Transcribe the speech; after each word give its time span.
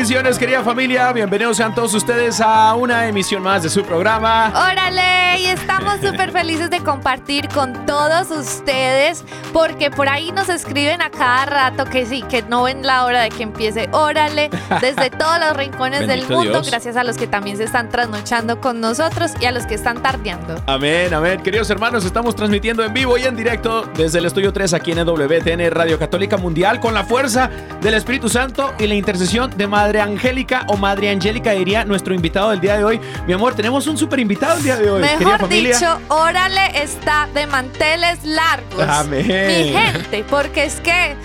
Bendiciones, 0.00 0.38
querida 0.38 0.62
familia. 0.62 1.12
Bienvenidos 1.12 1.58
sean 1.58 1.74
todos 1.74 1.92
ustedes 1.92 2.40
a 2.40 2.74
una 2.74 3.06
emisión 3.06 3.42
más 3.42 3.62
de 3.62 3.68
su 3.68 3.84
programa. 3.84 4.48
Órale, 4.48 5.40
y 5.40 5.44
estamos 5.44 6.00
súper 6.02 6.32
felices 6.32 6.70
de 6.70 6.80
compartir 6.80 7.50
con 7.50 7.84
todos 7.84 8.30
ustedes 8.30 9.22
porque 9.52 9.90
por 9.90 10.08
ahí 10.08 10.32
nos 10.32 10.48
escriben 10.48 11.02
a 11.02 11.10
cada 11.10 11.44
rato 11.44 11.84
que 11.84 12.06
sí, 12.06 12.22
que 12.22 12.40
no 12.40 12.62
ven 12.62 12.86
la 12.86 13.04
hora 13.04 13.20
de 13.20 13.28
que 13.28 13.42
empiece 13.42 13.90
Órale, 13.92 14.48
desde 14.80 15.10
todos 15.18 15.38
los 15.38 15.54
rincones 15.54 16.08
del 16.08 16.22
mundo, 16.22 16.44
Dios. 16.44 16.70
gracias 16.70 16.96
a 16.96 17.04
los 17.04 17.18
que 17.18 17.26
también 17.26 17.58
se 17.58 17.64
están 17.64 17.90
trasnochando 17.90 18.58
con 18.58 18.80
nosotros 18.80 19.32
y 19.38 19.44
a 19.44 19.52
los 19.52 19.66
que 19.66 19.74
están 19.74 20.02
tardeando. 20.02 20.62
Amén, 20.66 21.12
amén. 21.12 21.42
Queridos 21.42 21.68
hermanos, 21.68 22.06
estamos 22.06 22.34
transmitiendo 22.34 22.82
en 22.86 22.94
vivo 22.94 23.18
y 23.18 23.24
en 23.24 23.36
directo 23.36 23.82
desde 23.94 24.18
el 24.20 24.24
Estudio 24.24 24.50
3 24.50 24.72
aquí 24.72 24.92
en 24.92 25.04
WTN 25.04 25.70
Radio 25.70 25.98
Católica 25.98 26.38
Mundial 26.38 26.80
con 26.80 26.94
la 26.94 27.04
fuerza 27.04 27.50
del 27.82 27.92
Espíritu 27.92 28.30
Santo 28.30 28.72
y 28.78 28.86
la 28.86 28.94
intercesión 28.94 29.50
de 29.58 29.66
Madre 29.66 29.89
Angélica 29.98 30.64
o 30.68 30.76
Madre 30.76 31.10
Angélica 31.10 31.52
diría 31.52 31.84
nuestro 31.84 32.14
invitado 32.14 32.50
del 32.50 32.60
día 32.60 32.76
de 32.76 32.84
hoy. 32.84 33.00
Mi 33.26 33.32
amor, 33.32 33.54
tenemos 33.54 33.86
un 33.86 33.96
súper 33.98 34.20
invitado 34.20 34.58
el 34.58 34.62
día 34.62 34.76
de 34.76 34.90
hoy. 34.90 35.00
Mejor 35.00 35.40
familia. 35.40 35.74
dicho, 35.74 35.98
Órale 36.08 36.82
está 36.82 37.28
de 37.34 37.46
manteles 37.46 38.22
largos. 38.24 38.86
Amén. 38.86 39.26
Mi 39.26 39.72
gente, 39.72 40.24
porque 40.30 40.64
es 40.66 40.74
que... 40.80 41.16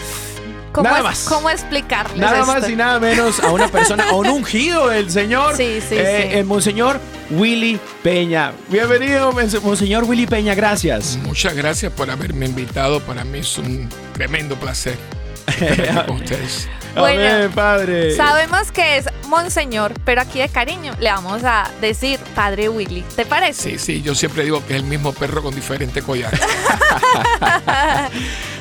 ¿Cómo, 0.71 0.83
Nada 0.89 0.97
es- 0.97 1.03
más. 1.05 1.25
¿Cómo 1.29 1.49
explicarles 1.49 2.17
Nada 2.17 2.39
esto? 2.41 2.51
más 2.53 2.69
y 2.69 2.75
nada 2.75 2.99
menos 2.99 3.39
a 3.39 3.49
una 3.51 3.69
persona, 3.69 4.09
a 4.09 4.13
un 4.13 4.27
ungido 4.27 4.89
del 4.89 5.09
Señor. 5.09 5.55
Sí, 5.55 5.79
sí, 5.87 5.95
eh, 5.97 6.27
sí. 6.31 6.37
El 6.37 6.43
Monseñor 6.45 6.99
Willy 7.29 7.79
Peña. 8.03 8.51
Bienvenido, 8.67 9.31
Monse- 9.31 9.61
Monseñor 9.61 10.03
Willy 10.03 10.27
Peña, 10.27 10.53
gracias. 10.53 11.17
Muchas 11.23 11.53
gracias 11.55 11.93
por 11.93 12.11
haberme 12.11 12.45
invitado. 12.47 12.99
Para 12.99 13.23
mí 13.23 13.39
es 13.39 13.57
un 13.57 13.87
tremendo 14.13 14.57
placer 14.57 14.97
con 16.07 16.17
ustedes. 16.17 16.67
Bueno, 16.95 17.35
Amén, 17.35 17.51
Padre. 17.51 18.15
Sabemos 18.15 18.71
que 18.71 18.97
es 18.97 19.05
Monseñor, 19.27 19.93
pero 20.05 20.21
aquí 20.21 20.39
de 20.39 20.49
cariño 20.49 20.93
le 20.99 21.09
vamos 21.11 21.43
a 21.43 21.69
decir 21.81 22.19
Padre 22.35 22.69
Willy. 22.69 23.03
¿Te 23.15 23.25
parece? 23.25 23.71
Sí, 23.71 23.79
sí, 23.79 24.01
yo 24.01 24.15
siempre 24.15 24.43
digo 24.43 24.65
que 24.65 24.75
es 24.75 24.81
el 24.81 24.87
mismo 24.87 25.13
perro 25.13 25.43
con 25.43 25.53
diferente 25.53 26.01
collar. 26.01 26.31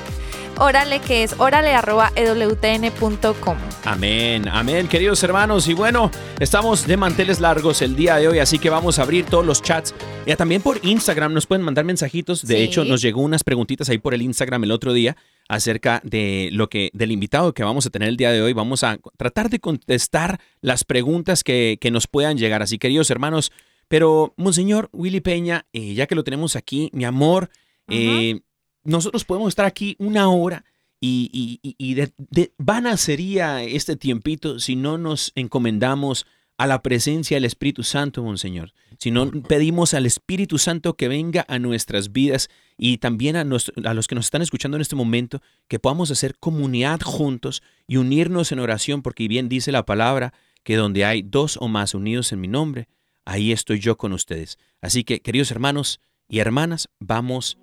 Órale, 0.59 0.99
que 1.01 1.21
es 1.21 1.35
órale.ewtn.com. 1.39 3.57
Amén, 3.85 4.47
amén, 4.49 4.87
queridos 4.87 5.21
hermanos. 5.21 5.67
Y 5.67 5.75
bueno, 5.75 6.09
estamos 6.39 6.87
de 6.87 6.97
manteles 6.97 7.39
largos 7.39 7.83
el 7.83 7.95
día 7.95 8.15
de 8.15 8.27
hoy, 8.27 8.39
así 8.39 8.57
que 8.57 8.71
vamos 8.71 8.97
a 8.97 9.03
abrir 9.03 9.25
todos 9.25 9.45
los 9.45 9.61
chats. 9.61 9.93
Y 10.25 10.35
también 10.35 10.63
por 10.63 10.79
Instagram 10.83 11.31
nos 11.31 11.45
pueden 11.45 11.63
mandar 11.63 11.85
mensajitos. 11.85 12.41
De 12.41 12.55
Sí. 12.55 12.63
hecho, 12.63 12.85
nos 12.85 13.03
llegó 13.03 13.21
unas 13.21 13.43
preguntitas 13.43 13.87
ahí 13.89 13.99
por 13.99 14.15
el 14.15 14.23
Instagram 14.23 14.63
el 14.63 14.71
otro 14.71 14.93
día 14.93 15.15
acerca 15.47 16.01
de 16.03 16.49
lo 16.51 16.69
que 16.69 16.89
del 16.93 17.11
invitado 17.11 17.53
que 17.53 17.63
vamos 17.63 17.85
a 17.85 17.91
tener 17.91 18.09
el 18.09 18.17
día 18.17 18.31
de 18.31 18.41
hoy. 18.41 18.53
Vamos 18.53 18.83
a 18.83 18.97
tratar 19.15 19.51
de 19.51 19.59
contestar 19.59 20.39
las 20.61 20.83
preguntas 20.83 21.43
que, 21.43 21.77
que 21.79 21.91
nos 21.91 22.07
puedan 22.07 22.39
llegar. 22.39 22.63
Así, 22.63 22.79
queridos 22.79 23.11
hermanos, 23.11 23.51
pero 23.87 24.33
Monseñor 24.37 24.89
Willy 24.91 25.21
Peña, 25.21 25.65
eh, 25.73 25.93
ya 25.93 26.07
que 26.07 26.15
lo 26.15 26.23
tenemos 26.23 26.55
aquí, 26.55 26.89
mi 26.93 27.05
amor, 27.05 27.49
eh, 27.89 28.41
nosotros 28.83 29.23
podemos 29.25 29.49
estar 29.49 29.65
aquí 29.65 29.95
una 29.99 30.29
hora 30.29 30.65
y, 30.99 31.29
y- 31.31 31.59
y- 31.69 31.75
y 31.77 31.93
de, 31.93 32.11
de 32.17 32.53
vana 32.57 32.97
sería 32.97 33.63
este 33.63 33.95
tiempito 33.95 34.59
si 34.59 34.75
no 34.75 34.97
nos 34.97 35.31
encomendamos 35.35 36.25
a 36.57 36.65
la 36.65 36.81
presencia 36.81 37.37
del 37.37 37.45
Espíritu 37.45 37.83
Santo, 37.83 38.23
Monseñor. 38.23 38.73
Si 38.97 39.11
no 39.11 39.29
pedimos 39.43 39.93
al 39.93 40.07
Espíritu 40.07 40.57
Santo 40.57 40.95
que 40.95 41.07
venga 41.07 41.45
a 41.47 41.59
nuestras 41.59 42.11
vidas 42.11 42.49
y 42.77 42.97
también 42.97 43.35
a, 43.35 43.43
nos- 43.43 43.71
a 43.85 43.93
los 43.93 44.07
que 44.07 44.15
nos 44.15 44.25
están 44.25 44.41
escuchando 44.41 44.75
en 44.75 44.81
este 44.81 44.95
momento, 44.95 45.39
que 45.67 45.77
podamos 45.77 46.09
hacer 46.09 46.35
comunidad 46.39 46.99
juntos 47.01 47.61
y 47.87 47.97
unirnos 47.97 48.51
en 48.51 48.57
oración, 48.59 49.03
porque 49.03 49.27
bien 49.27 49.49
dice 49.49 49.71
la 49.71 49.85
palabra 49.85 50.33
que 50.63 50.75
donde 50.77 51.05
hay 51.05 51.21
dos 51.21 51.57
o 51.61 51.67
más 51.67 51.93
unidos 51.93 52.31
en 52.31 52.41
mi 52.41 52.47
nombre, 52.47 52.87
ahí 53.27 53.51
estoy 53.51 53.79
yo 53.79 53.97
con 53.97 54.13
ustedes. 54.13 54.57
Así 54.81 55.03
que, 55.03 55.21
queridos 55.21 55.51
hermanos 55.51 55.99
y 56.29 56.39
hermanas, 56.39 56.89
vamos 56.99 57.59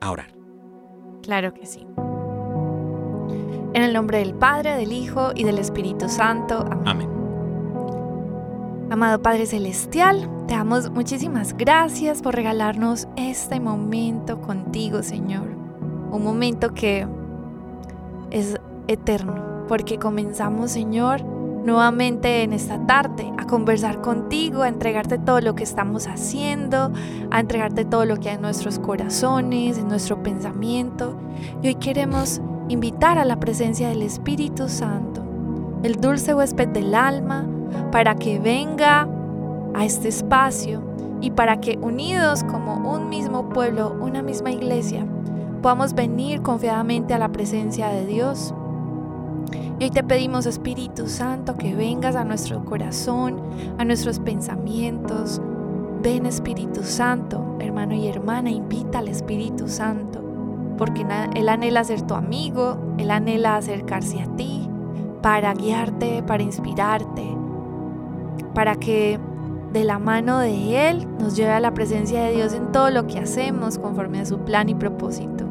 a 0.00 0.10
orar. 0.10 0.34
Claro 1.22 1.54
que 1.54 1.66
sí. 1.66 1.86
En 3.74 3.82
el 3.82 3.92
nombre 3.92 4.18
del 4.18 4.34
Padre, 4.34 4.76
del 4.76 4.92
Hijo 4.92 5.32
y 5.34 5.44
del 5.44 5.58
Espíritu 5.58 6.08
Santo. 6.08 6.60
Amén. 6.70 6.86
Amén. 6.86 7.08
Amado 8.90 9.20
Padre 9.20 9.46
Celestial, 9.46 10.30
te 10.46 10.54
damos 10.54 10.90
muchísimas 10.90 11.54
gracias 11.56 12.22
por 12.22 12.34
regalarnos 12.34 13.06
este 13.16 13.60
momento 13.60 14.40
contigo, 14.40 15.02
Señor. 15.02 15.46
un 16.10 16.24
momento 16.24 16.72
que 16.72 17.06
es 18.30 18.56
eterno, 18.86 19.66
porque 19.68 19.98
comenzamos, 19.98 20.70
Señor, 20.70 21.22
nuevamente 21.68 22.42
en 22.42 22.54
esta 22.54 22.86
tarde 22.86 23.30
a 23.36 23.46
conversar 23.46 24.00
contigo, 24.00 24.62
a 24.62 24.68
entregarte 24.68 25.18
todo 25.18 25.42
lo 25.42 25.54
que 25.54 25.64
estamos 25.64 26.06
haciendo, 26.06 26.90
a 27.30 27.40
entregarte 27.40 27.84
todo 27.84 28.06
lo 28.06 28.16
que 28.16 28.30
hay 28.30 28.36
en 28.36 28.42
nuestros 28.42 28.78
corazones, 28.78 29.76
en 29.76 29.86
nuestro 29.86 30.22
pensamiento. 30.22 31.16
Y 31.62 31.68
hoy 31.68 31.74
queremos 31.74 32.40
invitar 32.68 33.18
a 33.18 33.26
la 33.26 33.38
presencia 33.38 33.90
del 33.90 34.02
Espíritu 34.02 34.68
Santo, 34.68 35.22
el 35.82 36.00
dulce 36.00 36.34
huésped 36.34 36.68
del 36.68 36.94
alma, 36.94 37.46
para 37.92 38.14
que 38.14 38.38
venga 38.38 39.06
a 39.74 39.84
este 39.84 40.08
espacio 40.08 40.82
y 41.20 41.32
para 41.32 41.60
que 41.60 41.76
unidos 41.82 42.44
como 42.44 42.90
un 42.94 43.10
mismo 43.10 43.50
pueblo, 43.50 43.94
una 44.00 44.22
misma 44.22 44.52
iglesia, 44.52 45.06
podamos 45.60 45.92
venir 45.92 46.40
confiadamente 46.40 47.12
a 47.12 47.18
la 47.18 47.28
presencia 47.28 47.88
de 47.88 48.06
Dios. 48.06 48.54
Y 49.80 49.84
hoy 49.84 49.90
te 49.90 50.02
pedimos, 50.02 50.44
Espíritu 50.46 51.06
Santo, 51.06 51.54
que 51.56 51.72
vengas 51.72 52.16
a 52.16 52.24
nuestro 52.24 52.64
corazón, 52.64 53.40
a 53.78 53.84
nuestros 53.84 54.18
pensamientos. 54.18 55.40
Ven, 56.02 56.26
Espíritu 56.26 56.82
Santo, 56.82 57.56
hermano 57.60 57.94
y 57.94 58.08
hermana, 58.08 58.50
invita 58.50 58.98
al 58.98 59.06
Espíritu 59.06 59.68
Santo, 59.68 60.20
porque 60.76 61.06
Él 61.36 61.48
anhela 61.48 61.84
ser 61.84 62.02
tu 62.02 62.14
amigo, 62.14 62.76
Él 62.98 63.12
anhela 63.12 63.56
acercarse 63.56 64.20
a 64.20 64.26
ti 64.34 64.68
para 65.22 65.54
guiarte, 65.54 66.24
para 66.24 66.42
inspirarte, 66.42 67.36
para 68.54 68.74
que 68.74 69.20
de 69.72 69.84
la 69.84 70.00
mano 70.00 70.40
de 70.40 70.90
Él 70.90 71.06
nos 71.20 71.36
lleve 71.36 71.52
a 71.52 71.60
la 71.60 71.74
presencia 71.74 72.24
de 72.24 72.32
Dios 72.32 72.52
en 72.52 72.72
todo 72.72 72.90
lo 72.90 73.06
que 73.06 73.20
hacemos 73.20 73.78
conforme 73.78 74.18
a 74.20 74.26
su 74.26 74.38
plan 74.40 74.68
y 74.68 74.74
propósito. 74.74 75.47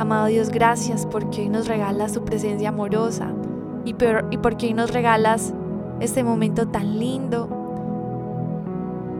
Amado 0.00 0.28
Dios, 0.28 0.48
gracias 0.48 1.04
porque 1.04 1.42
hoy 1.42 1.50
nos 1.50 1.68
regalas 1.68 2.14
tu 2.14 2.24
presencia 2.24 2.70
amorosa 2.70 3.34
y, 3.84 3.94
y 4.30 4.38
porque 4.38 4.68
hoy 4.68 4.72
nos 4.72 4.94
regalas 4.94 5.52
este 6.00 6.24
momento 6.24 6.66
tan 6.66 6.98
lindo 6.98 7.50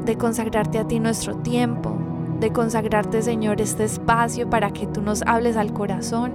de 0.06 0.16
consagrarte 0.16 0.78
a 0.78 0.88
ti 0.88 0.98
nuestro 0.98 1.36
tiempo, 1.36 1.98
de 2.40 2.50
consagrarte 2.54 3.20
Señor 3.20 3.60
este 3.60 3.84
espacio 3.84 4.48
para 4.48 4.70
que 4.70 4.86
tú 4.86 5.02
nos 5.02 5.20
hables 5.26 5.58
al 5.58 5.74
corazón. 5.74 6.32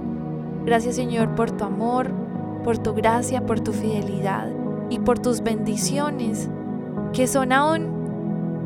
Gracias 0.64 0.94
Señor 0.94 1.34
por 1.34 1.50
tu 1.50 1.64
amor, 1.64 2.12
por 2.62 2.78
tu 2.78 2.94
gracia, 2.94 3.44
por 3.44 3.58
tu 3.58 3.72
fidelidad 3.72 4.48
y 4.90 5.00
por 5.00 5.18
tus 5.18 5.42
bendiciones 5.42 6.48
que 7.12 7.26
son 7.26 7.50
aún 7.50 7.88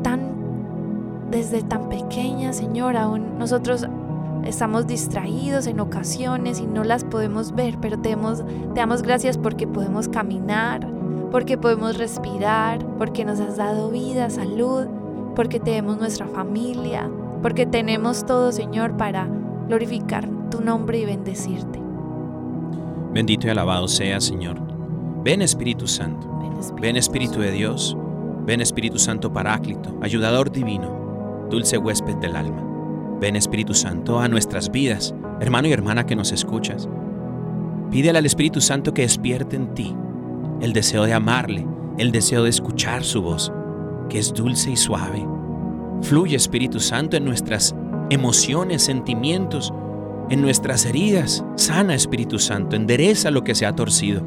tan, 0.03 1.31
desde 1.31 1.63
tan 1.63 1.89
pequeñas, 1.89 2.57
Señor, 2.57 2.95
aún 2.97 3.39
nosotros 3.39 3.87
estamos 4.45 4.87
distraídos 4.87 5.67
en 5.67 5.79
ocasiones 5.79 6.59
y 6.59 6.65
no 6.65 6.83
las 6.83 7.03
podemos 7.03 7.53
ver, 7.53 7.77
pero 7.81 7.99
te 7.99 8.09
damos, 8.09 8.43
te 8.45 8.79
damos 8.79 9.01
gracias 9.01 9.37
porque 9.37 9.67
podemos 9.67 10.07
caminar, 10.07 10.87
porque 11.31 11.57
podemos 11.57 11.97
respirar, 11.97 12.85
porque 12.97 13.25
nos 13.25 13.39
has 13.39 13.57
dado 13.57 13.89
vida, 13.89 14.29
salud, 14.29 14.85
porque 15.35 15.59
tenemos 15.59 15.97
nuestra 15.97 16.27
familia, 16.27 17.09
porque 17.41 17.65
tenemos 17.65 18.25
todo, 18.25 18.51
Señor, 18.51 18.97
para 18.97 19.27
glorificar 19.67 20.27
tu 20.49 20.61
nombre 20.61 20.99
y 20.99 21.05
bendecirte. 21.05 21.79
Bendito 23.13 23.47
y 23.47 23.49
alabado 23.49 23.87
sea, 23.87 24.21
Señor. 24.21 24.57
Ven 25.23 25.41
Espíritu 25.41 25.87
Santo. 25.87 26.27
Ven 26.39 26.57
Espíritu, 26.57 26.81
Ven 26.81 26.97
Espíritu 26.97 27.39
de 27.39 27.51
Dios. 27.51 27.97
Ven 28.45 28.59
Espíritu 28.59 28.97
Santo 28.97 29.31
Paráclito, 29.31 29.97
ayudador 30.01 30.51
divino, 30.51 31.47
dulce 31.49 31.77
huésped 31.77 32.15
del 32.15 32.35
alma. 32.35 32.70
Ven 33.21 33.35
Espíritu 33.35 33.75
Santo 33.75 34.19
a 34.19 34.27
nuestras 34.27 34.71
vidas, 34.71 35.13
hermano 35.39 35.67
y 35.67 35.71
hermana 35.71 36.07
que 36.07 36.15
nos 36.15 36.31
escuchas. 36.31 36.89
Pídele 37.91 38.17
al 38.17 38.25
Espíritu 38.25 38.61
Santo 38.61 38.95
que 38.95 39.03
despierte 39.03 39.55
en 39.57 39.75
ti 39.75 39.95
el 40.59 40.73
deseo 40.73 41.05
de 41.05 41.13
amarle, 41.13 41.67
el 41.99 42.11
deseo 42.11 42.43
de 42.43 42.49
escuchar 42.49 43.03
su 43.03 43.21
voz, 43.21 43.53
que 44.09 44.17
es 44.17 44.33
dulce 44.33 44.71
y 44.71 44.75
suave. 44.75 45.23
Fluye 46.01 46.35
Espíritu 46.35 46.79
Santo 46.79 47.15
en 47.15 47.25
nuestras 47.25 47.75
emociones, 48.09 48.81
sentimientos, 48.81 49.71
en 50.31 50.41
nuestras 50.41 50.87
heridas. 50.87 51.45
Sana 51.57 51.93
Espíritu 51.93 52.39
Santo, 52.39 52.75
endereza 52.75 53.29
lo 53.29 53.43
que 53.43 53.53
se 53.53 53.67
ha 53.67 53.75
torcido. 53.75 54.23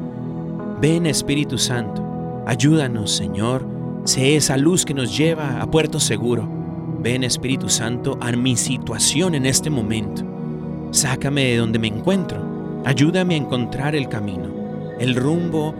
Ven 0.79 1.05
Espíritu 1.05 1.57
Santo, 1.57 2.01
ayúdanos 2.47 3.11
Señor, 3.11 3.67
sé 4.05 4.37
esa 4.37 4.55
luz 4.55 4.85
que 4.85 4.93
nos 4.93 5.17
lleva 5.17 5.61
a 5.61 5.69
puerto 5.69 5.99
seguro. 5.99 6.54
Ven 7.05 7.23
Espíritu 7.23 7.69
Santo 7.69 8.17
a 8.19 8.31
mi 8.31 8.55
situación 8.55 9.35
en 9.35 9.45
este 9.45 9.69
momento. 9.69 10.23
Sácame 10.89 11.43
de 11.43 11.57
donde 11.57 11.77
me 11.77 11.85
encuentro. 11.85 12.81
Ayúdame 12.83 13.35
a 13.35 13.37
encontrar 13.37 13.95
el 13.95 14.09
camino, 14.09 14.49
el 14.99 15.15
rumbo 15.15 15.75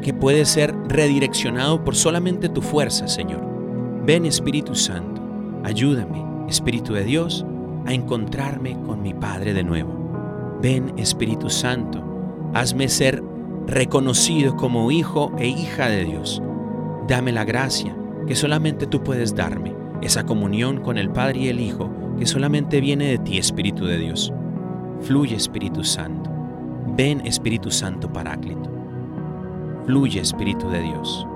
que 0.00 0.14
puede 0.14 0.46
ser 0.46 0.74
redireccionado 0.88 1.84
por 1.84 1.94
solamente 1.94 2.48
tu 2.48 2.62
fuerza, 2.62 3.08
Señor. 3.08 3.44
Ven 4.06 4.24
Espíritu 4.24 4.74
Santo, 4.74 5.20
ayúdame, 5.64 6.24
Espíritu 6.48 6.94
de 6.94 7.04
Dios, 7.04 7.44
a 7.84 7.92
encontrarme 7.92 8.72
con 8.86 9.02
mi 9.02 9.12
Padre 9.12 9.52
de 9.52 9.64
nuevo. 9.64 10.58
Ven 10.62 10.94
Espíritu 10.96 11.50
Santo, 11.50 12.02
hazme 12.54 12.88
ser 12.88 13.22
reconocido 13.66 14.56
como 14.56 14.90
hijo 14.90 15.30
e 15.38 15.46
hija 15.46 15.90
de 15.90 16.06
Dios. 16.06 16.42
Dame 17.06 17.32
la 17.32 17.44
gracia 17.44 17.94
que 18.26 18.34
solamente 18.34 18.86
tú 18.86 19.04
puedes 19.04 19.34
darme, 19.34 19.83
esa 20.04 20.24
comunión 20.24 20.80
con 20.80 20.98
el 20.98 21.10
Padre 21.10 21.40
y 21.40 21.48
el 21.48 21.60
Hijo 21.60 21.90
que 22.18 22.26
solamente 22.26 22.80
viene 22.80 23.06
de 23.06 23.18
ti, 23.18 23.38
Espíritu 23.38 23.86
de 23.86 23.98
Dios. 23.98 24.32
Fluye 25.00 25.34
Espíritu 25.34 25.82
Santo. 25.82 26.30
Ven 26.96 27.26
Espíritu 27.26 27.70
Santo 27.70 28.12
Paráclito. 28.12 28.70
Fluye 29.86 30.20
Espíritu 30.20 30.68
de 30.68 30.82
Dios. 30.82 31.26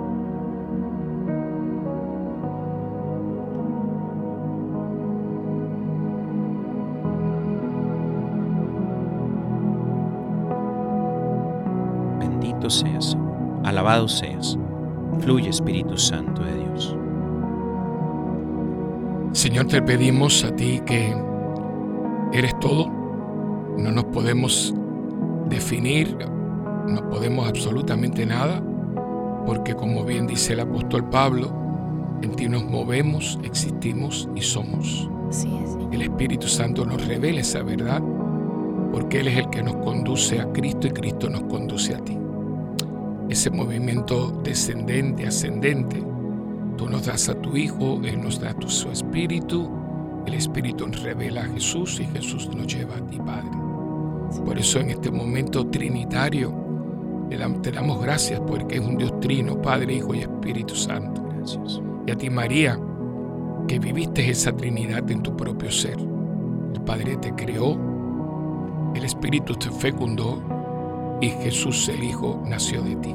Bendito 12.21 12.71
seas, 12.71 13.17
alabado 13.65 14.09
seas. 14.09 14.59
Fluye 15.21 15.49
Espíritu 15.49 15.99
Santo 15.99 16.43
de 16.43 16.55
Dios. 16.55 16.68
Señor, 19.39 19.69
te 19.69 19.81
pedimos 19.81 20.43
a 20.43 20.51
ti 20.57 20.83
que 20.85 21.15
eres 22.33 22.59
todo. 22.59 22.89
No 23.79 23.93
nos 23.93 24.07
podemos 24.07 24.75
definir, 25.49 26.19
no 26.89 27.09
podemos 27.09 27.49
absolutamente 27.49 28.27
nada, 28.27 28.61
porque 29.47 29.77
como 29.77 30.05
bien 30.05 30.27
dice 30.27 30.55
el 30.55 30.61
apóstol 30.61 31.09
Pablo, 31.09 31.53
en 32.21 32.35
ti 32.35 32.49
nos 32.49 32.65
movemos, 32.65 33.39
existimos 33.45 34.29
y 34.35 34.41
somos. 34.41 35.09
El 35.93 36.03
Espíritu 36.03 36.49
Santo 36.49 36.85
nos 36.85 37.07
revela 37.07 37.39
esa 37.39 37.63
verdad, 37.63 38.03
porque 38.91 39.21
Él 39.21 39.29
es 39.29 39.39
el 39.39 39.51
que 39.51 39.63
nos 39.63 39.77
conduce 39.77 40.41
a 40.41 40.51
Cristo 40.51 40.89
y 40.89 40.91
Cristo 40.91 41.31
nos 41.31 41.45
conduce 41.45 41.95
a 41.95 41.99
ti. 41.99 42.19
Ese 43.29 43.51
movimiento 43.51 44.33
descendente, 44.43 45.29
ascendente, 45.29 46.03
tú 46.79 46.89
nos 46.89 47.05
das 47.05 47.29
a 47.29 47.35
tu 47.35 47.57
Hijo, 47.57 48.01
Él 48.05 48.23
nos 48.23 48.41
da 48.41 48.55
tu, 48.55 48.71
su 48.71 48.89
Espíritu, 48.91 49.69
el 50.27 50.35
Espíritu 50.35 50.87
nos 50.87 51.03
revela 51.03 51.43
a 51.43 51.49
Jesús 51.49 52.01
y 52.01 52.07
Jesús 52.07 52.49
nos 52.55 52.67
lleva 52.73 52.97
a 52.97 53.07
ti, 53.07 53.19
Padre. 53.19 53.51
Por 54.45 54.59
eso 54.59 54.79
en 54.79 54.91
este 54.91 55.11
momento 55.11 55.67
trinitario 55.67 56.69
te 57.63 57.71
damos 57.73 58.01
gracias 58.01 58.41
porque 58.47 58.77
es 58.77 58.81
un 58.81 58.97
Dios 58.97 59.19
trino, 59.21 59.61
Padre, 59.61 59.95
Hijo 59.95 60.15
y 60.15 60.21
Espíritu 60.21 60.75
Santo. 60.75 61.23
Gracias. 61.35 61.81
Y 62.07 62.11
a 62.11 62.17
ti, 62.17 62.31
María, 62.31 62.79
que 63.67 63.79
viviste 63.79 64.31
esa 64.31 64.53
Trinidad 64.53 65.11
en 65.11 65.23
tu 65.23 65.37
propio 65.37 65.71
ser. 65.71 65.99
El 65.99 66.81
Padre 66.83 67.17
te 67.19 67.35
creó, 67.35 67.77
el 68.95 69.05
Espíritu 69.05 69.55
te 69.57 69.71
fecundó 69.71 70.43
y 71.21 71.29
Jesús 71.29 71.89
el 71.89 72.03
Hijo 72.03 72.43
nació 72.47 72.83
de 72.83 72.97
ti. 72.97 73.15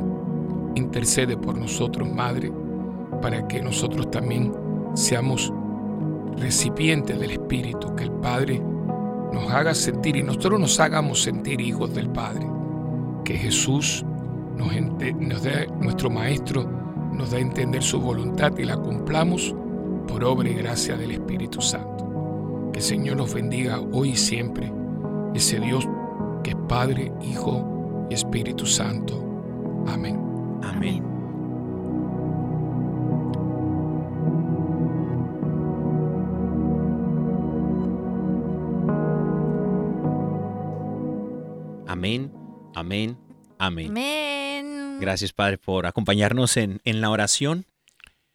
Intercede 0.76 1.38
por 1.38 1.58
nosotros, 1.58 2.12
Madre, 2.12 2.52
para 3.24 3.48
que 3.48 3.62
nosotros 3.62 4.12
también 4.12 4.54
seamos 4.96 5.52
recipientes 6.36 7.18
del 7.18 7.32
Espíritu, 7.32 7.96
que 7.96 8.04
el 8.04 8.12
Padre 8.12 8.62
nos 9.32 9.50
haga 9.50 9.74
sentir 9.74 10.18
y 10.18 10.24
nosotros 10.24 10.60
nos 10.60 10.78
hagamos 10.82 11.24
sentir 11.24 11.62
hijos 11.62 11.96
del 11.96 12.10
Padre. 12.10 12.46
Que 13.24 13.38
Jesús 13.38 14.04
nos, 14.58 14.70
dé, 14.98 15.68
nuestro 15.80 16.10
Maestro, 16.10 16.70
nos 17.14 17.32
da 17.32 17.38
a 17.38 17.40
entender 17.40 17.82
su 17.82 18.02
voluntad 18.02 18.58
y 18.58 18.66
la 18.66 18.76
cumplamos 18.76 19.56
por 20.06 20.26
obra 20.26 20.50
y 20.50 20.56
gracia 20.56 20.98
del 20.98 21.12
Espíritu 21.12 21.62
Santo. 21.62 22.70
Que 22.74 22.80
el 22.80 22.86
Señor 22.86 23.16
nos 23.16 23.34
bendiga 23.34 23.80
hoy 23.94 24.10
y 24.10 24.16
siempre, 24.18 24.70
ese 25.34 25.62
Dios 25.62 25.88
que 26.44 26.50
es 26.52 26.58
Padre, 26.68 27.14
Hijo 27.22 28.06
y 28.10 28.16
Espíritu 28.16 28.66
Santo. 28.66 29.24
Amén. 29.88 30.20
Amén. 30.62 31.13
Amén, 42.04 42.34
amén, 42.76 43.18
amén. 43.60 43.88
Amén. 43.92 44.98
Gracias, 45.00 45.32
Padre, 45.32 45.58
por 45.58 45.86
acompañarnos 45.86 46.58
en, 46.58 46.82
en 46.84 47.00
la 47.00 47.10
oración. 47.10 47.66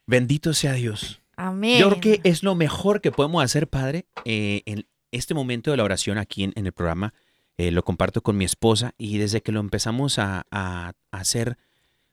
Bendito 0.07 0.55
sea 0.55 0.73
Dios. 0.73 1.21
Amén. 1.37 1.79
Yo 1.79 1.89
creo 1.89 2.01
que 2.01 2.21
es 2.23 2.41
lo 2.41 2.55
mejor 2.55 2.99
que 2.99 3.11
podemos 3.11 3.43
hacer, 3.43 3.67
Padre, 3.67 4.07
eh, 4.25 4.63
en 4.65 4.87
este 5.11 5.35
momento 5.35 5.69
de 5.69 5.77
la 5.77 5.83
oración 5.83 6.17
aquí 6.17 6.43
en, 6.45 6.53
en 6.55 6.65
el 6.65 6.71
programa. 6.71 7.13
eh, 7.59 7.69
lo 7.69 7.83
comparto 7.83 8.21
con 8.23 8.37
mi 8.37 8.45
esposa 8.45 8.95
y 8.97 9.19
desde 9.19 9.41
que 9.41 9.51
lo 9.51 9.59
empezamos 9.59 10.17
a, 10.17 10.47
a- 10.49 10.93
a 11.11 11.17
hacer 11.19 11.57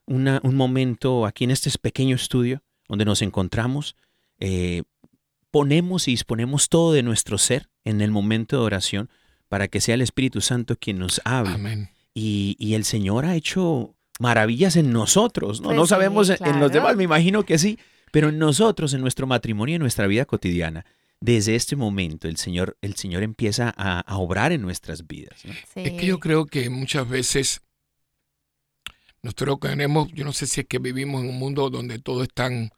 una- 0.05 0.41
un 0.43 0.57
momento 0.57 1.25
aquí 1.25 1.45
en 1.45 1.53
este 1.53 1.71
pequeño 1.79 2.17
estudio 2.17 2.63
donde 2.87 3.07
nos 3.07 3.23
encontramos, 3.23 3.97
eh, 4.41 4.83
ponemos 5.51 6.07
y 6.07 6.11
disponemos 6.11 6.69
todo 6.69 6.93
de 6.93 7.03
nuestro 7.03 7.39
ser 7.39 7.71
en 7.85 8.03
el 8.03 8.11
momento 8.11 8.59
de 8.59 8.63
oración 8.63 9.09
para 9.49 9.69
que 9.69 9.81
sea 9.81 9.95
el 9.95 10.01
Espíritu 10.03 10.41
Santo 10.41 10.77
quien 10.77 10.99
nos 10.99 11.21
hable. 11.25 11.55
Amén. 11.55 11.91
Y, 12.15 12.57
y 12.59 12.75
el 12.75 12.85
Señor 12.85 13.25
ha 13.27 13.37
hecho 13.37 13.95
maravillas 14.19 14.77
en 14.77 14.91
nosotros, 14.93 15.61
¿no? 15.61 15.67
Pues 15.69 15.77
no 15.77 15.85
sí, 15.87 15.91
sabemos 15.91 16.31
en- 16.31 16.45
en 16.47 16.61
los 16.61 16.73
demás, 16.73 16.97
me 16.97 17.05
imagino 17.05 17.45
que 17.45 17.59
sí, 17.59 17.79
pero 18.13 18.31
en 18.31 18.39
nosotros, 18.39 18.95
en 18.95 19.03
nuestro 19.03 19.27
matrimonio, 19.27 19.77
en 19.77 19.83
nuestra 19.83 20.07
vida 20.07 20.25
cotidiana, 20.25 20.87
desde 21.21 21.55
este 21.55 21.77
momento 21.77 22.29
el 22.29 22.37
Señor, 22.39 22.77
el 22.81 22.95
Señor 22.97 23.23
empieza 23.23 23.73
a, 23.77 24.01
a 24.01 24.17
obrar 24.19 24.53
en 24.53 24.63
nuestras 24.63 25.07
vidas. 25.07 25.45
¿no? 25.45 25.53
Sí. 25.53 25.81
Es 25.85 25.93
que 25.93 26.07
yo 26.07 26.19
creo 26.21 26.47
que 26.47 26.71
muchas 26.71 27.09
veces 27.09 27.61
nosotros 29.23 29.59
tenemos, 29.61 30.09
yo 30.13 30.25
no 30.25 30.33
sé 30.33 30.47
si 30.47 30.61
es 30.61 30.67
que 30.67 30.79
vivimos 30.79 31.23
en 31.23 31.31
un 31.31 31.39
mundo 31.39 31.69
donde 31.71 31.99
todo 31.99 32.23
es 32.23 32.29
tan 32.33 32.71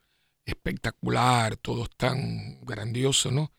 espectacular, 0.46 1.56
todo 1.56 1.84
es 1.84 1.90
tan 1.96 2.58
grandioso, 2.64 3.30
¿no? 3.30 3.52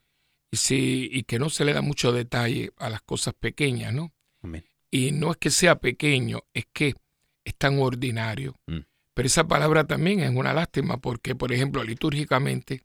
Y, 0.52 0.58
sí, 0.58 1.10
y 1.12 1.24
que 1.24 1.40
no 1.40 1.50
se 1.50 1.66
le 1.66 1.74
da 1.74 1.82
mucho 1.82 2.12
detalle 2.12 2.72
a 2.78 2.90
las 2.90 3.02
cosas 3.02 3.34
pequeñas, 3.34 3.94
¿no? 3.94 4.14
Amén. 4.42 4.66
Y 4.92 5.12
no 5.12 5.32
es 5.32 5.38
que 5.38 5.52
sea 5.52 5.80
pequeño, 5.80 6.44
es 6.54 6.66
que 6.74 6.96
es 7.44 7.56
tan 7.56 7.80
ordinario. 7.80 8.56
Mm. 8.68 8.80
Pero 9.14 9.28
esa 9.28 9.48
palabra 9.48 9.86
también 9.86 10.22
es 10.22 10.32
una 10.32 10.54
lástima 10.54 10.98
porque, 10.98 11.36
por 11.36 11.52
ejemplo, 11.52 11.84
litúrgicamente, 11.84 12.84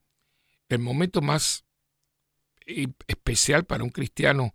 el 0.68 0.80
momento 0.80 1.20
más 1.22 1.64
especial 2.66 3.64
para 3.64 3.84
un 3.84 3.90
cristiano, 3.90 4.54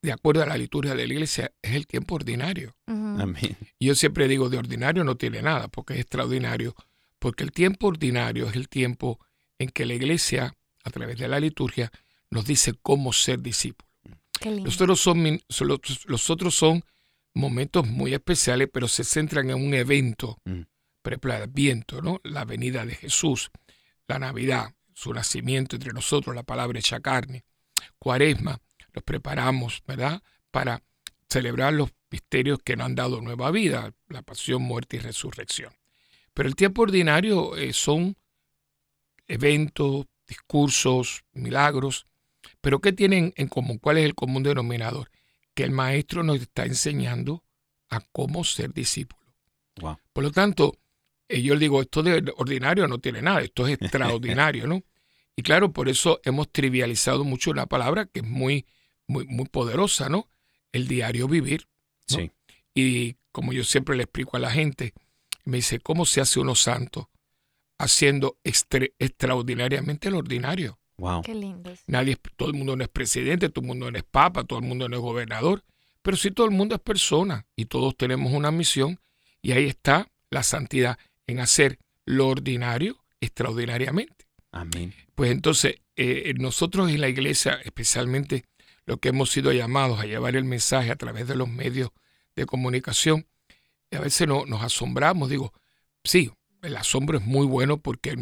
de 0.00 0.12
acuerdo 0.12 0.42
a 0.42 0.46
la 0.46 0.56
liturgia 0.56 0.94
de 0.94 1.06
la 1.06 1.12
iglesia, 1.12 1.52
es 1.60 1.74
el 1.74 1.86
tiempo 1.86 2.14
ordinario. 2.14 2.74
Amén. 2.86 3.56
Yo 3.80 3.94
siempre 3.94 4.28
digo, 4.28 4.48
de 4.48 4.58
ordinario 4.58 5.04
no 5.04 5.16
tiene 5.16 5.42
nada, 5.42 5.68
porque 5.68 5.94
es 5.94 6.00
extraordinario, 6.00 6.74
porque 7.18 7.44
el 7.44 7.52
tiempo 7.52 7.88
ordinario 7.88 8.48
es 8.48 8.56
el 8.56 8.68
tiempo 8.68 9.18
en 9.58 9.70
que 9.70 9.86
la 9.86 9.94
iglesia, 9.94 10.54
a 10.84 10.90
través 10.90 11.18
de 11.18 11.28
la 11.28 11.40
liturgia, 11.40 11.90
nos 12.30 12.44
dice 12.44 12.74
cómo 12.82 13.12
ser 13.12 13.40
lindo. 13.40 13.76
Los 14.64 14.80
otros 14.80 15.00
son, 15.00 15.40
los, 15.60 16.06
los 16.06 16.30
otros 16.30 16.54
son 16.54 16.84
momentos 17.34 17.86
muy 17.86 18.14
especiales, 18.14 18.68
pero 18.72 18.88
se 18.88 19.04
centran 19.04 19.50
en 19.50 19.56
un 19.56 19.74
evento, 19.74 20.38
Mm. 20.44 20.62
por 21.02 21.12
ejemplo, 21.12 21.34
el 21.34 21.42
Adviento, 21.42 22.02
¿no? 22.02 22.20
la 22.24 22.44
venida 22.44 22.84
de 22.84 22.94
Jesús, 22.94 23.50
la 24.08 24.18
Navidad, 24.18 24.74
su 24.94 25.12
nacimiento 25.12 25.76
entre 25.76 25.92
nosotros, 25.92 26.34
la 26.34 26.42
palabra 26.42 26.78
hecha 26.78 27.00
carne, 27.00 27.44
Cuaresma, 27.98 28.58
nos 28.94 29.04
preparamos, 29.04 29.82
¿verdad?, 29.86 30.22
para 30.50 30.82
celebrar 31.28 31.74
los 31.74 31.90
misterios 32.10 32.58
que 32.64 32.76
nos 32.76 32.86
han 32.86 32.94
dado 32.94 33.20
nueva 33.20 33.50
vida, 33.50 33.92
la 34.08 34.22
pasión, 34.22 34.62
muerte 34.62 34.96
y 34.96 35.00
resurrección. 35.00 35.72
Pero 36.32 36.48
el 36.48 36.56
tiempo 36.56 36.82
ordinario 36.82 37.56
eh, 37.56 37.72
son 37.72 38.16
eventos, 39.26 40.06
discursos, 40.26 41.24
milagros, 41.32 42.06
pero 42.66 42.80
¿qué 42.80 42.92
tienen 42.92 43.32
en 43.36 43.46
común? 43.46 43.78
¿Cuál 43.78 43.98
es 43.98 44.04
el 44.04 44.16
común 44.16 44.42
denominador? 44.42 45.08
Que 45.54 45.62
el 45.62 45.70
maestro 45.70 46.24
nos 46.24 46.40
está 46.40 46.64
enseñando 46.64 47.44
a 47.90 48.00
cómo 48.00 48.42
ser 48.42 48.72
discípulo. 48.72 49.22
Wow. 49.76 49.98
Por 50.12 50.24
lo 50.24 50.32
tanto, 50.32 50.76
eh, 51.28 51.42
yo 51.42 51.54
le 51.54 51.60
digo, 51.60 51.80
esto 51.80 52.02
de 52.02 52.24
ordinario 52.36 52.88
no 52.88 52.98
tiene 52.98 53.22
nada, 53.22 53.40
esto 53.42 53.68
es 53.68 53.74
extraordinario, 53.80 54.66
¿no? 54.66 54.82
Y 55.36 55.42
claro, 55.42 55.72
por 55.72 55.88
eso 55.88 56.20
hemos 56.24 56.50
trivializado 56.50 57.22
mucho 57.22 57.52
una 57.52 57.66
palabra 57.66 58.06
que 58.06 58.18
es 58.18 58.26
muy, 58.26 58.66
muy, 59.06 59.28
muy 59.28 59.46
poderosa, 59.46 60.08
¿no? 60.08 60.28
El 60.72 60.88
diario 60.88 61.28
vivir. 61.28 61.68
¿no? 62.10 62.16
Sí. 62.16 62.32
Y 62.74 63.14
como 63.30 63.52
yo 63.52 63.62
siempre 63.62 63.94
le 63.94 64.02
explico 64.02 64.38
a 64.38 64.40
la 64.40 64.50
gente, 64.50 64.92
me 65.44 65.58
dice, 65.58 65.78
¿cómo 65.78 66.04
se 66.04 66.20
hace 66.20 66.40
uno 66.40 66.56
santo? 66.56 67.10
Haciendo 67.78 68.40
extraordinariamente 68.42 70.10
lo 70.10 70.18
ordinario. 70.18 70.80
Wow. 70.98 71.22
Qué 71.22 71.34
lindo. 71.34 71.70
es. 71.70 71.82
Nadie, 71.86 72.12
es- 72.14 72.20
todo 72.36 72.48
el 72.48 72.54
mundo 72.54 72.76
no 72.76 72.82
es 72.82 72.88
presidente, 72.88 73.48
todo 73.48 73.62
el 73.62 73.68
mundo 73.68 73.90
no 73.90 73.98
es 73.98 74.04
papa, 74.04 74.44
todo 74.44 74.58
el 74.58 74.64
mundo 74.64 74.88
no 74.88 74.96
es 74.96 75.02
gobernador, 75.02 75.64
pero 76.02 76.16
sí 76.16 76.30
todo 76.30 76.46
el 76.46 76.52
mundo 76.52 76.74
es 76.74 76.80
persona 76.80 77.46
y 77.56 77.66
todos 77.66 77.96
tenemos 77.96 78.32
una 78.32 78.50
misión 78.50 78.98
y 79.42 79.52
ahí 79.52 79.66
está 79.66 80.10
la 80.30 80.42
santidad 80.42 80.98
en 81.26 81.40
hacer 81.40 81.78
lo 82.04 82.28
ordinario 82.28 82.96
extraordinariamente. 83.20 84.26
Amén. 84.52 84.94
Pues 85.14 85.30
entonces, 85.30 85.76
eh, 85.96 86.32
nosotros 86.38 86.90
en 86.90 87.00
la 87.00 87.08
iglesia, 87.08 87.60
especialmente 87.64 88.44
lo 88.86 88.98
que 88.98 89.08
hemos 89.10 89.30
sido 89.30 89.52
llamados 89.52 90.00
a 90.00 90.06
llevar 90.06 90.36
el 90.36 90.44
mensaje 90.44 90.90
a 90.90 90.96
través 90.96 91.26
de 91.26 91.34
los 91.36 91.48
medios 91.48 91.90
de 92.36 92.46
comunicación, 92.46 93.26
y 93.90 93.96
a 93.96 94.00
veces 94.00 94.26
no, 94.28 94.46
nos 94.46 94.62
asombramos, 94.62 95.28
digo, 95.28 95.52
sí, 96.04 96.30
el 96.62 96.76
asombro 96.76 97.18
es 97.18 97.24
muy 97.24 97.46
bueno 97.46 97.78
porque 97.78 98.16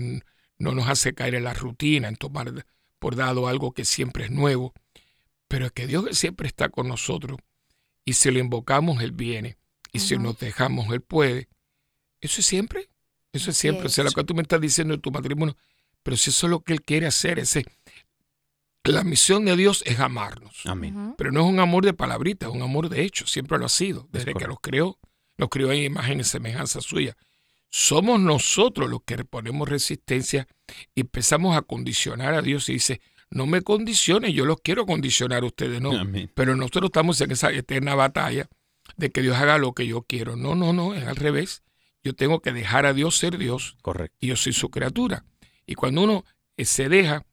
no 0.58 0.72
nos 0.72 0.88
hace 0.88 1.14
caer 1.14 1.34
en 1.34 1.44
la 1.44 1.54
rutina, 1.54 2.08
en 2.08 2.16
tomar 2.16 2.66
por 2.98 3.16
dado 3.16 3.48
algo 3.48 3.72
que 3.72 3.84
siempre 3.84 4.24
es 4.24 4.30
nuevo, 4.30 4.72
pero 5.48 5.66
es 5.66 5.72
que 5.72 5.86
Dios 5.86 6.16
siempre 6.16 6.48
está 6.48 6.68
con 6.68 6.88
nosotros 6.88 7.38
y 8.04 8.14
si 8.14 8.30
lo 8.30 8.38
invocamos, 8.38 9.02
Él 9.02 9.12
viene, 9.12 9.56
y 9.92 10.00
si 10.00 10.18
nos 10.18 10.38
dejamos, 10.38 10.92
Él 10.92 11.00
puede. 11.00 11.48
Eso 12.20 12.40
es 12.40 12.46
siempre, 12.46 12.88
eso 13.32 13.50
es 13.50 13.56
siempre. 13.56 13.86
O 13.86 13.88
sea, 13.88 14.04
lo 14.04 14.10
que 14.10 14.24
tú 14.24 14.34
me 14.34 14.42
estás 14.42 14.60
diciendo 14.60 14.94
de 14.94 15.00
tu 15.00 15.10
matrimonio, 15.10 15.56
pero 16.02 16.16
si 16.16 16.30
eso 16.30 16.46
es 16.46 16.50
lo 16.50 16.60
que 16.60 16.72
Él 16.72 16.82
quiere 16.82 17.06
hacer, 17.06 17.38
ese, 17.38 17.64
la 18.84 19.04
misión 19.04 19.44
de 19.44 19.56
Dios 19.56 19.82
es 19.86 20.00
amarnos. 20.00 20.66
Amén. 20.66 21.14
Pero 21.16 21.32
no 21.32 21.40
es 21.40 21.46
un 21.46 21.60
amor 21.60 21.84
de 21.84 21.94
palabritas, 21.94 22.50
es 22.50 22.54
un 22.54 22.62
amor 22.62 22.88
de 22.88 23.02
hecho, 23.02 23.26
siempre 23.26 23.58
lo 23.58 23.66
ha 23.66 23.70
sido, 23.70 24.08
desde 24.12 24.34
que 24.34 24.46
los 24.46 24.58
creó, 24.60 24.98
los 25.38 25.48
creó 25.48 25.72
en 25.72 25.84
imagen 25.84 26.20
y 26.20 26.24
semejanza 26.24 26.80
suya. 26.80 27.16
Somos 27.76 28.20
nosotros 28.20 28.88
los 28.88 29.02
que 29.02 29.24
ponemos 29.24 29.68
resistencia 29.68 30.46
y 30.94 31.00
empezamos 31.00 31.56
a 31.56 31.62
condicionar 31.62 32.32
a 32.32 32.40
Dios 32.40 32.68
y 32.68 32.74
dice, 32.74 33.00
no 33.30 33.46
me 33.46 33.62
condiciones, 33.62 34.32
yo 34.32 34.44
los 34.44 34.60
quiero 34.60 34.86
condicionar 34.86 35.42
a 35.42 35.46
ustedes, 35.46 35.80
no. 35.80 35.90
Amén. 35.90 36.30
Pero 36.34 36.54
nosotros 36.54 36.84
estamos 36.84 37.20
en 37.20 37.32
esa 37.32 37.50
eterna 37.50 37.96
batalla 37.96 38.48
de 38.96 39.10
que 39.10 39.22
Dios 39.22 39.36
haga 39.36 39.58
lo 39.58 39.72
que 39.72 39.88
yo 39.88 40.02
quiero. 40.02 40.36
No, 40.36 40.54
no, 40.54 40.72
no, 40.72 40.94
es 40.94 41.04
al 41.04 41.16
revés. 41.16 41.64
Yo 42.04 42.14
tengo 42.14 42.38
que 42.38 42.52
dejar 42.52 42.86
a 42.86 42.92
Dios 42.92 43.16
ser 43.16 43.38
Dios 43.38 43.76
Correcto. 43.82 44.16
y 44.20 44.28
yo 44.28 44.36
soy 44.36 44.52
su 44.52 44.70
criatura. 44.70 45.24
Y 45.66 45.74
cuando 45.74 46.04
uno 46.04 46.24
eh, 46.56 46.66
se 46.66 46.88
deja, 46.88 47.26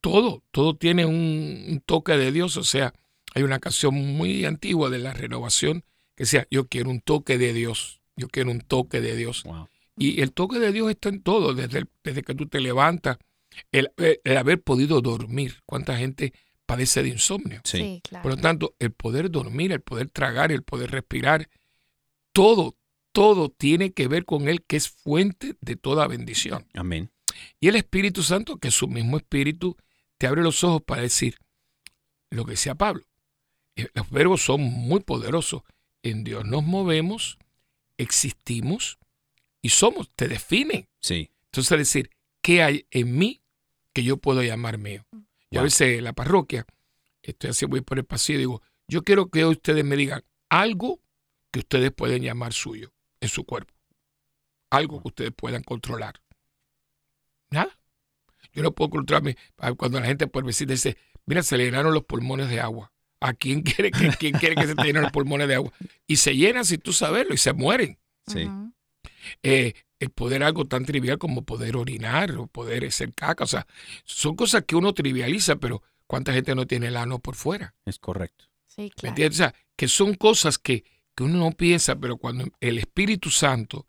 todo, 0.00 0.42
todo 0.52 0.74
tiene 0.74 1.04
un, 1.04 1.66
un 1.68 1.82
toque 1.84 2.16
de 2.16 2.32
Dios. 2.32 2.56
O 2.56 2.64
sea, 2.64 2.94
hay 3.34 3.42
una 3.42 3.58
canción 3.58 3.94
muy 3.94 4.46
antigua 4.46 4.88
de 4.88 5.00
la 5.00 5.12
renovación 5.12 5.84
que 6.16 6.24
decía, 6.24 6.48
yo 6.50 6.66
quiero 6.66 6.88
un 6.88 7.02
toque 7.02 7.36
de 7.36 7.52
Dios, 7.52 8.00
yo 8.16 8.28
quiero 8.28 8.50
un 8.52 8.62
toque 8.62 9.02
de 9.02 9.16
Dios. 9.16 9.42
Wow. 9.42 9.68
Y 10.02 10.20
el 10.20 10.32
toque 10.32 10.58
de 10.58 10.72
Dios 10.72 10.90
está 10.90 11.10
en 11.10 11.22
todo, 11.22 11.54
desde, 11.54 11.78
el- 11.80 11.88
desde 12.02 12.22
que 12.22 12.34
tú 12.34 12.46
te 12.48 12.60
levantas, 12.60 13.18
el, 13.70 13.92
el- 13.98 14.20
el 14.24 14.36
haber 14.36 14.60
podido 14.62 15.00
dormir. 15.00 15.60
¿Cuánta 15.66 15.96
gente 15.96 16.32
padece 16.66 17.02
de 17.02 17.10
insomnio? 17.10 17.60
Sí. 17.64 17.78
Sí, 17.78 18.00
claro. 18.02 18.22
Por 18.24 18.32
lo 18.32 18.36
tanto, 18.40 18.74
el 18.80 18.90
poder 18.92 19.30
dormir, 19.30 19.70
el 19.72 19.80
poder 19.80 20.10
tragar, 20.10 20.50
el 20.50 20.62
poder 20.64 20.90
respirar, 20.90 21.48
todo, 22.32 22.76
todo 23.12 23.48
tiene 23.50 23.92
que 23.92 24.08
ver 24.08 24.24
con 24.24 24.48
Él, 24.48 24.64
que 24.64 24.76
es 24.76 24.88
fuente 24.88 25.54
de 25.60 25.76
toda 25.76 26.08
bendición. 26.08 26.66
Amén. 26.74 27.10
Y 27.60 27.68
el 27.68 27.76
Espíritu 27.76 28.22
Santo, 28.22 28.56
que 28.58 28.68
es 28.68 28.74
su 28.74 28.88
mismo 28.88 29.16
Espíritu, 29.18 29.76
te 30.18 30.26
abre 30.26 30.42
los 30.42 30.64
ojos 30.64 30.82
para 30.82 31.02
decir 31.02 31.38
lo 32.30 32.44
que 32.44 32.52
decía 32.52 32.74
Pablo. 32.74 33.04
Eh, 33.76 33.88
Los 33.94 34.10
verbos 34.10 34.42
son 34.42 34.62
muy 34.62 35.00
poderosos. 35.00 35.62
En 36.02 36.24
Dios 36.24 36.44
nos 36.44 36.64
movemos, 36.64 37.38
existimos 37.98 38.98
y 39.62 39.70
somos, 39.70 40.10
te 40.14 40.28
definen. 40.28 40.88
Sí. 41.00 41.30
Entonces, 41.46 41.78
decir, 41.78 42.10
¿qué 42.42 42.62
hay 42.62 42.86
en 42.90 43.16
mí 43.16 43.42
que 43.92 44.02
yo 44.02 44.16
puedo 44.16 44.42
llamar 44.42 44.76
mío? 44.76 45.06
Yo 45.50 45.60
a 45.60 45.64
veces 45.64 45.98
en 45.98 46.04
la 46.04 46.12
parroquia, 46.12 46.66
estoy 47.22 47.50
así, 47.50 47.66
voy 47.66 47.82
por 47.82 47.98
el 47.98 48.04
pasillo 48.04 48.38
y 48.38 48.42
digo, 48.42 48.62
yo 48.88 49.02
quiero 49.02 49.30
que 49.30 49.44
hoy 49.44 49.52
ustedes 49.52 49.84
me 49.84 49.96
digan 49.96 50.24
algo 50.48 51.00
que 51.50 51.60
ustedes 51.60 51.92
pueden 51.92 52.22
llamar 52.22 52.52
suyo 52.52 52.92
en 53.20 53.28
su 53.28 53.44
cuerpo. 53.44 53.74
Algo 54.70 55.00
que 55.00 55.08
ustedes 55.08 55.32
puedan 55.36 55.62
controlar. 55.62 56.20
Nada. 57.50 57.78
Yo 58.54 58.62
no 58.62 58.72
puedo 58.72 58.90
controlarme. 58.90 59.36
Cuando 59.76 60.00
la 60.00 60.06
gente 60.06 60.26
por 60.26 60.44
visita 60.44 60.72
dice, 60.72 60.96
mira, 61.26 61.42
se 61.42 61.56
le 61.56 61.64
llenaron 61.64 61.94
los 61.94 62.04
pulmones 62.04 62.48
de 62.48 62.60
agua. 62.60 62.92
¿A 63.20 63.34
quién 63.34 63.62
quiere 63.62 63.90
que, 63.90 64.10
quién 64.18 64.32
quiere 64.34 64.56
que 64.56 64.66
se 64.66 64.74
te 64.74 64.82
llenen 64.82 65.02
los 65.02 65.12
pulmones 65.12 65.46
de 65.48 65.54
agua? 65.54 65.72
Y 66.06 66.16
se 66.16 66.34
llenan 66.34 66.64
sin 66.64 66.80
tú 66.80 66.92
saberlo 66.92 67.34
y 67.34 67.38
se 67.38 67.52
mueren 67.52 67.98
Sí. 68.26 68.48
Eh, 69.42 69.74
el 69.98 70.10
poder 70.10 70.42
algo 70.42 70.64
tan 70.64 70.84
trivial 70.84 71.18
como 71.18 71.42
poder 71.42 71.76
orinar 71.76 72.32
o 72.32 72.46
poder 72.46 72.84
hacer 72.84 73.14
caca. 73.14 73.44
O 73.44 73.46
sea, 73.46 73.66
son 74.04 74.34
cosas 74.36 74.64
que 74.66 74.76
uno 74.76 74.92
trivializa, 74.94 75.56
pero 75.56 75.82
¿cuánta 76.06 76.32
gente 76.32 76.54
no 76.54 76.66
tiene 76.66 76.88
el 76.88 76.96
ano 76.96 77.20
por 77.20 77.36
fuera? 77.36 77.74
Es 77.84 77.98
correcto. 77.98 78.46
Sí, 78.66 78.82
¿Me 78.82 78.90
claro. 78.90 79.08
entiendes? 79.10 79.40
O 79.40 79.42
sea, 79.44 79.54
que 79.76 79.88
son 79.88 80.14
cosas 80.14 80.58
que, 80.58 80.84
que 81.14 81.24
uno 81.24 81.38
no 81.38 81.52
piensa, 81.52 81.96
pero 81.96 82.16
cuando 82.16 82.44
el 82.60 82.78
Espíritu 82.78 83.30
Santo 83.30 83.86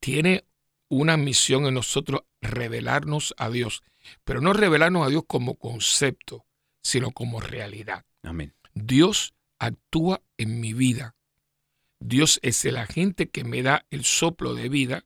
tiene 0.00 0.44
una 0.88 1.16
misión 1.16 1.66
en 1.66 1.74
nosotros, 1.74 2.22
revelarnos 2.40 3.34
a 3.38 3.50
Dios, 3.50 3.82
pero 4.24 4.40
no 4.40 4.52
revelarnos 4.52 5.06
a 5.06 5.10
Dios 5.10 5.24
como 5.26 5.56
concepto, 5.56 6.46
sino 6.82 7.10
como 7.10 7.40
realidad. 7.40 8.04
Amén. 8.22 8.54
Dios 8.74 9.34
actúa 9.58 10.22
en 10.38 10.60
mi 10.60 10.72
vida. 10.72 11.16
Dios 12.00 12.40
es 12.42 12.64
el 12.64 12.76
agente 12.76 13.28
que 13.28 13.44
me 13.44 13.62
da 13.62 13.84
el 13.90 14.04
soplo 14.04 14.54
de 14.54 14.68
vida 14.68 15.04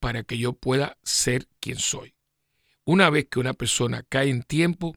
para 0.00 0.24
que 0.24 0.36
yo 0.38 0.52
pueda 0.52 0.98
ser 1.02 1.46
quien 1.60 1.78
soy. 1.78 2.14
Una 2.84 3.10
vez 3.10 3.26
que 3.30 3.38
una 3.38 3.54
persona 3.54 4.02
cae 4.08 4.28
en 4.28 4.42
tiempo, 4.42 4.94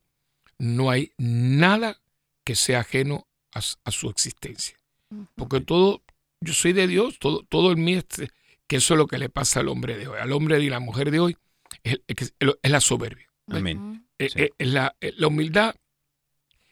no 0.58 0.90
hay 0.90 1.12
nada 1.18 2.00
que 2.44 2.56
sea 2.56 2.80
ajeno 2.80 3.26
a, 3.52 3.90
su 3.90 4.10
existencia. 4.10 4.76
Porque 5.36 5.60
todo, 5.60 6.02
yo 6.40 6.52
soy 6.52 6.72
de 6.72 6.88
Dios, 6.88 7.18
todo, 7.18 7.44
todo 7.48 7.72
en 7.72 7.82
mí, 7.84 7.94
es, 7.94 8.04
que 8.66 8.76
eso 8.76 8.94
es 8.94 8.98
lo 8.98 9.06
que 9.06 9.18
le 9.18 9.28
pasa 9.28 9.60
al 9.60 9.68
hombre 9.68 9.96
de 9.96 10.08
hoy. 10.08 10.18
Al 10.20 10.32
hombre 10.32 10.60
y 10.62 10.68
la 10.68 10.80
mujer 10.80 11.10
de 11.10 11.20
hoy 11.20 11.36
es, 11.84 12.00
es- 12.08 12.34
es 12.40 12.70
la 12.70 12.80
soberbia. 12.80 13.28
Amén. 13.48 14.04
Eh, 14.18 14.28
Sí. 14.28 14.40
eh, 14.42 14.50
es 14.58 14.68
la, 14.68 14.96
eh, 15.00 15.12
la 15.16 15.28
humildad 15.28 15.76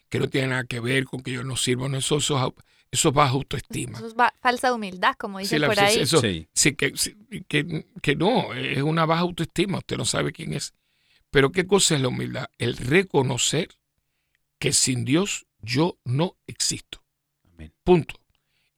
que 0.09 0.19
no 0.19 0.29
tiene 0.29 0.47
nada 0.49 0.65
que 0.65 0.79
ver 0.79 1.05
con 1.05 1.21
que 1.21 1.31
yo 1.31 1.43
no 1.43 1.55
sirvo, 1.55 1.87
no, 1.89 1.97
eso, 1.97 2.17
eso, 2.17 2.55
eso 2.91 3.09
es 3.09 3.15
baja 3.15 3.31
autoestima. 3.31 3.97
Eso 3.97 4.07
es 4.07 4.13
ba- 4.15 4.33
falsa 4.41 4.73
humildad, 4.73 5.15
como 5.17 5.39
Sí, 5.39 5.43
dicen 5.43 5.61
la- 5.61 5.67
por 5.67 5.79
ahí. 5.79 5.99
eso- 5.99 6.21
Sí. 6.21 6.47
sí, 6.53 6.75
que, 6.75 6.93
sí, 6.95 7.15
que, 7.47 7.85
que 8.01 8.15
no, 8.15 8.53
es 8.53 8.81
una 8.81 9.05
baja 9.05 9.21
autoestima, 9.21 9.79
usted 9.79 9.97
no 9.97 10.05
sabe 10.05 10.31
quién 10.31 10.53
es. 10.53 10.73
Pero 11.31 11.51
¿qué 11.51 11.67
cosa 11.67 11.95
es 11.95 12.01
la 12.01 12.07
humildad? 12.07 12.47
El 12.57 12.77
reconocer 12.77 13.69
que 14.59 14.71
sin 14.71 15.03
Dios 15.03 15.45
yo 15.59 15.97
no 16.05 16.37
existo. 16.47 17.03
Amén. 17.53 17.73
Punto. 17.83 18.15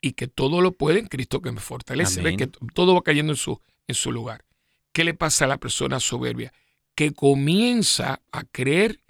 Y 0.02 0.14
que 0.14 0.28
todo 0.28 0.62
lo 0.62 0.72
puede 0.74 1.00
en 1.00 1.08
Cristo 1.08 1.42
que 1.42 1.52
me 1.52 1.60
fortalece. 1.60 2.22
Ve 2.22 2.30
Amén. 2.34 2.38
que 2.38 2.48
todo 2.74 2.96
va 2.96 3.02
cayendo 3.04 3.34
en 3.34 3.38
su, 3.38 3.62
en 3.88 3.96
su 3.96 4.12
lugar. 4.12 4.44
¿Qué 4.92 5.04
le 5.04 5.14
pasa 5.14 5.46
a 5.46 5.48
la 5.48 5.58
persona 5.58 6.00
soberbia? 6.00 6.52
Que 6.96 7.12
comienza 7.14 8.22
a 8.32 8.44
creer 8.44 9.02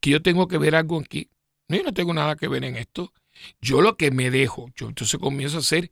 que 0.00 0.10
yo 0.10 0.22
tengo 0.22 0.48
que 0.48 0.58
ver 0.58 0.74
algo 0.74 0.98
aquí. 0.98 1.28
No, 1.68 1.76
yo 1.76 1.82
no 1.84 1.94
tengo 1.94 2.12
nada 2.14 2.34
que 2.36 2.48
ver 2.48 2.64
en 2.64 2.76
esto. 2.76 3.12
Yo 3.60 3.80
lo 3.80 3.96
que 3.96 4.10
me 4.10 4.30
dejo, 4.30 4.70
yo 4.76 4.88
entonces 4.88 5.18
comienzo 5.20 5.58
a 5.58 5.62
ser 5.62 5.90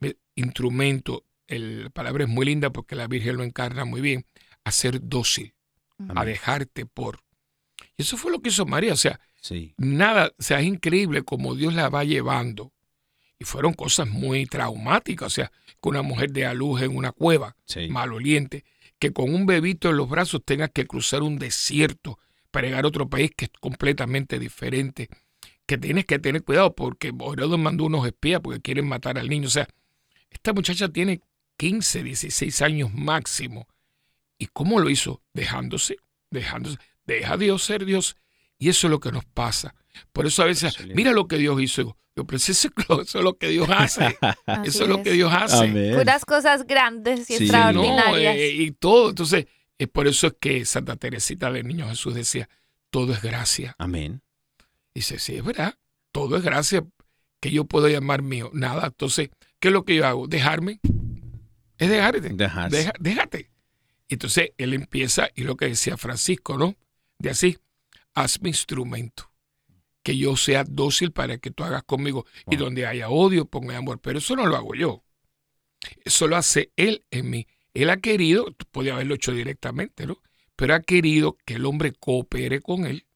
me- 0.00 0.16
instrumento. 0.34 1.24
El- 1.46 1.84
la 1.84 1.90
palabra 1.90 2.24
es 2.24 2.30
muy 2.30 2.46
linda 2.46 2.70
porque 2.70 2.94
la 2.96 3.06
Virgen 3.08 3.36
lo 3.36 3.44
encarna 3.44 3.84
muy 3.84 4.00
bien. 4.00 4.24
A 4.64 4.70
ser 4.70 5.00
dócil, 5.02 5.54
a 6.14 6.24
dejarte 6.24 6.86
por. 6.86 7.20
Y 7.96 8.02
eso 8.02 8.16
fue 8.16 8.30
lo 8.30 8.40
que 8.40 8.48
hizo 8.50 8.64
María. 8.66 8.92
O 8.92 8.96
sea, 8.96 9.20
Sí. 9.40 9.74
nada, 9.76 10.32
o 10.38 10.42
sea, 10.42 10.60
es 10.60 10.66
increíble 10.66 11.22
como 11.22 11.54
Dios 11.54 11.74
la 11.74 11.88
va 11.88 12.04
llevando. 12.04 12.72
Y 13.38 13.44
fueron 13.44 13.74
cosas 13.74 14.08
muy 14.08 14.46
traumáticas, 14.46 15.26
o 15.26 15.30
sea, 15.30 15.50
que 15.82 15.88
una 15.88 16.02
mujer 16.02 16.30
de 16.30 16.46
a 16.46 16.54
luz 16.54 16.80
en 16.82 16.96
una 16.96 17.10
cueva, 17.10 17.56
Sí. 17.66 17.88
maloliente, 17.88 18.64
que 19.00 19.12
con 19.12 19.34
un 19.34 19.46
bebito 19.46 19.90
en 19.90 19.96
los 19.96 20.08
brazos 20.08 20.42
tenga 20.44 20.68
que 20.68 20.86
cruzar 20.86 21.22
un 21.24 21.38
desierto 21.40 22.20
para 22.52 22.68
llegar 22.68 22.84
a 22.84 22.88
otro 22.88 23.08
país 23.08 23.32
que 23.36 23.46
es 23.46 23.50
completamente 23.60 24.38
diferente, 24.38 25.08
que 25.66 25.78
tienes 25.78 26.04
que 26.06 26.18
tener 26.18 26.42
cuidado 26.42 26.74
porque 26.74 27.08
Herodes 27.08 27.58
mandó 27.58 27.84
unos 27.84 28.06
espías 28.06 28.40
porque 28.40 28.60
quieren 28.60 28.86
matar 28.88 29.18
al 29.18 29.28
niño. 29.28 29.46
O 29.46 29.50
sea, 29.50 29.68
esta 30.30 30.52
muchacha 30.52 30.88
tiene 30.88 31.20
15, 31.56 32.02
16 32.02 32.62
años 32.62 32.92
máximo. 32.92 33.66
¿Y 34.38 34.46
cómo 34.46 34.80
lo 34.80 34.90
hizo? 34.90 35.22
Dejándose, 35.32 35.96
dejándose. 36.30 36.78
Deja 37.06 37.34
a 37.34 37.36
Dios 37.36 37.62
ser 37.62 37.84
Dios. 37.84 38.16
Y 38.58 38.68
eso 38.68 38.86
es 38.86 38.90
lo 38.90 39.00
que 39.00 39.12
nos 39.12 39.24
pasa. 39.24 39.74
Por 40.12 40.26
eso 40.26 40.42
a 40.42 40.46
veces, 40.46 40.70
Excelente. 40.72 40.94
mira 40.96 41.12
lo 41.12 41.28
que 41.28 41.36
Dios 41.36 41.60
hizo. 41.60 41.96
Yo, 42.16 42.24
pero 42.26 42.36
eso, 42.36 42.52
es 42.52 42.68
lo- 42.88 43.02
eso 43.02 43.18
es 43.18 43.24
lo 43.24 43.38
que 43.38 43.48
Dios 43.48 43.68
hace. 43.70 44.04
Así 44.46 44.68
eso 44.68 44.82
es 44.84 44.88
lo 44.88 45.02
que 45.02 45.12
Dios 45.12 45.32
hace. 45.32 45.64
Amén. 45.64 45.94
Puras 45.94 46.24
cosas 46.24 46.66
grandes 46.66 47.20
y 47.30 47.38
Sí, 47.38 47.38
No, 47.38 47.42
extraordinarias. 47.44 48.36
eh, 48.36 48.52
y 48.52 48.70
todo. 48.72 49.10
Entonces, 49.10 49.46
es 49.78 49.88
por 49.88 50.06
eso 50.06 50.26
es 50.26 50.34
que 50.40 50.64
Santa 50.64 50.96
Teresita 50.96 51.50
del 51.50 51.66
Niño 51.66 51.88
Jesús 51.88 52.14
decía, 52.14 52.48
todo 52.90 53.12
es 53.12 53.22
gracia. 53.22 53.74
Amén. 53.78 54.22
Y 54.94 55.00
dice, 55.00 55.18
sí, 55.18 55.36
es 55.36 55.44
verdad, 55.44 55.74
todo 56.12 56.36
es 56.36 56.42
gracia 56.42 56.84
que 57.40 57.50
yo 57.50 57.64
puedo 57.64 57.88
llamar 57.88 58.22
mío. 58.22 58.50
Nada, 58.52 58.86
entonces, 58.86 59.30
¿qué 59.58 59.68
es 59.68 59.74
lo 59.74 59.84
que 59.84 59.96
yo 59.96 60.06
hago? 60.06 60.28
Dejarme. 60.28 60.80
Es 61.78 61.88
dejarte. 61.88 62.28
Deja- 62.76 62.92
déjate. 63.00 63.50
Entonces, 64.08 64.50
él 64.58 64.74
empieza, 64.74 65.28
y 65.34 65.42
lo 65.44 65.56
que 65.56 65.66
decía 65.66 65.96
Francisco, 65.96 66.56
¿no? 66.58 66.76
De 67.18 67.30
así, 67.30 67.58
hazme 68.14 68.50
instrumento. 68.50 69.30
Que 70.02 70.16
yo 70.16 70.36
sea 70.36 70.64
dócil 70.64 71.12
para 71.12 71.38
que 71.38 71.50
tú 71.50 71.64
hagas 71.64 71.82
conmigo. 71.84 72.26
Y 72.50 72.56
donde 72.56 72.86
haya 72.86 73.08
odio, 73.08 73.46
ponga 73.46 73.76
amor. 73.76 74.00
Pero 74.00 74.18
eso 74.18 74.36
no 74.36 74.46
lo 74.46 74.56
hago 74.56 74.74
yo. 74.74 75.02
Eso 76.04 76.28
lo 76.28 76.36
hace 76.36 76.72
él 76.76 77.04
en 77.10 77.30
mí. 77.30 77.46
Él 77.72 77.88
ha 77.88 77.96
querido, 77.96 78.46
podía 78.70 78.94
haberlo 78.94 79.14
hecho 79.14 79.32
directamente, 79.32 80.06
¿no? 80.06 80.20
Pero 80.56 80.74
ha 80.74 80.80
querido 80.80 81.38
que 81.46 81.54
el 81.54 81.64
hombre 81.64 81.92
coopere 81.92 82.60
con 82.60 82.84
él 82.84 83.06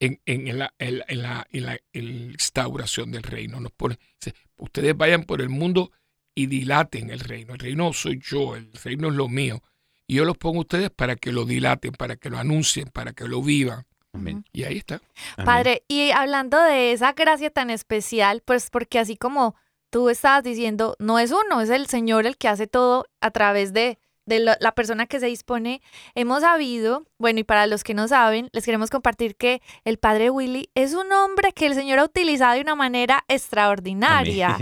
en, 0.00 0.20
en 0.26 0.58
la, 0.58 0.74
en 0.78 0.98
la- 0.98 1.04
en 1.08 1.22
la- 1.22 1.46
en 1.52 1.66
la- 1.66 1.78
en 1.92 2.26
la 2.26 2.32
instauración 2.32 3.12
del 3.12 3.22
reino. 3.22 3.60
Nos 3.60 3.72
pone, 3.72 3.98
dice, 4.20 4.36
ustedes 4.56 4.96
vayan 4.96 5.22
por 5.24 5.40
el 5.40 5.48
mundo 5.50 5.92
y 6.34 6.46
dilaten 6.46 7.10
el 7.10 7.20
reino. 7.20 7.52
El 7.54 7.60
reino 7.60 7.92
soy 7.92 8.18
yo, 8.22 8.56
el 8.56 8.72
reino 8.82 9.08
es 9.08 9.14
lo 9.14 9.28
mío. 9.28 9.62
Y 10.06 10.14
yo 10.16 10.24
los 10.24 10.36
pongo 10.38 10.58
a 10.58 10.62
ustedes 10.62 10.90
para 10.90 11.14
que 11.16 11.30
lo 11.30 11.44
dilaten, 11.44 11.92
para 11.92 12.16
que 12.16 12.30
lo 12.30 12.38
anuncien, 12.38 12.88
para 12.88 13.12
que 13.12 13.28
lo 13.28 13.42
vivan. 13.42 13.86
Amén. 14.12 14.44
Y 14.52 14.64
ahí 14.64 14.78
está. 14.78 15.00
Amén. 15.36 15.46
Padre, 15.46 15.82
y 15.86 16.10
hablando 16.10 16.60
de 16.60 16.90
esa 16.92 17.12
gracia 17.12 17.50
tan 17.50 17.70
especial, 17.70 18.42
pues 18.44 18.70
porque 18.70 18.98
así 18.98 19.16
como 19.16 19.54
tú 19.90 20.08
estabas 20.10 20.42
diciendo, 20.42 20.96
no 20.98 21.18
es 21.20 21.30
uno, 21.30 21.60
es 21.60 21.70
el 21.70 21.86
Señor 21.86 22.26
el 22.26 22.36
que 22.36 22.48
hace 22.48 22.66
todo 22.66 23.06
a 23.20 23.30
través 23.30 23.72
de, 23.72 23.98
de 24.30 24.40
lo- 24.40 24.54
la 24.60 24.72
persona 24.72 25.04
que 25.06 25.20
se 25.20 25.26
dispone. 25.26 25.82
Hemos 26.14 26.40
sabido, 26.40 27.04
bueno, 27.18 27.40
y 27.40 27.44
para 27.44 27.66
los 27.66 27.84
que 27.84 27.92
no 27.92 28.08
saben, 28.08 28.48
les 28.52 28.64
queremos 28.64 28.88
compartir 28.88 29.36
que 29.36 29.60
el 29.84 29.98
Padre 29.98 30.30
Willy 30.30 30.70
es 30.74 30.94
un 30.94 31.12
hombre 31.12 31.52
que 31.52 31.66
el 31.66 31.74
Señor 31.74 31.98
ha 31.98 32.04
utilizado 32.04 32.54
de 32.54 32.62
una 32.62 32.74
manera 32.74 33.24
extraordinaria. 33.28 34.56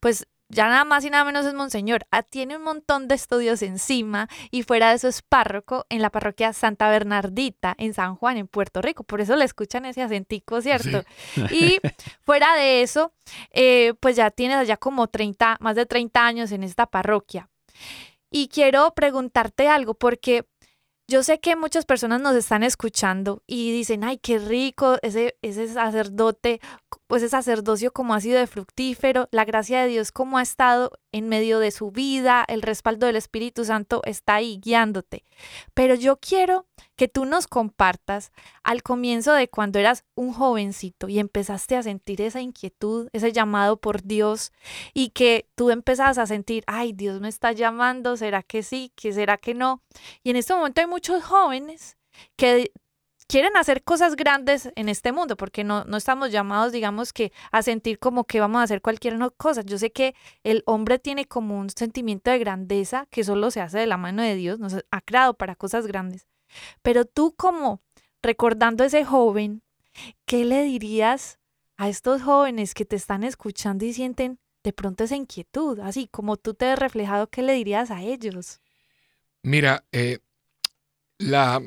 Pues 0.00 0.26
ya 0.48 0.68
nada 0.68 0.84
más 0.84 1.02
y 1.02 1.08
nada 1.08 1.24
menos 1.24 1.46
es 1.46 1.54
Monseñor. 1.54 2.04
Ah, 2.10 2.22
tiene 2.22 2.56
un 2.58 2.62
montón 2.62 3.08
de 3.08 3.14
estudios 3.14 3.62
encima 3.62 4.28
y 4.50 4.64
fuera 4.64 4.90
de 4.90 4.96
eso 4.96 5.08
es 5.08 5.22
párroco 5.22 5.86
en 5.88 6.02
la 6.02 6.10
parroquia 6.10 6.52
Santa 6.52 6.90
Bernardita 6.90 7.74
en 7.78 7.94
San 7.94 8.16
Juan, 8.16 8.36
en 8.36 8.48
Puerto 8.48 8.82
Rico. 8.82 9.02
Por 9.02 9.22
eso 9.22 9.34
le 9.36 9.46
escuchan 9.46 9.86
ese 9.86 10.02
acentico, 10.02 10.60
¿cierto? 10.60 11.04
Y 11.50 11.78
fuera 12.20 12.54
de 12.54 12.82
eso, 12.82 13.12
eh, 13.50 13.94
pues 14.00 14.14
ya 14.16 14.30
tienes 14.30 14.68
ya 14.68 14.76
como 14.76 15.06
30, 15.06 15.56
más 15.60 15.74
de 15.74 15.86
30 15.86 16.26
años 16.26 16.52
en 16.52 16.64
esta 16.64 16.84
parroquia. 16.84 17.48
Y 18.32 18.48
quiero 18.48 18.94
preguntarte 18.94 19.68
algo 19.68 19.92
porque 19.92 20.46
yo 21.06 21.22
sé 21.22 21.38
que 21.38 21.54
muchas 21.54 21.84
personas 21.84 22.22
nos 22.22 22.34
están 22.34 22.62
escuchando 22.62 23.42
y 23.46 23.70
dicen, 23.72 24.04
ay, 24.04 24.16
qué 24.16 24.38
rico 24.38 24.96
ese, 25.02 25.36
ese 25.42 25.68
sacerdote, 25.68 26.60
ese 27.10 27.28
sacerdocio 27.28 27.92
como 27.92 28.14
ha 28.14 28.20
sido 28.20 28.38
de 28.38 28.46
fructífero, 28.46 29.28
la 29.30 29.44
gracia 29.44 29.82
de 29.82 29.88
Dios 29.88 30.12
como 30.12 30.38
ha 30.38 30.42
estado 30.42 30.92
en 31.12 31.28
medio 31.28 31.58
de 31.58 31.70
su 31.70 31.90
vida, 31.90 32.44
el 32.48 32.62
respaldo 32.62 33.06
del 33.06 33.16
Espíritu 33.16 33.64
Santo 33.64 34.00
está 34.04 34.36
ahí 34.36 34.58
guiándote. 34.62 35.24
Pero 35.74 35.94
yo 35.94 36.16
quiero 36.16 36.66
que 36.96 37.08
tú 37.08 37.24
nos 37.24 37.46
compartas 37.46 38.32
al 38.62 38.82
comienzo 38.82 39.32
de 39.32 39.48
cuando 39.48 39.78
eras 39.78 40.04
un 40.14 40.32
jovencito 40.32 41.08
y 41.08 41.18
empezaste 41.18 41.76
a 41.76 41.82
sentir 41.82 42.22
esa 42.22 42.40
inquietud, 42.40 43.08
ese 43.12 43.32
llamado 43.32 43.76
por 43.76 44.02
Dios 44.02 44.52
y 44.94 45.10
que 45.10 45.48
tú 45.54 45.70
empezabas 45.70 46.18
a 46.18 46.26
sentir, 46.26 46.64
ay, 46.66 46.92
Dios 46.92 47.20
me 47.20 47.28
está 47.28 47.52
llamando, 47.52 48.16
¿será 48.16 48.42
que 48.42 48.62
sí? 48.62 48.92
¿Que 48.96 49.12
será 49.12 49.36
que 49.36 49.54
no? 49.54 49.82
Y 50.22 50.30
en 50.30 50.36
este 50.36 50.54
momento 50.54 50.80
hay 50.80 50.86
muchos 50.86 51.22
jóvenes 51.24 51.96
que 52.36 52.72
quieren 53.32 53.56
hacer 53.56 53.82
cosas 53.82 54.14
grandes 54.14 54.70
en 54.76 54.90
este 54.90 55.10
mundo, 55.10 55.38
porque 55.38 55.64
no, 55.64 55.84
no 55.84 55.96
estamos 55.96 56.30
llamados, 56.30 56.70
digamos 56.70 57.14
que, 57.14 57.32
a 57.50 57.62
sentir 57.62 57.98
como 57.98 58.24
que 58.24 58.40
vamos 58.40 58.60
a 58.60 58.64
hacer 58.64 58.82
cualquier 58.82 59.18
cosa. 59.38 59.62
Yo 59.62 59.78
sé 59.78 59.90
que 59.90 60.14
el 60.44 60.62
hombre 60.66 60.98
tiene 60.98 61.24
como 61.24 61.58
un 61.58 61.70
sentimiento 61.70 62.30
de 62.30 62.38
grandeza 62.38 63.06
que 63.10 63.24
solo 63.24 63.50
se 63.50 63.62
hace 63.62 63.78
de 63.78 63.86
la 63.86 63.96
mano 63.96 64.20
de 64.20 64.34
Dios, 64.34 64.58
nos 64.58 64.84
ha 64.90 65.00
creado 65.00 65.32
para 65.32 65.56
cosas 65.56 65.86
grandes. 65.86 66.26
Pero 66.82 67.06
tú 67.06 67.34
como 67.34 67.80
recordando 68.20 68.84
a 68.84 68.88
ese 68.88 69.02
joven, 69.02 69.62
¿qué 70.26 70.44
le 70.44 70.62
dirías 70.64 71.38
a 71.78 71.88
estos 71.88 72.20
jóvenes 72.20 72.74
que 72.74 72.84
te 72.84 72.96
están 72.96 73.24
escuchando 73.24 73.86
y 73.86 73.94
sienten 73.94 74.40
de 74.62 74.74
pronto 74.74 75.04
esa 75.04 75.16
inquietud, 75.16 75.80
así 75.80 76.06
como 76.06 76.36
tú 76.36 76.52
te 76.52 76.66
ves 76.66 76.78
reflejado, 76.78 77.30
¿qué 77.30 77.40
le 77.40 77.54
dirías 77.54 77.90
a 77.90 78.02
ellos? 78.02 78.60
Mira, 79.42 79.86
eh, 79.90 80.18
la, 81.16 81.62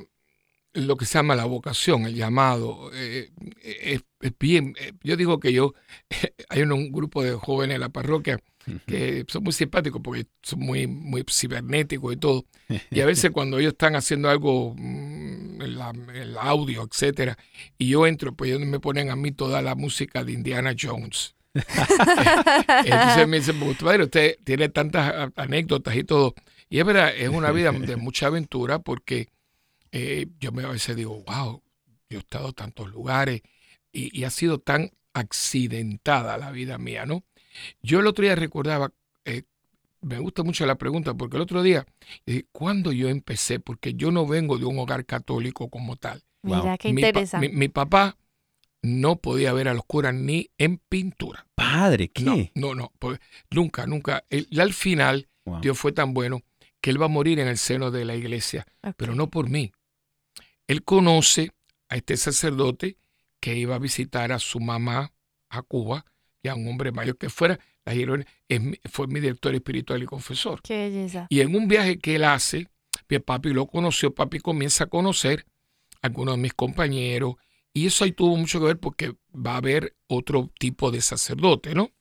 lo 0.76 0.98
que 0.98 1.06
se 1.06 1.16
llama 1.18 1.36
la 1.36 1.46
vocación, 1.46 2.06
el 2.06 2.16
llamado, 2.16 2.92
eh, 2.94 3.32
es, 3.64 4.04
es 4.22 4.32
bien. 4.40 4.76
eh, 4.80 4.92
yo 5.04 5.16
digo 5.18 5.40
que 5.40 5.54
yo, 5.54 5.74
hay 6.50 6.62
un, 6.62 6.72
un 6.74 6.92
grupo 6.92 7.24
de 7.24 7.34
jóvenes 7.34 7.76
en 7.76 7.82
la 7.82 7.90
parroquia 7.90 8.40
que 8.88 9.24
son 9.28 9.44
muy 9.44 9.54
simpáticos 9.54 10.02
porque 10.04 10.26
son 10.42 10.60
muy, 10.60 10.88
muy 10.88 11.24
cibernéticos 11.30 12.14
y 12.14 12.18
todo. 12.18 12.46
Y 12.90 13.00
a 13.02 13.06
veces 13.06 13.30
cuando 13.32 13.60
ellos 13.60 13.74
están 13.74 13.96
haciendo 13.96 14.28
algo, 14.30 14.74
mm, 14.76 15.62
en 15.62 15.78
la- 15.78 15.94
el 16.16 16.36
audio, 16.38 16.88
etcétera, 16.92 17.38
y 17.78 17.90
yo 17.90 18.08
entro, 18.08 18.34
pues 18.36 18.50
ellos 18.52 18.68
me 18.68 18.80
ponen 18.80 19.10
a 19.12 19.16
mí 19.16 19.32
toda 19.32 19.62
la 19.62 19.76
música 19.76 20.24
de 20.24 20.32
Indiana 20.34 20.74
Jones. 20.80 21.36
Entonces 22.86 23.28
me 23.28 23.38
dice, 23.38 23.54
"Pues, 23.54 23.78
padre, 23.78 24.04
usted 24.04 24.36
tiene 24.44 24.70
tantas 24.70 25.32
anécdotas 25.36 25.96
y 25.96 26.04
todo. 26.04 26.34
Y 26.70 26.80
es 26.80 26.86
verdad, 26.86 27.16
es 27.16 27.30
una 27.30 27.52
vida 27.52 27.72
de 27.72 27.96
mucha 27.96 28.28
aventura 28.28 28.80
porque 28.80 29.28
eh, 29.98 30.28
yo 30.42 30.52
me 30.52 30.64
a 30.64 30.68
veces 30.68 30.96
digo, 30.96 31.24
wow, 31.26 31.64
yo 32.10 32.18
he 32.18 32.22
estado 32.22 32.50
en 32.50 32.54
tantos 32.54 32.90
lugares 32.92 33.42
y, 33.94 34.18
y 34.20 34.26
ha 34.26 34.30
sido 34.30 34.60
tan 34.60 34.92
accidentada 35.14 36.38
la 36.38 36.52
vida 36.52 36.78
mía, 36.78 37.06
¿no? 37.06 37.24
Yo 37.82 38.00
el 38.02 38.08
otro 38.08 38.24
día 38.24 38.36
recordaba, 38.36 38.92
eh, 39.24 39.44
me 40.02 40.20
gusta 40.20 40.44
mucho 40.44 40.66
la 40.66 40.76
pregunta 40.76 41.14
porque 41.14 41.38
el 41.38 41.44
otro 41.44 41.64
día, 41.64 41.86
dije, 42.26 42.46
¿cuándo 42.52 42.92
yo 42.92 43.08
empecé? 43.08 43.60
Porque 43.60 43.94
yo 43.94 44.12
no 44.12 44.28
vengo 44.28 44.58
de 44.58 44.66
un 44.66 44.78
hogar 44.80 45.06
católico 45.06 45.70
como 45.70 45.96
tal. 45.96 46.22
Mira, 46.44 46.78
qué 46.78 46.92
Mi 46.92 47.02
pa- 47.02 47.08
interesante. 47.08 47.50
Mi, 47.50 47.56
mi 47.56 47.68
papá 47.70 48.18
no 48.82 49.16
podía 49.16 49.54
ver 49.54 49.68
a 49.70 49.74
los 49.74 49.86
curas 49.86 50.14
ni 50.14 50.50
en 50.58 50.78
pintura. 50.78 51.48
Padre, 51.56 52.10
¿qué? 52.10 52.24
No, 52.24 52.36
no, 52.54 52.76
no, 52.76 52.92
pues, 53.00 53.20
nunca, 53.50 53.88
nunca. 53.88 54.26
Él- 54.30 54.48
al 54.60 54.74
final, 54.74 55.28
Wow. 55.46 55.62
Dios 55.62 55.78
fue 55.80 55.92
tan 55.92 56.14
bueno 56.14 56.42
que 56.82 56.90
él 56.90 57.00
va 57.02 57.06
a 57.06 57.10
morir 57.10 57.40
en 57.40 57.48
el 57.48 57.58
seno 57.58 57.92
de 57.92 58.04
la 58.04 58.16
iglesia, 58.16 58.66
pero 58.98 59.14
no 59.16 59.30
por 59.30 59.48
mí. 59.50 59.72
Él 60.68 60.84
conoce 60.84 61.52
a 61.90 61.96
este 61.96 62.18
sacerdote 62.18 62.98
que 63.40 63.56
iba 63.56 63.76
a 63.76 63.80
visitar 63.80 64.32
a 64.32 64.40
su 64.40 64.60
mamá 64.60 65.14
a 65.50 65.62
Cuba, 65.62 66.06
y 66.42 66.48
a 66.48 66.56
un 66.56 66.68
hombre 66.68 66.92
mayor 66.92 67.18
que 67.18 67.30
fuera, 67.30 67.60
la 67.86 67.94
Girona, 67.94 68.26
fue 68.92 69.08
mi 69.08 69.20
director 69.20 69.54
espiritual 69.56 70.04
y 70.04 70.06
confesor. 70.06 70.62
Qué 70.62 70.90
belleza. 70.90 71.28
Y 71.30 71.42
en 71.42 71.56
un 71.56 71.68
viaje 71.68 71.98
que 72.00 72.16
él 72.16 72.24
hace, 72.24 72.68
mi 73.10 73.20
papi 73.20 73.50
lo 73.50 73.66
conoció, 73.68 74.14
papi 74.14 74.40
comienza 74.40 74.84
a 74.86 74.88
conocer 74.88 75.46
a 76.02 76.08
algunos 76.08 76.36
de 76.36 76.42
mis 76.42 76.54
compañeros, 76.54 77.36
y 77.74 77.88
eso 77.88 78.04
ahí 78.04 78.12
tuvo 78.12 78.36
mucho 78.38 78.60
que 78.60 78.66
ver 78.68 78.80
porque 78.80 79.16
va 79.34 79.54
a 79.54 79.58
haber 79.58 79.96
otro 80.08 80.52
tipo 80.60 80.92
de 80.92 81.02
sacerdote, 81.02 81.74
¿no? 81.76 81.92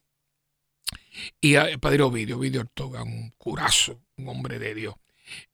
Y 1.40 1.54
a- 1.56 1.68
el 1.68 1.78
padre 1.80 2.02
Ovidio, 2.02 2.36
Ovidio 2.38 2.60
Ortoga, 2.60 3.02
un 3.02 3.30
curazo, 3.38 4.00
un 4.16 4.28
hombre 4.28 4.58
de 4.58 4.74
Dios, 4.74 4.94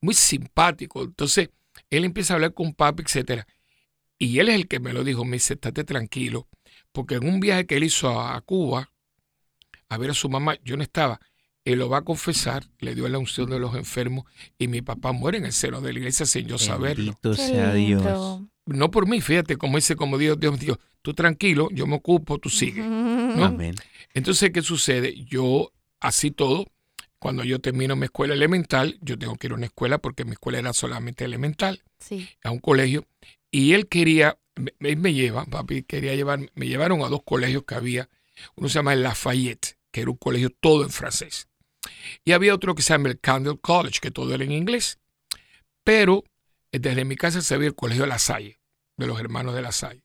muy 0.00 0.14
simpático. 0.14 1.02
Entonces, 1.02 1.50
él 1.88 2.04
empieza 2.04 2.34
a 2.34 2.36
hablar 2.36 2.54
con 2.54 2.74
papi, 2.74 3.02
etcétera. 3.02 3.46
Y 4.18 4.38
él 4.38 4.50
es 4.50 4.54
el 4.54 4.68
que 4.68 4.80
me 4.80 4.92
lo 4.92 5.02
dijo, 5.02 5.24
me 5.24 5.36
dice, 5.36 5.54
estate 5.54 5.84
tranquilo, 5.84 6.46
porque 6.92 7.14
en 7.14 7.26
un 7.26 7.40
viaje 7.40 7.66
que 7.66 7.76
él 7.76 7.84
hizo 7.84 8.20
a, 8.20 8.38
Cuba, 8.42 8.92
a 9.88 9.96
ver 9.96 10.10
a 10.10 10.14
su 10.14 10.28
mamá, 10.28 10.56
yo 10.62 10.76
no 10.76 10.82
estaba, 10.82 11.20
él 11.64 11.78
lo 11.78 11.88
va 11.88 11.98
a 11.98 12.02
confesar, 12.02 12.66
le 12.80 12.94
dio 12.94 13.08
la 13.08 13.18
unción 13.18 13.48
de 13.48 13.58
los 13.58 13.74
enfermos 13.74 14.24
y 14.58 14.68
mi 14.68 14.82
papá 14.82 15.12
muere 15.12 15.38
en 15.38 15.46
el 15.46 15.52
seno 15.52 15.80
de 15.80 15.92
la 15.92 15.98
iglesia 16.00 16.26
sin 16.26 16.46
yo 16.46 16.58
saberlo. 16.58 17.04
Bendito 17.04 17.34
sea 17.34 17.72
Dios. 17.72 18.42
No 18.66 18.90
por 18.90 19.08
mí, 19.08 19.20
fíjate, 19.20 19.56
como 19.56 19.78
dice, 19.78 19.96
como 19.96 20.18
Dios, 20.18 20.38
Dios 20.38 20.60
dijo, 20.60 20.78
tú 21.02 21.14
tranquilo, 21.14 21.68
yo 21.72 21.86
me 21.86 21.96
ocupo, 21.96 22.38
tú 22.38 22.50
sigue. 22.50 22.82
¿no? 22.82 23.44
Amén. 23.44 23.74
Entonces, 24.12 24.50
¿qué 24.50 24.62
sucede? 24.62 25.24
Yo, 25.24 25.72
así 25.98 26.30
todo, 26.30 26.66
cuando 27.20 27.44
yo 27.44 27.60
termino 27.60 27.94
mi 27.94 28.06
escuela 28.06 28.34
elemental, 28.34 28.98
yo 29.02 29.16
tengo 29.18 29.36
que 29.36 29.46
ir 29.46 29.52
a 29.52 29.56
una 29.56 29.66
escuela 29.66 29.98
porque 29.98 30.24
mi 30.24 30.32
escuela 30.32 30.58
era 30.58 30.72
solamente 30.72 31.24
elemental, 31.24 31.82
Sí. 32.00 32.28
a 32.42 32.50
un 32.50 32.58
colegio, 32.58 33.06
y 33.52 33.74
él 33.74 33.86
quería, 33.88 34.38
me- 34.56 34.72
él 34.80 34.96
me 34.96 35.12
lleva, 35.14 35.44
papi 35.44 35.82
quería 35.84 36.14
llevar, 36.16 36.50
me 36.54 36.66
llevaron 36.66 37.02
a 37.02 37.08
dos 37.08 37.20
colegios 37.24 37.64
que 37.64 37.74
había, 37.76 38.08
uno 38.56 38.68
se 38.68 38.74
llama 38.76 38.94
el 38.94 39.02
Lafayette, 39.02 39.76
que 39.92 40.00
era 40.00 40.10
un 40.10 40.16
colegio 40.16 40.50
todo 40.50 40.82
en 40.82 40.90
francés, 40.90 41.46
y 42.24 42.32
había 42.32 42.54
otro 42.54 42.74
que 42.74 42.82
se 42.82 42.94
llama 42.94 43.08
el 43.10 43.20
Candle 43.20 43.58
College, 43.60 44.00
que 44.00 44.10
todo 44.10 44.34
era 44.34 44.42
en 44.44 44.52
inglés, 44.52 44.98
pero 45.84 46.24
eh, 46.72 46.78
desde 46.78 47.04
mi 47.04 47.16
casa 47.16 47.42
se 47.42 47.56
veía 47.58 47.68
el 47.68 47.74
colegio 47.74 48.06
La 48.06 48.18
Salle, 48.18 48.60
de 48.96 49.06
los 49.06 49.20
hermanos 49.20 49.54
de 49.54 49.62
La 49.62 49.72
Salle, 49.72 50.02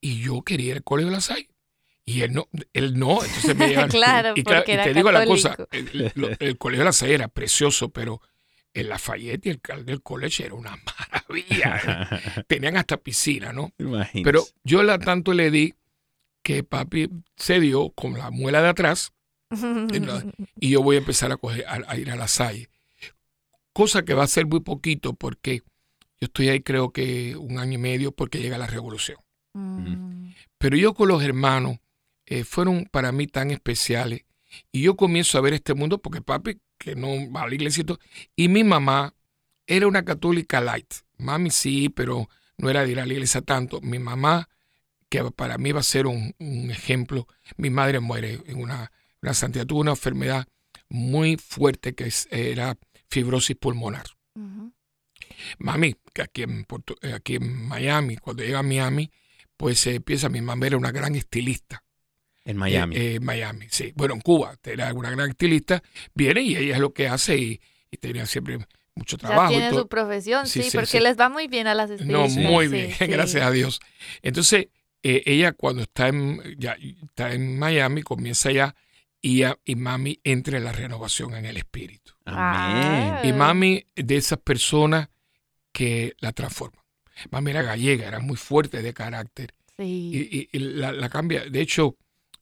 y 0.00 0.20
yo 0.22 0.42
quería 0.42 0.70
ir 0.70 0.76
al 0.76 0.84
colegio 0.84 1.10
La 1.10 1.20
Salle. 1.20 1.49
Y 2.10 2.22
él 2.22 2.32
no, 2.32 2.48
él 2.72 2.98
no, 2.98 3.22
entonces 3.22 3.56
me 3.56 3.68
llevan. 3.68 3.88
Claro, 3.90 4.32
y, 4.34 4.42
porque 4.42 4.72
y 4.72 4.74
era 4.74 4.84
te 4.84 4.94
digo 4.94 5.12
la 5.12 5.24
cosa, 5.24 5.56
el, 5.70 6.58
colegio 6.58 6.80
de 6.80 6.84
la 6.84 6.92
Salle 6.92 7.14
era 7.14 7.28
precioso, 7.28 7.90
pero 7.90 8.20
el 8.74 8.88
Lafayette 8.88 9.46
y 9.46 9.50
el 9.50 9.60
Candle 9.60 10.00
College 10.00 10.46
era 10.46 10.54
una 10.54 10.76
maravilla. 10.84 12.08
Tenían 12.48 12.76
hasta 12.76 12.96
piscina, 12.96 13.52
¿no? 13.52 13.72
Imagínese. 13.78 14.24
Pero 14.24 14.44
yo 14.64 14.82
la 14.82 14.98
tanto 14.98 15.32
le 15.34 15.52
di 15.52 15.74
que 16.42 16.64
papi 16.64 17.08
se 17.36 17.60
dio 17.60 17.90
con 17.90 18.18
la 18.18 18.32
muela 18.32 18.60
de 18.60 18.68
atrás 18.70 19.12
y 19.52 20.00
la- 20.00 20.24
y 20.58 20.70
yo 20.70 20.82
voy 20.82 20.96
a 20.96 21.00
empezar 21.00 21.30
a, 21.30 21.36
coger, 21.36 21.64
a, 21.68 21.80
a 21.86 21.96
ir 21.96 22.10
a 22.10 22.16
la 22.16 22.26
Salle. 22.26 22.68
Cosa 23.72 24.04
que 24.04 24.14
va 24.14 24.24
a 24.24 24.28
ser 24.28 24.46
muy 24.46 24.60
poquito 24.60 25.14
porque 25.14 25.62
yo 26.20 26.26
estoy 26.26 26.48
ahí 26.48 26.60
creo 26.60 26.90
que 26.90 27.36
un 27.36 27.60
año 27.60 27.74
y 27.74 27.78
medio 27.78 28.10
porque 28.10 28.40
llega 28.40 28.58
la 28.58 28.66
revolución. 28.66 29.18
Mm. 29.54 30.32
Pero 30.58 30.76
yo 30.76 30.94
con 30.94 31.08
los 31.08 31.22
hermanos 31.22 31.78
eh, 32.30 32.44
fueron 32.44 32.88
para 32.90 33.12
mí 33.12 33.26
tan 33.26 33.50
especiales. 33.50 34.24
Y 34.72 34.82
yo 34.82 34.96
comienzo 34.96 35.36
a 35.36 35.42
ver 35.42 35.52
este 35.52 35.74
mundo 35.74 35.98
porque 35.98 36.22
papi, 36.22 36.60
que 36.78 36.96
no 36.96 37.30
va 37.30 37.42
a 37.42 37.48
la 37.48 37.54
iglesia 37.54 37.82
y 37.82 37.84
todo, 37.84 37.98
y 38.36 38.48
mi 38.48 38.64
mamá 38.64 39.14
era 39.66 39.86
una 39.86 40.04
católica 40.04 40.60
light. 40.60 40.92
Mami 41.18 41.50
sí, 41.50 41.88
pero 41.90 42.28
no 42.56 42.70
era 42.70 42.84
de 42.84 42.92
ir 42.92 43.00
a 43.00 43.06
la 43.06 43.12
iglesia 43.12 43.42
tanto. 43.42 43.80
Mi 43.82 43.98
mamá, 43.98 44.48
que 45.10 45.22
para 45.32 45.58
mí 45.58 45.72
va 45.72 45.80
a 45.80 45.82
ser 45.82 46.06
un, 46.06 46.34
un 46.38 46.70
ejemplo, 46.70 47.26
mi 47.56 47.68
madre 47.70 48.00
muere 48.00 48.40
en 48.46 48.58
una, 48.60 48.90
una 49.22 49.34
santidad, 49.34 49.66
tuvo 49.66 49.80
una 49.80 49.90
enfermedad 49.92 50.46
muy 50.88 51.36
fuerte 51.36 51.94
que 51.94 52.04
es- 52.04 52.26
era 52.30 52.76
fibrosis 53.08 53.56
pulmonar. 53.56 54.06
Mami, 55.58 55.96
que 56.14 56.22
aquí 56.22 56.42
en, 56.42 56.66
eh, 57.02 57.12
aquí 57.12 57.36
en 57.36 57.66
Miami, 57.68 58.16
cuando 58.16 58.42
llega 58.42 58.60
a 58.60 58.62
Miami, 58.62 59.10
pues 59.56 59.78
se 59.80 60.00
piensa, 60.00 60.28
mi 60.28 60.40
mamá 60.40 60.66
era 60.66 60.76
una 60.76 60.90
gran 60.92 61.14
estilista. 61.14 61.84
En 62.44 62.56
Miami. 62.56 62.96
Eh, 62.96 63.14
eh, 63.16 63.20
Miami, 63.20 63.66
sí. 63.70 63.92
Bueno, 63.94 64.14
en 64.14 64.20
Cuba, 64.20 64.56
era 64.64 64.92
una 64.94 65.10
gran 65.10 65.30
estilista. 65.30 65.82
Viene 66.14 66.40
y 66.42 66.56
ella 66.56 66.74
es 66.74 66.80
lo 66.80 66.92
que 66.92 67.08
hace 67.08 67.36
y, 67.36 67.60
y 67.90 67.96
tenía 67.98 68.26
siempre 68.26 68.58
mucho 68.94 69.16
Ya 69.16 69.28
trabajo. 69.28 69.52
y 69.52 69.56
tiene 69.56 69.70
todo. 69.70 69.82
su 69.82 69.88
profesión, 69.88 70.46
sí, 70.46 70.62
Sí, 70.62 70.70
sí, 70.70 70.76
porque 70.76 70.98
sí. 70.98 71.00
les 71.00 71.18
va 71.18 71.28
muy 71.28 71.48
bien 71.48 71.66
a 71.66 71.74
las 71.74 71.90
No, 71.90 72.24
estilistas. 72.26 72.36
muy 72.36 72.66
sí, 72.66 72.72
bien, 72.72 72.92
sí. 72.98 73.06
gracias 73.06 73.42
a 73.44 73.50
Dios. 73.50 73.80
Entonces, 74.22 74.66
eh, 75.02 75.22
ella 75.26 75.52
cuando 75.52 75.82
está 75.82 76.08
en, 76.08 76.42
ya, 76.58 76.76
está 77.06 77.32
en 77.32 77.58
Miami, 77.58 78.02
comienza 78.02 78.50
ya 78.52 78.74
y, 79.22 79.42
a- 79.44 79.58
y 79.64 79.76
mami 79.76 80.20
entra 80.24 80.58
en 80.58 80.64
la 80.64 80.72
renovación 80.72 81.34
en 81.34 81.44
el 81.46 81.56
espíritu. 81.56 82.12
Amén. 82.24 83.14
Ah. 83.14 83.20
Y 83.24 83.32
mami 83.32 83.86
de 83.94 84.16
esas 84.16 84.38
personas 84.38 85.08
que 85.72 86.14
la 86.20 86.32
transforman. 86.32 86.82
Mami 87.30 87.50
era 87.50 87.62
gallega, 87.62 88.08
era 88.08 88.18
muy 88.20 88.36
fuerte 88.36 88.82
de 88.82 88.92
carácter 88.94 89.54
Sí. 89.76 90.10
y, 90.12 90.38
y- 90.38 90.48
y 90.52 90.58
la, 90.58 90.92
la 90.92 91.08
cambia. 91.08 91.44
De 91.44 91.60
hecho, 91.60 91.96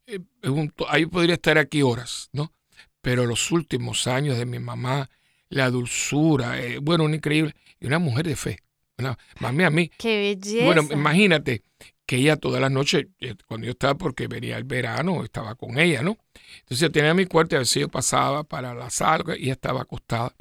eh, 0.08 0.48
un 0.48 0.72
ahí 0.88 1.06
podría 1.06 1.34
estar 1.34 1.58
aquí 1.58 1.82
horas, 1.82 2.28
¿no? 2.32 2.52
Pero 3.00 3.26
los 3.26 3.50
últimos 3.52 4.06
años 4.06 4.36
de 4.38 4.46
mi 4.46 4.58
mamá, 4.58 5.08
la 5.48 5.70
dulzura, 5.70 6.60
eh, 6.60 6.78
bueno, 6.78 7.04
una 7.04 7.16
increíble, 7.16 7.54
y 7.80 7.86
una 7.86 7.98
mujer 7.98 8.26
de 8.26 8.36
fe. 8.36 8.58
Una, 8.98 9.16
mami 9.40 9.62
a 9.64 9.70
mí, 9.70 9.90
Qué 9.96 10.18
belleza. 10.42 10.64
bueno, 10.64 10.82
imagínate 10.90 11.62
que 12.04 12.16
ella 12.16 12.36
todas 12.36 12.60
las 12.60 12.70
noches, 12.72 13.06
eh, 13.20 13.34
cuando 13.46 13.66
yo 13.66 13.70
estaba, 13.72 13.94
porque 13.96 14.26
venía 14.26 14.56
el 14.56 14.64
verano, 14.64 15.22
estaba 15.22 15.54
con 15.54 15.78
ella, 15.78 16.02
¿no? 16.02 16.16
Entonces 16.60 16.80
yo 16.80 16.90
tenía 16.90 17.14
mi 17.14 17.26
cuarto 17.26 17.54
y 17.54 17.56
a 17.56 17.58
veces 17.60 17.82
yo 17.82 17.88
pasaba 17.88 18.42
para 18.44 18.74
la 18.74 18.90
sala 18.90 19.36
y 19.36 19.44
ella 19.44 19.52
estaba 19.52 19.82
acostada. 19.82 20.34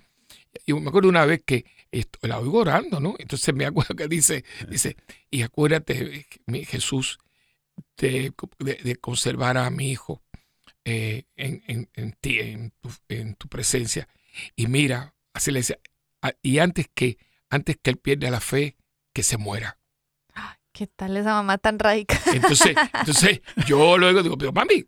Y 0.66 0.74
me 0.74 0.90
acuerdo 0.90 1.10
una 1.10 1.26
vez 1.26 1.44
que 1.46 1.66
esto- 1.92 2.18
la 2.24 2.40
oigo 2.40 2.60
orando, 2.60 3.00
¿no? 3.00 3.16
Entonces 3.20 3.54
me 3.54 3.66
acuerdo 3.66 3.96
que 3.96 4.08
dice, 4.08 4.44
dice, 4.68 4.98
y 5.30 5.44
acuérdate, 5.44 6.26
Jesús, 6.66 7.20
de, 7.98 8.34
de- 8.60 8.76
de 8.84 8.96
conservar 8.98 9.58
a 9.58 9.70
mi 9.70 9.92
hijo 9.92 10.22
eh, 10.86 11.26
en, 11.36 11.64
en- 11.68 11.90
en 11.94 12.14
ti, 12.14 12.40
en 12.40 12.72
tu, 12.82 12.90
en 13.10 13.36
tu 13.36 13.48
presencia. 13.48 14.08
Y 14.56 14.68
mira, 14.68 15.14
así 15.34 15.52
le 15.52 15.60
decía, 15.60 15.78
"a- 16.22 16.34
y 16.42 16.60
antes 16.60 16.88
que, 16.94 17.18
antes 17.50 17.78
que 17.82 17.90
él 17.92 17.98
pierda 17.98 18.30
la 18.32 18.40
fe, 18.40 18.78
que 19.14 19.24
se 19.24 19.38
muera. 19.38 19.78
¿Qué 20.72 20.86
tal 20.86 21.18
esa 21.18 21.34
mamá 21.34 21.58
tan 21.58 21.80
radical? 21.80 22.20
Entonces, 22.32 22.76
entonces 22.94 23.42
yo 23.66 23.98
luego 23.98 24.22
digo, 24.22 24.38
pero 24.38 24.54
mami, 24.54 24.86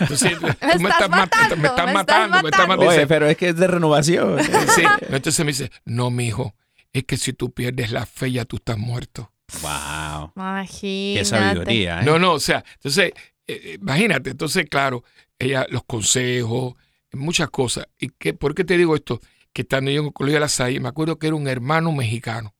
entonces 0.00 0.32
tú 0.40 0.46
me, 0.46 0.50
estás 0.50 0.74
estás 0.74 1.10
matando, 1.10 1.16
matando, 1.16 1.56
me 1.56 1.68
estás 1.68 1.84
me 1.86 1.92
estás 1.92 1.94
matando, 1.94 2.42
me 2.42 2.48
estás 2.48 2.68
matando. 2.68 2.88
Oye, 2.88 3.06
pero 3.06 3.28
es 3.28 3.36
que 3.36 3.50
es 3.50 3.56
de 3.56 3.66
renovación. 3.68 4.42
sí. 4.74 4.82
Entonces 5.02 5.38
me 5.46 5.52
dice, 5.52 5.70
no, 5.84 6.10
mi 6.10 6.26
hijo, 6.26 6.56
es 6.92 7.04
que 7.04 7.16
si 7.16 7.32
tú 7.34 7.52
pierdes 7.54 7.92
la 7.92 8.04
fe 8.04 8.32
ya 8.32 8.44
tú 8.46 8.56
estás 8.56 8.78
muerto. 8.78 9.32
wow. 9.62 9.70
Imagínate. 10.36 11.18
Qué 11.20 11.24
sabiduría. 11.24 12.00
¿eh? 12.00 12.04
No, 12.04 12.18
no, 12.18 12.32
o 12.34 12.40
sea, 12.40 12.64
entonces, 12.74 13.06
eh, 13.06 13.12
eh, 13.46 13.78
imagínate, 13.80 14.30
entonces, 14.30 14.66
claro, 14.68 15.04
ella, 15.38 15.66
los 15.70 15.84
consejos, 15.84 16.74
muchas 17.12 17.50
cosas. 17.50 17.86
¿Y 17.98 18.08
qué, 18.10 18.34
por 18.34 18.54
qué 18.54 18.64
te 18.64 18.76
digo 18.76 18.94
esto? 18.94 19.20
Que 19.52 19.62
estando 19.62 19.90
yo 19.90 20.00
en 20.00 20.06
el 20.06 20.12
colegio 20.12 20.36
de 20.36 20.40
la 20.40 20.48
Salle, 20.48 20.80
me 20.80 20.88
acuerdo 20.88 21.18
que 21.18 21.26
era 21.28 21.36
un 21.36 21.48
hermano 21.48 21.92
mexicano, 21.92 22.54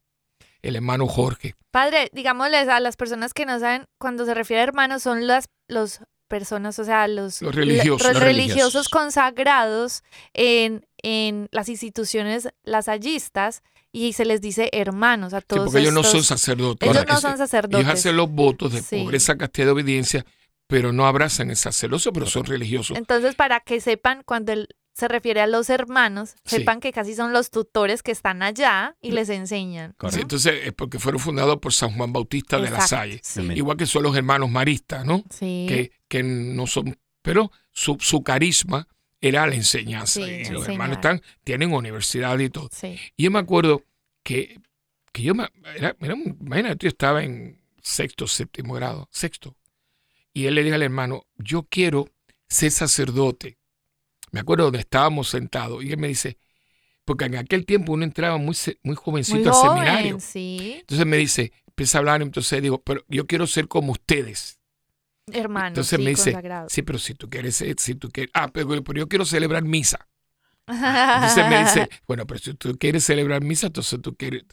el 0.63 0.77
hermano 0.77 1.07
Jorge. 1.07 1.55
Padre, 1.71 2.09
digámosles 2.13 2.69
a 2.69 2.81
las 2.81 2.97
personas 2.97 3.35
que 3.35 3.47
no 3.47 3.59
saben, 3.61 3.85
cuando 3.99 4.25
se 4.25 4.35
refiere 4.35 4.61
a 4.61 4.65
hermanos, 4.65 5.03
son 5.03 5.27
las 5.27 5.49
los 5.69 6.01
personas, 6.29 6.79
o 6.79 6.85
sea, 6.85 7.09
los, 7.09 7.43
Los 7.43 7.55
religiosos. 7.55 8.13
los 8.13 8.23
religiosos. 8.23 8.89
consagrados 8.89 10.03
en, 10.35 10.87
en 11.03 11.49
las 11.53 11.69
instituciones 11.69 12.49
lasallistas 12.63 13.63
y 13.93 14.13
se 14.13 14.25
les 14.25 14.41
dice 14.41 14.69
hermanos 14.73 15.35
a 15.35 15.41
Sí, 15.41 15.47
todos 15.49 15.65
porque 15.67 15.81
ellos 15.81 15.93
no 15.95 16.01
estos- 16.01 16.13
son 16.13 16.25
sacerdotes. 16.25 16.89
ellos 16.91 17.05
no 17.09 17.21
son 17.21 17.39
sacerdotes. 17.39 17.81
Ellos 17.87 17.93
hacen 17.99 18.17
los 18.17 18.31
votos 18.31 18.73
de 18.73 18.83
Sí. 18.83 19.03
pobreza, 19.03 19.37
castidad 19.37 19.69
y 19.69 19.71
obediencia 19.71 20.27
pero 20.71 20.93
no 20.93 21.07
abrazan 21.07 21.49
el 21.49 21.57
sacerdocio, 21.57 22.13
pero 22.13 22.27
son 22.27 22.45
religiosos. 22.45 22.95
Entonces, 22.99 23.35
para 23.35 23.61
que 23.61 23.81
sepan, 23.81 24.23
cuando 24.27 24.53
él 24.53 24.69
se 24.93 25.09
refiere 25.09 25.41
a 25.41 25.47
los 25.47 25.71
hermanos, 25.71 26.35
Sí. 26.45 26.57
sepan 26.57 26.81
que 26.81 26.93
casi 26.93 27.15
son 27.15 27.33
los 27.33 27.49
tutores 27.51 28.03
que 28.03 28.11
están 28.13 28.43
allá 28.43 28.95
y 29.01 29.13
les 29.13 29.31
enseñan. 29.31 29.95
¿no? 30.03 30.11
Sí, 30.11 30.21
entonces, 30.21 30.61
es 30.67 30.75
porque 30.75 30.99
fueron 30.99 31.21
fundados 31.23 31.57
por 31.57 31.73
San 31.73 31.97
Juan 31.97 32.13
Bautista 32.13 32.57
de 32.59 32.65
la 32.65 32.69
Exacto, 32.81 32.89
Salle. 32.97 33.21
sí. 33.25 33.41
Igual 33.55 33.79
que 33.79 33.87
son 33.87 34.03
los 34.03 34.15
hermanos 34.15 34.51
maristas, 34.51 35.07
¿no? 35.07 35.25
Sí. 35.31 35.65
Que, 35.71 35.91
que 36.07 36.23
no 36.23 36.67
son, 36.67 36.99
pero 37.23 37.51
su, 37.73 37.97
su 37.99 38.23
carisma 38.23 38.87
era 39.21 39.47
la 39.47 39.55
enseñanza. 39.55 40.21
Sí, 40.25 40.31
y 40.31 40.39
los 40.39 40.49
enseñar. 40.49 40.71
hermanos 40.71 40.97
están, 40.99 41.23
tienen 41.45 41.73
universidad 41.73 42.39
y 42.39 42.51
todo. 42.51 42.69
Sí. 42.73 42.99
Y 43.17 43.25
yo 43.25 43.31
me 43.31 43.39
acuerdo 43.39 43.83
que, 44.23 44.61
que 45.13 45.23
yo, 45.23 45.35
me- 45.35 45.49
era, 45.77 45.97
era 46.01 46.15
imagínate, 46.15 46.85
yo 46.85 46.89
estaba 46.89 47.23
en 47.25 47.61
sexto, 47.83 48.27
séptimo 48.27 48.75
grado, 48.75 49.09
sexto. 49.11 49.57
Y 50.33 50.47
él 50.47 50.55
le 50.55 50.63
dijo 50.63 50.75
al 50.77 50.83
hermano, 50.83 51.27
yo 51.37 51.65
quiero 51.69 52.09
ser 52.49 52.71
sacerdote. 52.71 53.59
Me 54.31 54.41
acuerdo 54.41 54.65
donde 54.65 54.81
estábamos 54.81 55.29
sentados 55.31 55.83
y 55.83 55.91
él 55.93 55.99
me 55.99 56.09
dice, 56.09 56.37
porque 57.05 57.25
en 57.25 57.37
aquel 57.37 57.65
tiempo 57.65 57.93
uno 57.95 58.05
entraba 58.05 58.37
muy, 58.37 58.55
muy 58.83 58.95
jovencito 58.95 59.39
Muy 59.39 59.47
al 59.49 59.53
joven, 59.55 59.77
seminario. 59.79 60.21
sí. 60.21 60.77
Entonces 60.81 61.07
me 61.07 61.17
dice, 61.17 61.53
empieza 61.67 61.97
a 61.97 62.01
hablar, 62.01 62.21
entonces 62.23 62.61
digo, 62.63 62.83
pero 62.83 63.03
yo 63.09 63.27
quiero 63.27 63.47
ser 63.47 63.67
como 63.69 63.93
ustedes. 63.93 64.58
Hermano, 65.33 65.69
Entonces 65.69 65.99
sí, 65.99 66.03
me 66.05 66.11
dice, 66.11 66.25
consagrado. 66.33 66.69
sí, 66.69 66.83
pero 66.83 66.99
si 66.99 67.15
tú 67.15 67.29
quieres, 67.29 67.57
ser- 67.57 67.79
si 67.79 67.95
tú 67.95 68.09
quieres, 68.11 68.31
ah, 68.35 68.49
pero, 68.53 68.83
pero 68.85 68.99
yo 69.01 69.09
quiero 69.09 69.25
celebrar 69.25 69.63
misa. 69.65 70.09
Entonces 70.67 71.49
me 71.49 71.59
dice, 71.61 71.89
bueno, 72.07 72.27
pero 72.27 72.41
si 72.41 72.55
tú 72.55 72.77
quieres 72.79 73.05
celebrar 73.05 73.43
misa, 73.43 73.69
entonces 73.69 74.01
tú 74.03 74.15
quieres, 74.17 74.45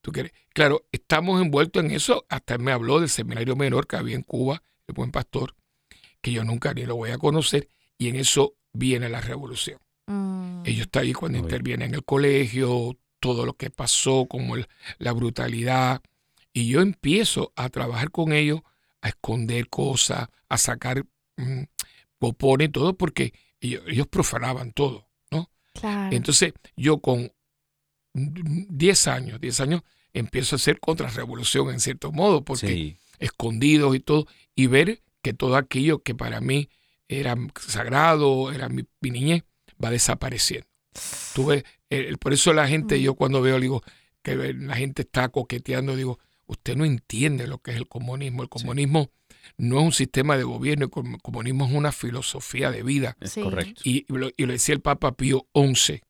tú 0.00 0.12
quieres. 0.12 0.32
Claro, 0.52 0.86
estamos 0.92 1.40
envueltos 1.42 1.84
en 1.84 1.90
eso. 1.90 2.24
Hasta 2.28 2.54
él 2.54 2.60
me 2.60 2.72
habló 2.72 3.00
del 3.00 3.08
seminario 3.08 3.56
menor 3.56 3.86
que 3.86 3.96
había 3.96 4.14
en 4.16 4.22
Cuba, 4.22 4.62
el 4.86 4.94
buen 4.94 5.10
pastor, 5.10 5.54
que 6.20 6.32
yo 6.32 6.44
nunca 6.44 6.72
ni 6.74 6.84
lo 6.84 6.96
voy 6.96 7.10
a 7.10 7.18
conocer, 7.18 7.68
y 7.98 8.08
en 8.08 8.16
eso 8.16 8.54
viene 8.72 9.08
la 9.08 9.20
revolución. 9.20 9.78
Mm, 10.06 10.62
Ellos 10.66 10.82
están 10.86 11.02
ahí 11.04 11.12
cuando 11.12 11.38
Muy 11.38 11.42
bien. 11.46 11.54
intervienen 11.54 11.88
en 11.90 11.94
el 11.96 12.04
colegio, 12.04 12.96
todo 13.20 13.46
lo 13.46 13.54
que 13.54 13.70
pasó, 13.70 14.26
como 14.26 14.56
el- 14.56 14.68
la 14.98 15.12
brutalidad. 15.12 16.02
Y 16.52 16.68
yo 16.68 16.80
empiezo 16.82 17.52
a 17.56 17.68
trabajar 17.68 18.10
con 18.10 18.32
ellos, 18.32 18.60
a 19.04 19.08
esconder 19.08 19.68
cosas, 19.68 20.28
a 20.48 20.56
sacar 20.58 21.04
mm, 21.36 21.64
popones 22.18 22.68
y 22.68 22.72
todo, 22.72 22.94
porque 22.96 23.34
ellos, 23.60 23.82
ellos 23.86 24.06
profanaban 24.06 24.72
todo, 24.72 25.08
¿no? 25.30 25.50
claro. 25.74 26.16
Entonces 26.16 26.54
yo 26.76 26.98
con 27.00 27.30
10 28.14 29.06
años, 29.08 29.40
10 29.40 29.60
años, 29.60 29.82
empiezo 30.12 30.54
a 30.54 30.58
hacer 30.58 30.78
contrarrevolución 30.80 31.70
en 31.70 31.80
cierto 31.80 32.12
modo, 32.12 32.44
porque 32.44 32.68
Sí. 32.68 32.96
escondidos 33.18 33.94
y 33.96 34.00
todo, 34.00 34.26
y 34.54 34.68
ver 34.68 35.02
que 35.22 35.34
todo 35.34 35.56
aquello 35.56 36.02
que 36.02 36.14
para 36.14 36.40
mí 36.40 36.68
era 37.08 37.36
sagrado, 37.60 38.52
era 38.52 38.68
mi, 38.68 38.84
mi 39.00 39.10
niñez, 39.10 39.42
va 39.82 39.90
desapareciendo. 39.90 40.66
Tú 41.34 41.46
ves, 41.46 41.64
eh, 41.90 42.14
por 42.20 42.32
eso 42.32 42.52
la 42.52 42.68
gente, 42.68 42.96
Mm. 42.98 43.00
yo 43.02 43.14
cuando 43.14 43.42
veo, 43.42 43.58
digo, 43.58 43.82
que 44.22 44.36
la 44.54 44.76
gente 44.76 45.02
está 45.02 45.28
coqueteando, 45.28 45.96
digo, 45.96 46.18
usted 46.46 46.76
no 46.76 46.84
entiende 46.84 47.46
lo 47.46 47.58
que 47.58 47.70
es 47.72 47.76
el 47.76 47.88
comunismo. 47.88 48.42
El 48.42 48.48
comunismo 48.48 49.10
no 49.56 49.78
es 49.78 49.84
un 49.84 49.92
sistema 49.92 50.36
de 50.36 50.44
gobierno, 50.44 50.86
el 50.86 50.90
com- 50.90 51.18
comunismo 51.22 51.66
es 51.66 51.72
una 51.72 51.92
filosofía 51.92 52.70
de 52.70 52.82
vida. 52.82 53.16
Es 53.20 53.32
Sí. 53.32 53.42
correcto. 53.42 53.80
Y 53.84 54.04
lo, 54.08 54.30
y 54.36 54.46
lo 54.46 54.52
decía 54.52 54.74
el 54.74 54.80
Papa 54.80 55.12
Pío 55.12 55.46
XI, 55.54 56.00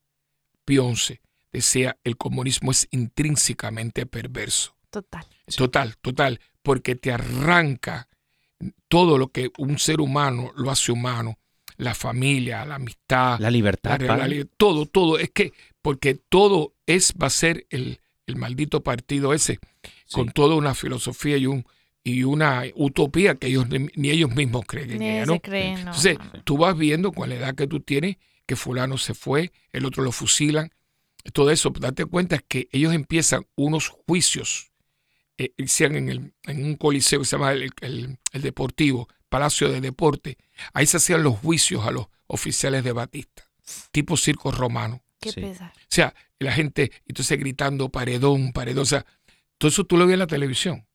Pío 0.65 0.95
XI, 0.95 1.21
decía, 1.53 1.97
el 2.05 2.17
comunismo 2.17 2.71
es 2.71 2.87
intrínsecamente 2.91 4.07
perverso. 4.07 4.77
Total. 4.91 5.25
Total, 5.57 5.97
total, 5.99 6.41
porque 6.63 6.95
te 6.95 7.13
arranca 7.13 8.09
todo 8.89 9.19
lo 9.19 9.29
que 9.29 9.51
un 9.59 9.79
ser 9.79 10.01
humano 10.01 10.53
lo 10.57 10.71
hace 10.71 10.93
humano, 10.93 11.39
la 11.77 11.95
familia, 11.95 12.65
la 12.65 12.77
amistad, 12.77 13.33
La 13.39 13.39
la 13.41 13.51
libertad, 13.51 13.99
todo, 14.57 14.87
todo, 14.87 15.19
es 15.19 15.31
que, 15.31 15.53
porque 15.83 16.15
todo 16.15 16.75
es, 16.87 17.13
va 17.21 17.27
a 17.27 17.31
ser 17.31 17.67
el, 17.71 17.99
el 18.27 18.37
maldito 18.37 18.83
partido 18.83 19.35
ese, 19.35 19.59
Sí. 20.07 20.15
con 20.17 20.31
toda 20.31 20.55
una 20.57 20.75
filosofía 20.75 21.37
y 21.37 21.47
un 21.47 21.65
y 22.07 22.23
una 22.25 22.65
utopía 22.75 23.35
que 23.37 23.47
ellos 23.47 23.67
ni, 23.71 23.89
ni 23.97 24.11
ellos 24.11 24.31
mismos 24.35 24.65
creen 24.67 24.91
en 24.91 24.99
Ni 24.99 25.09
ella, 25.09 25.25
se 25.25 25.33
¿no? 25.33 25.41
cree, 25.41 25.73
no. 25.73 25.79
Entonces, 25.79 26.19
tú 26.45 26.59
vas 26.59 26.77
viendo 26.77 27.13
con 27.13 27.31
la 27.31 27.37
edad 27.37 27.55
que 27.55 27.67
tú 27.67 27.81
tienes 27.81 28.17
que 28.47 28.57
fulano 28.57 28.99
se 28.99 29.15
fue, 29.15 29.53
el 29.73 29.87
otro 29.87 30.03
lo 30.03 30.13
fusilan, 30.13 30.71
todo 31.33 31.51
eso, 31.51 31.71
date 31.71 32.05
cuenta 32.05 32.39
que 32.47 32.69
ellos 32.73 32.93
empiezan 32.93 33.47
unos 33.57 33.89
juicios, 33.89 34.71
eh, 35.39 35.53
hicieron 35.57 35.97
en, 35.97 36.09
el- 36.11 36.35
en 36.43 36.65
un 36.67 36.75
coliseo 36.77 37.21
que 37.21 37.25
se 37.25 37.37
llama 37.37 37.53
el, 37.53 37.71
el- 37.81 38.19
el 38.33 38.43
Deportivo, 38.43 39.09
Palacio 39.31 39.71
de 39.73 39.81
Deporte, 39.81 40.37
ahí 40.75 40.85
se 40.87 40.99
hacían 40.99 41.23
los 41.23 41.39
juicios 41.39 41.87
a 41.87 41.91
los 41.91 42.09
oficiales 42.27 42.85
de 42.85 42.93
Batista, 42.93 43.49
tipo 43.93 44.19
circo 44.19 44.51
romano. 44.51 45.03
Qué 45.21 45.33
Sí. 45.33 45.41
pesar. 45.41 45.73
O 45.75 45.81
sea, 45.89 46.15
la 46.39 46.53
gente, 46.53 46.93
entonces 47.07 47.39
gritando 47.39 47.89
paredón, 47.89 48.53
paredón, 48.53 48.83
o 48.83 48.87
sea, 48.87 49.07
todo 49.65 49.71
eso 49.71 49.85
tú 49.85 49.97
lo 49.97 50.07
ves 50.07 50.13
en 50.13 50.19
la 50.19 50.27
televisión. 50.27 50.87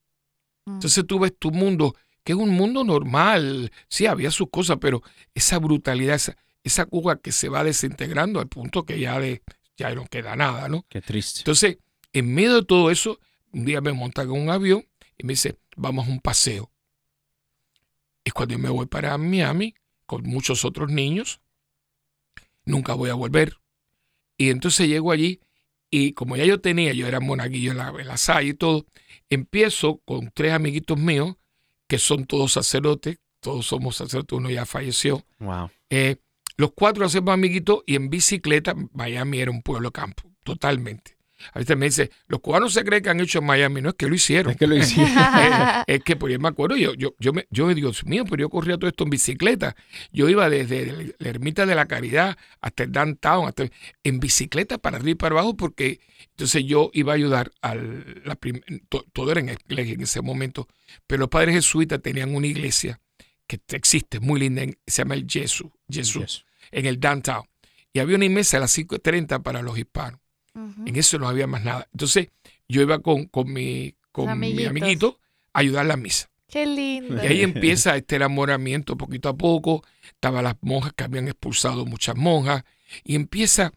Mm. 0.66 0.74
Entonces 0.76 1.04
tú 1.08 1.18
ves 1.18 1.34
tu 1.40 1.50
mundo, 1.50 1.96
que 2.24 2.34
es 2.34 2.38
un 2.38 2.52
mundo 2.52 2.84
normal. 2.84 3.72
Sí, 3.88 4.06
había 4.06 4.30
sus 4.30 4.52
cosas, 4.52 4.78
pero 4.80 5.02
esa 5.34 5.58
brutalidad, 5.58 6.14
esa, 6.14 6.38
esa 6.64 6.86
Cuba 6.86 7.20
que 7.20 7.32
se 7.32 7.50
va 7.50 7.64
desintegrando 7.64 8.40
al 8.40 8.48
punto 8.48 8.86
que 8.86 9.00
ya, 9.00 9.20
de, 9.20 9.42
ya 9.76 9.96
no 9.96 10.06
queda 10.06 10.36
nada, 10.36 10.70
¿no? 10.70 10.86
Qué 10.88 11.02
triste. 11.02 11.40
Entonces, 11.40 11.80
en 12.14 12.32
medio 12.32 12.58
de 12.58 12.64
todo 12.64 12.92
eso, 12.92 13.20
un 13.54 13.66
día 13.66 13.82
me 13.82 13.92
montan 13.92 14.28
en 14.28 14.40
un 14.40 14.52
avión 14.52 14.86
y 15.18 15.26
me 15.26 15.34
dice, 15.34 15.58
vamos 15.76 16.08
a 16.08 16.12
un 16.12 16.20
paseo. 16.20 16.72
Y 18.24 18.30
cuando 18.30 18.54
yo 18.54 18.60
me 18.60 18.70
voy 18.70 18.86
para 18.86 19.18
Miami, 19.18 19.74
con 20.06 20.22
muchos 20.22 20.64
otros 20.64 20.92
niños, 20.92 21.42
nunca 22.66 22.94
voy 22.94 23.10
a 23.10 23.16
volver. 23.16 23.58
Y 24.38 24.52
entonces 24.52 24.88
llego 24.88 25.12
allí 25.12 25.40
y 25.90 26.14
como 26.14 26.36
ya 26.36 26.46
yo 26.46 26.62
tenía, 26.62 26.94
yo 26.94 27.08
era 27.08 27.20
monaguillo 27.20 27.72
en 27.72 27.78
la, 27.78 27.90
en 27.90 28.08
la 28.08 28.44
y 28.44 28.54
todo, 28.54 28.86
empiezo 29.30 29.98
con 30.06 30.32
tres 30.34 30.54
amiguitos 30.54 30.98
míos, 30.98 31.36
que 31.88 31.98
son 31.98 32.26
todos 32.26 32.54
sacerdotes, 32.54 33.18
todos 33.40 33.66
somos 33.66 33.96
sacerdotes, 33.96 34.38
uno 34.38 34.50
ya 34.50 34.66
falleció. 34.66 35.26
Wow. 35.40 35.72
Eh, 35.90 36.18
los 36.58 36.72
cuatro 36.74 37.06
hacemos 37.06 37.34
amiguitos 37.34 37.84
y 37.86 37.96
en 37.96 38.10
bicicleta, 38.10 38.76
Miami 38.92 39.40
era 39.40 39.52
un 39.52 39.62
pueblo 39.62 39.92
campo, 39.92 40.32
totalmente. 40.44 41.19
A 41.54 41.60
veces 41.60 41.78
me 41.78 41.86
dice, 41.86 42.12
los 42.28 42.40
cubanos 42.42 42.74
se 42.74 42.84
creen 42.84 43.02
que 43.04 43.10
han 43.10 43.20
hecho 43.20 43.40
en 43.40 43.46
Miami, 43.46 43.82
no 43.82 43.90
es 43.90 43.96
que 43.96 44.08
lo 44.08 44.16
hicieron. 44.16 44.52
Es 44.52 44.58
que 44.58 44.68
lo 44.68 44.76
hicieron. 44.76 45.10
Eh, 45.40 45.84
es 45.96 46.04
que 46.04 46.16
pues, 46.16 46.34
yo 46.34 46.40
me 46.40 46.48
acuerdo, 46.50 46.76
yo, 46.76 46.94
yo, 46.96 47.16
yo, 47.20 47.32
me, 47.34 47.48
yo, 47.50 47.74
Dios 47.74 48.06
mío, 48.06 48.26
pero 48.26 48.42
yo 48.42 48.50
corría 48.50 48.78
todo 48.78 48.90
esto 48.90 49.04
en 49.06 49.10
bicicleta. 49.10 49.76
Yo 50.12 50.28
iba 50.30 50.50
desde 50.50 51.16
la 51.18 51.30
Ermita 51.30 51.66
de 51.66 51.76
la 51.76 51.86
Caridad 51.86 52.38
hasta 52.62 52.84
el 52.84 52.92
downtown, 52.92 53.48
hasta, 53.48 53.70
en 54.04 54.20
bicicleta 54.20 54.78
para 54.78 54.98
arriba 54.98 55.12
y 55.12 55.16
para 55.16 55.36
abajo, 55.36 55.56
porque 55.56 56.00
entonces 56.32 56.64
yo 56.66 56.90
iba 56.94 57.14
a 57.14 57.16
ayudar 57.16 57.52
al 57.62 58.22
la 58.26 58.36
prim- 58.36 58.62
to- 58.90 59.06
todo 59.14 59.32
era 59.32 59.40
en 59.40 59.50
iglesia 59.50 59.94
en 59.94 60.02
ese 60.02 60.22
momento, 60.22 60.68
pero 61.08 61.22
los 61.22 61.30
padres 61.30 61.56
jesuitas 61.56 62.02
tenían 62.02 62.36
una 62.36 62.48
iglesia 62.48 63.00
que 63.48 63.60
existe, 63.72 64.20
muy 64.20 64.40
linda, 64.42 64.64
en- 64.64 64.78
se 64.86 65.02
llama 65.04 65.16
el 65.16 65.26
Jesús, 65.28 65.72
Jesús, 65.90 66.22
Yes. 66.24 66.46
en 66.72 66.86
el 66.86 67.00
downtown. 67.00 67.44
Y 67.94 68.00
había 68.00 68.18
una 68.18 68.30
mesa 68.30 68.58
a 68.58 68.60
las 68.60 68.78
5.30 68.78 69.42
para 69.42 69.62
los 69.62 69.78
hispanos. 69.78 70.20
En 70.86 70.96
eso 70.96 71.18
no 71.20 71.28
había 71.28 71.48
más 71.48 71.64
nada. 71.64 71.88
Entonces 71.92 72.30
yo 72.68 72.82
iba 72.82 73.00
con, 73.00 73.26
con, 73.26 73.52
mi, 73.52 73.96
con 74.12 74.38
mi 74.40 74.66
amiguito 74.66 75.20
a 75.54 75.60
ayudar 75.60 75.86
a 75.86 75.88
la 75.90 75.98
misa. 75.98 76.30
Qué 76.48 76.66
lindo. 76.66 77.24
Y 77.24 77.28
ahí 77.28 77.42
empieza 77.44 77.96
este 77.96 78.16
enamoramiento 78.16 78.98
poquito 78.98 79.30
a 79.30 79.38
poco. 79.38 79.84
Estaban 80.08 80.44
las 80.44 80.56
monjas 80.62 80.94
que 80.94 81.04
habían 81.04 81.28
expulsado 81.28 81.86
muchas 81.86 82.16
monjas. 82.16 82.64
Y 83.04 83.16
empieza 83.16 83.72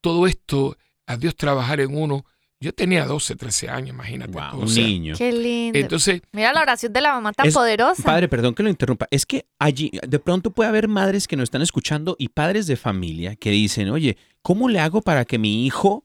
todo 0.00 0.26
esto 0.26 0.76
a 1.06 1.16
Dios 1.16 1.36
trabajar 1.36 1.80
en 1.80 1.96
uno. 1.96 2.24
Yo 2.60 2.72
tenía 2.72 3.04
12, 3.04 3.36
13 3.36 3.68
años, 3.68 3.90
imagínate. 3.90 4.32
Wow, 4.32 4.54
o 4.54 4.58
un 4.60 4.68
sea, 4.70 4.82
niño. 4.86 5.14
Qué 5.18 5.32
lindo. 5.32 5.78
Entonces, 5.78 6.22
Mira 6.32 6.50
la 6.54 6.62
oración 6.62 6.94
de 6.94 7.00
la 7.02 7.12
mamá 7.12 7.32
tan 7.34 7.46
Es- 7.48 7.52
poderosa. 7.54 8.02
Padre, 8.02 8.26
perdón 8.26 8.54
que 8.54 8.62
lo 8.62 8.70
interrumpa. 8.70 9.06
Es 9.10 9.26
que 9.26 9.44
allí, 9.58 9.90
de 10.06 10.18
pronto 10.18 10.50
puede 10.50 10.70
haber 10.70 10.88
madres 10.88 11.28
que 11.28 11.36
nos 11.36 11.44
están 11.44 11.60
escuchando 11.60 12.16
y 12.18 12.28
padres 12.28 12.66
de 12.66 12.76
familia 12.76 13.36
que 13.36 13.50
dicen, 13.50 13.90
oye, 13.90 14.16
¿cómo 14.40 14.70
le 14.70 14.80
hago 14.80 15.02
para 15.02 15.26
que 15.26 15.36
mi 15.38 15.66
hijo 15.66 16.03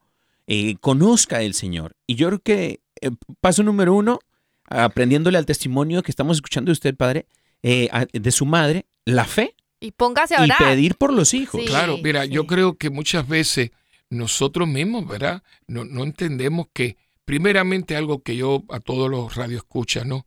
eh, 0.52 0.76
conozca 0.82 1.42
el 1.44 1.54
Señor? 1.54 1.96
Y 2.08 2.16
yo 2.16 2.28
creo 2.28 2.40
que 2.40 2.82
eh, 3.02 3.12
paso 3.40 3.62
número 3.64 3.94
uno, 3.94 4.20
aprendiéndole 4.66 5.38
al 5.38 5.46
testimonio 5.46 6.04
que 6.04 6.12
estamos 6.12 6.38
escuchando 6.38 6.70
de 6.70 6.74
usted, 6.74 6.96
Padre, 6.96 7.28
eh, 7.64 7.88
a- 7.92 8.06
de 8.12 8.32
su 8.32 8.46
madre, 8.46 8.86
la 9.06 9.26
fe 9.26 9.56
Y 9.80 9.92
póngase 9.92 10.36
a 10.36 10.42
y 10.42 10.44
orar. 10.46 10.58
pedir 10.60 10.96
por 10.96 11.14
los 11.14 11.34
hijos. 11.34 11.62
Sí. 11.62 11.68
claro, 11.68 11.98
mira, 12.04 12.26
yo 12.26 12.46
creo 12.48 12.78
que 12.78 12.90
muchas 12.90 13.28
veces 13.28 13.72
nosotros 14.10 14.68
mismos, 14.68 15.08
¿verdad? 15.08 15.44
No, 15.68 15.86
no 15.86 16.04
entendemos 16.04 16.68
que, 16.74 16.98
primeramente, 17.26 17.96
algo 17.96 18.22
que 18.24 18.36
yo 18.36 18.64
a 18.70 18.80
todos 18.80 19.10
los 19.10 19.36
radioescuchas, 19.36 20.06
¿no? 20.06 20.26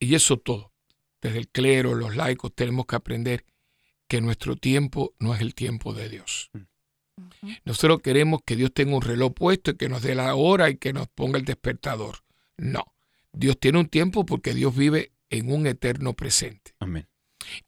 Y 0.00 0.14
eso 0.14 0.36
todo, 0.36 0.72
desde 1.22 1.38
el 1.38 1.48
clero, 1.48 1.94
los 1.94 2.16
laicos, 2.16 2.52
tenemos 2.54 2.86
que 2.86 2.96
aprender 2.96 3.44
que 4.08 4.20
nuestro 4.20 4.56
tiempo 4.56 5.14
no 5.18 5.34
es 5.34 5.40
el 5.40 5.54
tiempo 5.54 5.92
de 5.94 6.08
Dios. 6.08 6.50
Nosotros 7.64 8.00
queremos 8.02 8.40
que 8.44 8.56
Dios 8.56 8.72
tenga 8.72 8.96
un 8.96 9.02
reloj 9.02 9.32
puesto 9.34 9.70
y 9.72 9.76
que 9.76 9.88
nos 9.88 10.02
dé 10.02 10.14
la 10.14 10.34
hora 10.34 10.70
y 10.70 10.76
que 10.76 10.92
nos 10.92 11.08
ponga 11.08 11.38
el 11.38 11.44
despertador. 11.44 12.18
No, 12.56 12.84
Dios 13.32 13.58
tiene 13.58 13.78
un 13.78 13.88
tiempo 13.88 14.26
porque 14.26 14.54
Dios 14.54 14.76
vive 14.76 15.12
en 15.30 15.52
un 15.52 15.66
eterno 15.66 16.14
presente. 16.14 16.74
Amén. 16.78 17.06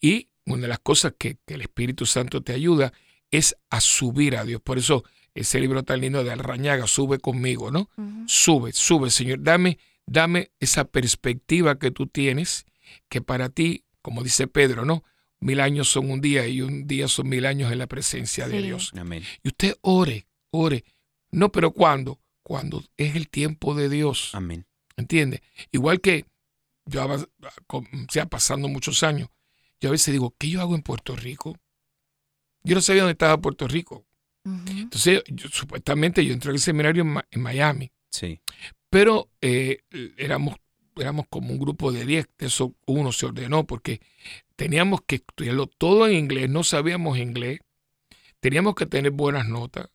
Y 0.00 0.28
una 0.46 0.62
de 0.62 0.68
las 0.68 0.80
cosas 0.80 1.14
que, 1.18 1.38
que 1.46 1.54
el 1.54 1.62
Espíritu 1.62 2.06
Santo 2.06 2.42
te 2.42 2.52
ayuda 2.52 2.92
es 3.30 3.56
a 3.70 3.80
subir 3.80 4.36
a 4.36 4.44
Dios. 4.44 4.60
Por 4.60 4.78
eso 4.78 5.04
ese 5.34 5.60
libro 5.60 5.82
tan 5.84 6.00
lindo 6.00 6.24
de 6.24 6.32
Alrañaga, 6.32 6.86
sube 6.86 7.18
conmigo, 7.18 7.70
¿no? 7.70 7.88
Sube, 8.26 8.72
sube, 8.72 9.10
Señor. 9.10 9.42
Dame, 9.42 9.78
dame 10.06 10.50
esa 10.58 10.84
perspectiva 10.84 11.78
que 11.78 11.90
tú 11.90 12.06
tienes, 12.06 12.66
que 13.08 13.20
para 13.20 13.48
ti, 13.48 13.84
como 14.02 14.22
dice 14.22 14.46
Pedro, 14.46 14.84
¿no? 14.84 15.04
Mil 15.40 15.60
años 15.60 15.88
son 15.88 16.10
un 16.10 16.20
día 16.20 16.46
y 16.46 16.60
un 16.60 16.86
día 16.86 17.08
son 17.08 17.28
mil 17.28 17.46
años 17.46 17.72
en 17.72 17.78
la 17.78 17.86
presencia 17.86 18.46
de. 18.46 18.60
Dios. 18.62 18.92
Amén. 18.96 19.22
Y 19.42 19.48
usted 19.48 19.76
ore, 19.80 20.26
ore. 20.50 20.84
No, 21.30 21.50
pero 21.50 21.70
¿cuándo? 21.72 22.20
Cuando 22.42 22.84
es 22.96 23.16
el 23.16 23.28
tiempo 23.28 23.74
de 23.74 23.88
Dios. 23.88 24.34
Amén. 24.34 24.66
¿Entiende? 24.96 25.42
Igual 25.72 26.00
que 26.00 26.26
yo, 26.86 27.06
o 27.68 27.84
sea, 28.10 28.26
pasando 28.26 28.68
muchos 28.68 29.02
años, 29.02 29.28
yo 29.80 29.88
a 29.88 29.92
veces 29.92 30.12
digo, 30.12 30.34
¿qué 30.38 30.50
yo 30.50 30.60
hago 30.60 30.74
en 30.74 30.82
Puerto 30.82 31.16
Rico? 31.16 31.56
Yo 32.62 32.74
no 32.74 32.82
sabía 32.82 33.02
dónde 33.02 33.12
estaba 33.12 33.40
Puerto 33.40 33.66
Rico. 33.66 34.04
Entonces, 34.44 35.22
yo- 35.28 35.48
supuestamente 35.48 36.24
yo 36.24 36.32
entré 36.32 36.50
al 36.50 36.58
seminario 36.58 37.02
en, 37.02 37.08
Ma- 37.10 37.26
en 37.30 37.40
Miami, 37.42 37.92
Sí. 38.10 38.40
pero 38.90 39.30
eh, 39.40 39.82
éramos, 40.16 40.56
éramos 40.96 41.26
como 41.30 41.52
un 41.52 41.58
grupo 41.58 41.92
de 41.92 42.04
10, 42.04 42.26
de 42.38 42.46
eso 42.46 42.74
uno 42.86 43.12
se 43.12 43.26
ordenó 43.26 43.66
porque 43.66 44.00
teníamos 44.60 45.00
que 45.06 45.16
estudiarlo 45.16 45.66
todo 45.68 46.06
en 46.06 46.16
inglés, 46.16 46.50
no 46.50 46.62
sabíamos 46.64 47.16
inglés, 47.16 47.60
teníamos 48.40 48.74
que 48.74 48.84
tener 48.84 49.10
buenas 49.10 49.48
notas. 49.48 49.88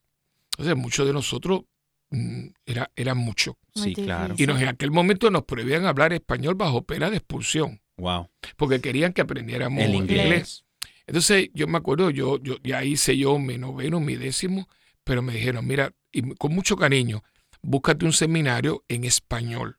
Entonces, 0.57 0.75
muchos 0.75 1.05
de 1.05 1.13
nosotros 1.13 1.61
mm, 2.09 2.47
era, 2.65 2.89
era 2.95 3.13
mucho. 3.13 3.59
Sí, 3.75 3.93
claro. 3.93 4.33
Y 4.39 4.47
nos, 4.47 4.59
en 4.59 4.69
aquel 4.69 4.89
momento 4.89 5.29
nos 5.29 5.43
prohibían 5.43 5.85
hablar 5.85 6.13
español 6.13 6.55
bajo 6.55 6.81
pena 6.83 7.11
de 7.11 7.17
expulsión, 7.17 7.79
Wow. 7.97 8.27
porque 8.57 8.81
querían 8.81 9.13
que 9.13 9.21
aprendiéramos 9.21 9.83
El 9.83 9.93
inglés. 9.93 10.23
inglés. 10.25 10.65
Entonces 11.05 11.49
yo 11.53 11.67
me 11.67 11.77
acuerdo, 11.77 12.09
yo, 12.09 12.39
yo 12.41 12.55
ya 12.63 12.83
hice 12.83 13.15
yo 13.15 13.37
mi 13.37 13.59
noveno, 13.59 13.99
mi 13.99 14.15
décimo, 14.15 14.67
pero 15.03 15.21
me 15.21 15.33
dijeron, 15.33 15.67
mira, 15.67 15.93
y 16.11 16.23
con 16.35 16.55
mucho 16.55 16.75
cariño, 16.75 17.23
búscate 17.61 18.03
un 18.05 18.13
seminario 18.13 18.83
en 18.87 19.03
español. 19.03 19.77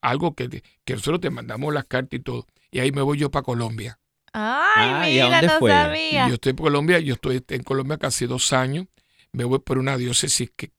Algo 0.00 0.34
que, 0.34 0.48
te- 0.48 0.62
que 0.84 0.94
nosotros 0.94 1.20
te 1.20 1.30
mandamos 1.30 1.72
las 1.72 1.84
cartas 1.84 2.18
y 2.18 2.22
todo. 2.24 2.44
Y 2.72 2.80
ahí 2.80 2.90
me 2.90 3.02
voy 3.02 3.18
yo 3.18 3.30
para 3.30 3.44
Colombia. 3.44 4.00
Ay, 4.38 4.90
Ah, 4.92 5.10
¿y 5.10 5.18
a 5.20 5.24
mira, 5.26 5.40
dónde 5.40 5.46
no 5.54 5.58
fue? 5.60 5.70
Y 5.70 5.74
sabía. 5.74 6.28
yo 6.28 6.34
estoy 6.34 6.50
en 6.50 6.56
Colombia, 6.56 6.98
yo 7.00 7.14
estoy 7.14 7.42
en 7.48 7.62
Colombia 7.62 7.96
casi 7.96 8.26
dos 8.26 8.52
años. 8.52 8.86
Me 9.32 9.44
voy 9.44 9.58
por 9.60 9.78
una 9.78 9.96
diócesis 9.96 10.50
que, 10.54 10.70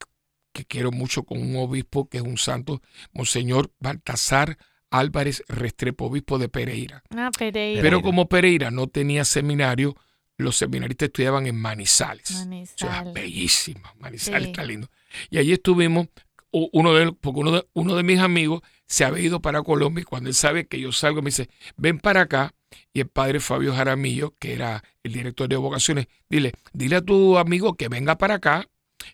que 0.52 0.64
quiero 0.64 0.90
mucho 0.92 1.24
con 1.24 1.40
un 1.42 1.56
obispo 1.56 2.08
que 2.08 2.18
es 2.18 2.22
un 2.22 2.38
santo, 2.38 2.80
Monseñor 3.12 3.70
Baltasar 3.80 4.56
Álvarez 4.90 5.42
Restrepo, 5.48 6.06
obispo 6.06 6.38
de 6.38 6.48
Pereira. 6.48 7.02
Ah, 7.16 7.30
Pereira. 7.36 7.82
Pero 7.82 8.00
como 8.00 8.28
Pereira 8.28 8.70
no 8.70 8.86
tenía 8.86 9.24
seminario, 9.24 9.96
los 10.38 10.56
seminaristas 10.56 11.08
estudiaban 11.08 11.46
en 11.46 11.56
Manizales. 11.60 12.30
O 12.30 12.34
sea, 12.36 12.46
Manizales. 12.46 13.12
bellísimo. 13.14 13.82
Manizales 13.98 14.44
Sí. 14.44 14.50
está 14.50 14.64
lindo. 14.64 14.88
Y 15.30 15.38
allí 15.38 15.52
estuvimos, 15.52 16.06
uno 16.52 16.94
de, 16.94 17.12
porque 17.12 17.40
uno 17.40 17.50
de, 17.52 17.66
uno 17.74 17.96
de 17.96 18.02
mis 18.04 18.18
amigos 18.20 18.62
se 18.88 19.04
había 19.04 19.22
ido 19.24 19.40
para 19.40 19.62
Colombia 19.62 20.02
y 20.02 20.04
cuando 20.04 20.28
él 20.30 20.34
sabe 20.34 20.66
que 20.66 20.80
yo 20.80 20.90
salgo 20.92 21.22
me 21.22 21.26
dice, 21.28 21.48
ven 21.76 21.98
para 22.00 22.22
acá. 22.22 22.54
Y 22.92 23.00
el 23.00 23.06
padre 23.08 23.40
Fabio 23.40 23.74
Jaramillo, 23.74 24.34
que 24.38 24.52
era 24.52 24.82
el 25.02 25.12
director 25.12 25.48
de 25.48 25.56
vocaciones, 25.56 26.06
dile, 26.28 26.52
dile 26.72 26.96
a 26.96 27.00
tu 27.02 27.38
amigo 27.38 27.74
que 27.74 27.88
venga 27.88 28.18
para 28.18 28.34
acá, 28.34 28.68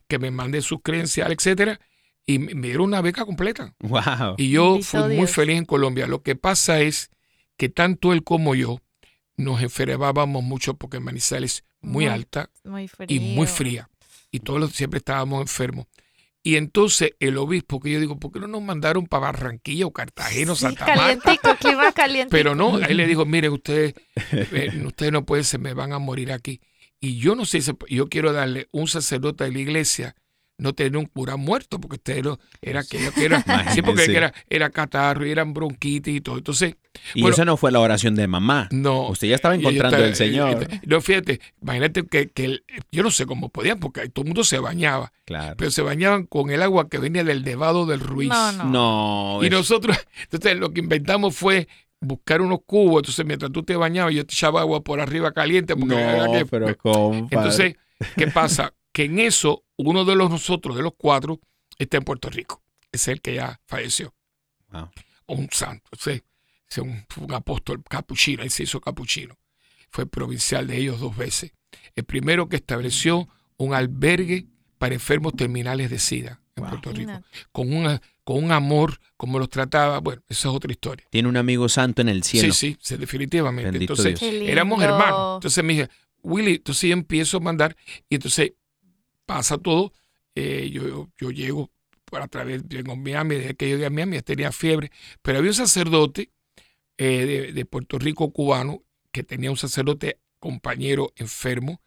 que 0.09 0.19
me 0.19 0.31
mande 0.31 0.61
sus 0.63 0.81
credenciales, 0.83 1.37
etcétera. 1.39 1.81
Y 2.27 2.39
me 2.39 2.69
dieron 2.69 2.87
una 2.87 3.03
beca 3.03 3.25
completa. 3.27 3.75
Wow. 3.81 4.35
Y 4.39 4.51
yo 4.51 4.73
Bendito 4.73 4.87
fui 4.89 5.17
muy 5.17 5.27
feliz 5.27 5.59
en 5.59 5.65
Colombia. 5.67 6.07
Lo 6.07 6.23
que 6.23 6.35
pasa 6.37 6.81
es 6.81 7.11
que 7.57 7.69
tanto 7.69 8.13
él 8.13 8.25
como 8.25 8.55
yo 8.55 8.81
nos 9.37 9.61
enfermábamos 9.63 10.43
mucho 10.43 10.75
porque 10.75 11.01
Manizales 11.01 11.57
es 11.57 11.65
muy 11.81 12.07
Muy 12.07 12.13
alta 12.15 12.51
Muy 12.65 12.91
y 13.09 13.21
muy 13.21 13.47
fría. 13.47 13.89
Y 14.31 14.41
todos 14.41 14.59
los- 14.59 14.73
siempre 14.73 14.99
estábamos 14.99 15.43
enfermos. 15.43 15.87
Y 16.47 16.57
entonces 16.57 17.13
el 17.21 17.39
obispo, 17.39 17.81
que 17.81 17.91
yo 17.91 17.99
digo, 18.01 18.19
¿por 18.21 18.31
qué 18.31 18.39
no 18.39 18.47
nos 18.47 18.63
mandaron 18.63 19.07
para 19.07 19.23
Barranquilla 19.33 19.87
o 19.87 19.93
Cartagena 19.93 20.53
o 20.53 20.55
Sí, 20.55 20.61
Santa 20.67 20.85
Marta? 20.85 20.95
calientico, 20.95 21.57
clima 21.57 21.91
caliente. 21.93 22.37
Pero 22.37 22.55
no, 22.55 22.77
ahí 22.77 22.93
le 22.95 23.07
dijo, 23.07 23.25
mire, 23.27 23.49
ustedes, 23.49 23.95
eh, 24.31 24.71
ustedes 24.85 25.11
no 25.11 25.25
pueden, 25.25 25.45
se 25.45 25.57
me 25.59 25.73
van 25.73 25.93
a 25.95 25.99
morir 25.99 26.33
aquí. 26.33 26.61
Y 27.01 27.17
yo 27.19 27.35
no 27.35 27.47
sé, 27.47 27.63
si- 27.63 27.73
yo 27.89 28.09
quiero 28.09 28.33
darle 28.33 28.69
un 28.73 28.89
sacerdote 28.89 29.45
de 29.45 29.53
la 29.53 29.59
iglesia, 29.59 30.17
no 30.59 30.75
tener 30.75 30.97
un 30.99 31.07
cura 31.07 31.37
muerto, 31.37 31.81
porque 31.81 31.97
usted 31.97 32.23
no, 32.23 32.39
era 32.63 32.81
aquello 32.81 33.13
que 33.13 33.25
era, 33.25 33.43
sí, 33.73 33.81
porque 33.83 34.05
era, 34.05 34.33
era 34.49 34.71
catarro 34.71 35.27
y 35.27 35.31
eran 35.31 35.55
bronquitis 35.55 36.17
y 36.17 36.21
todo. 36.21 36.37
Entonces, 36.39 36.77
Y 37.15 37.21
bueno, 37.23 37.35
esa 37.35 37.45
no 37.45 37.57
fue 37.57 37.73
la 37.73 37.81
oración 37.81 38.15
de 38.15 38.27
mamá. 38.27 38.69
no. 38.73 39.09
Usted 39.09 39.29
ya 39.29 39.35
estaba 39.35 39.55
encontrando 39.55 39.97
el 39.99 40.15
Señor. 40.15 40.67
No, 40.87 41.01
fíjate, 41.01 41.41
imagínate 41.61 42.07
que, 42.07 42.29
que 42.31 42.45
el- 42.45 42.65
yo 42.93 43.03
no 43.03 43.11
sé 43.11 43.27
cómo 43.27 43.49
podían, 43.49 43.79
porque 43.81 44.09
todo 44.09 44.23
el 44.23 44.29
mundo 44.29 44.45
se 44.45 44.59
bañaba, 44.59 45.13
Claro. 45.25 45.57
pero 45.59 45.71
se 45.71 45.83
bañaban 45.83 46.27
con 46.27 46.51
el 46.51 46.63
agua 46.63 46.89
que 46.89 46.99
venía 46.99 47.25
del 47.25 47.45
nevado 47.45 47.87
del 47.87 48.01
Ruiz. 48.01 48.29
No, 48.29 48.53
no. 48.53 48.65
No. 48.65 49.39
Y 49.43 49.47
es- 49.47 49.53
nosotros, 49.53 49.97
entonces 50.23 50.57
lo 50.59 50.73
que 50.73 50.81
inventamos 50.81 51.37
fue 51.37 51.69
buscar 52.01 52.43
unos 52.43 52.59
cubos, 52.67 52.99
entonces 53.03 53.25
mientras 53.25 53.51
tú 53.51 53.63
te 53.63 53.77
bañabas 53.77 54.13
yo 54.15 54.27
te 54.27 54.35
echaba 54.35 54.61
agua 54.61 54.83
por 54.83 55.01
arriba 55.01 55.33
caliente. 55.33 55.75
Porque 55.75 55.95
No, 55.97 56.33
que- 56.33 56.47
pero 56.47 56.77
compadre. 56.77 57.29
entonces, 57.31 57.77
¿qué 58.17 58.27
pasa? 58.29 58.73
Que 58.93 59.05
en 59.05 59.19
eso, 59.19 59.65
uno 59.77 60.05
de 60.05 60.15
los 60.15 60.31
nosotros, 60.31 60.77
de 60.77 60.83
los 60.83 60.93
cuatro, 60.97 61.41
está 61.79 61.97
en 61.97 62.05
Puerto 62.05 62.31
Rico. 62.31 62.63
Es 62.93 63.09
el 63.09 63.21
que 63.21 63.35
ya 63.35 63.59
falleció. 63.67 64.15
Wow. 64.71 64.91
O 65.27 65.35
un 65.35 65.49
santo. 65.51 65.89
ese- 65.93 66.23
un, 66.83 67.05
un 67.21 67.33
apóstol 67.35 67.83
capuchino, 67.89 68.43
él 68.43 68.51
se 68.51 68.65
hizo 68.65 68.81
capuchino. 68.81 69.37
Fue 69.91 70.07
provincial 70.07 70.67
de 70.67 70.77
ellos 70.79 71.01
dos 71.01 71.17
veces. 71.17 71.53
El 71.95 72.05
primero 72.05 72.49
que 72.49 72.57
estableció 72.57 73.29
un 73.57 73.75
albergue 73.75 74.47
para 74.79 74.95
enfermos 74.95 75.35
terminales 75.35 75.91
de 75.91 75.99
SIDA 75.99 76.41
en 76.57 76.63
Wow. 76.63 76.71
Puerto 76.71 76.93
Rico. 76.93 77.13
Con, 77.53 77.73
una, 77.75 78.01
con 78.23 78.43
un 78.45 78.53
amor, 78.53 79.01
como 79.17 79.39
los 79.39 79.49
trataba. 79.49 79.99
Bueno, 80.01 80.23
esa 80.29 80.49
es 80.49 80.55
otra 80.55 80.71
historia. 80.71 81.07
Tiene 81.11 81.29
un 81.29 81.37
amigo 81.37 81.69
santo 81.69 82.03
en 82.03 82.09
el 82.09 82.23
cielo. 82.23 82.53
Sí, 82.55 82.77
sí, 82.81 82.97
definitivamente. 82.97 83.71
Bendito 83.71 83.95
entonces, 83.95 84.23
éramos 84.23 84.83
hermanos. 84.83 85.37
Entonces 85.39 85.65
me 85.65 85.73
dije, 85.75 85.89
Willy, 86.23 86.55
entonces 86.57 86.89
yo 86.89 86.93
empiezo 86.93 87.37
a 87.39 87.41
mandar 87.41 87.77
y 88.09 88.15
entonces 88.17 88.53
pasa 89.27 89.59
todo. 89.59 89.93
eh, 90.35 90.71
yo, 90.73 91.09
yo 91.19 91.31
llego 91.31 91.71
a 92.13 92.29
través, 92.29 92.63
llego 92.69 92.93
a 92.93 92.97
Miami, 92.97 93.35
desde 93.37 93.55
que 93.57 93.67
llegué 93.69 93.87
a 93.87 93.91
Miami 93.91 94.21
tenía 94.23 94.53
fiebre, 94.53 94.91
pero 95.23 95.39
había 95.39 95.51
un 95.51 95.55
sacerdote 95.57 96.31
eh, 96.99 97.53
de, 97.53 97.65
Puerto 97.65 97.99
Rico 97.99 98.33
cubano 98.33 98.83
que 99.13 99.23
tenía 99.23 99.51
un 99.51 99.57
sacerdote 99.57 100.21
compañero 100.39 101.13
enfermo 101.17 101.81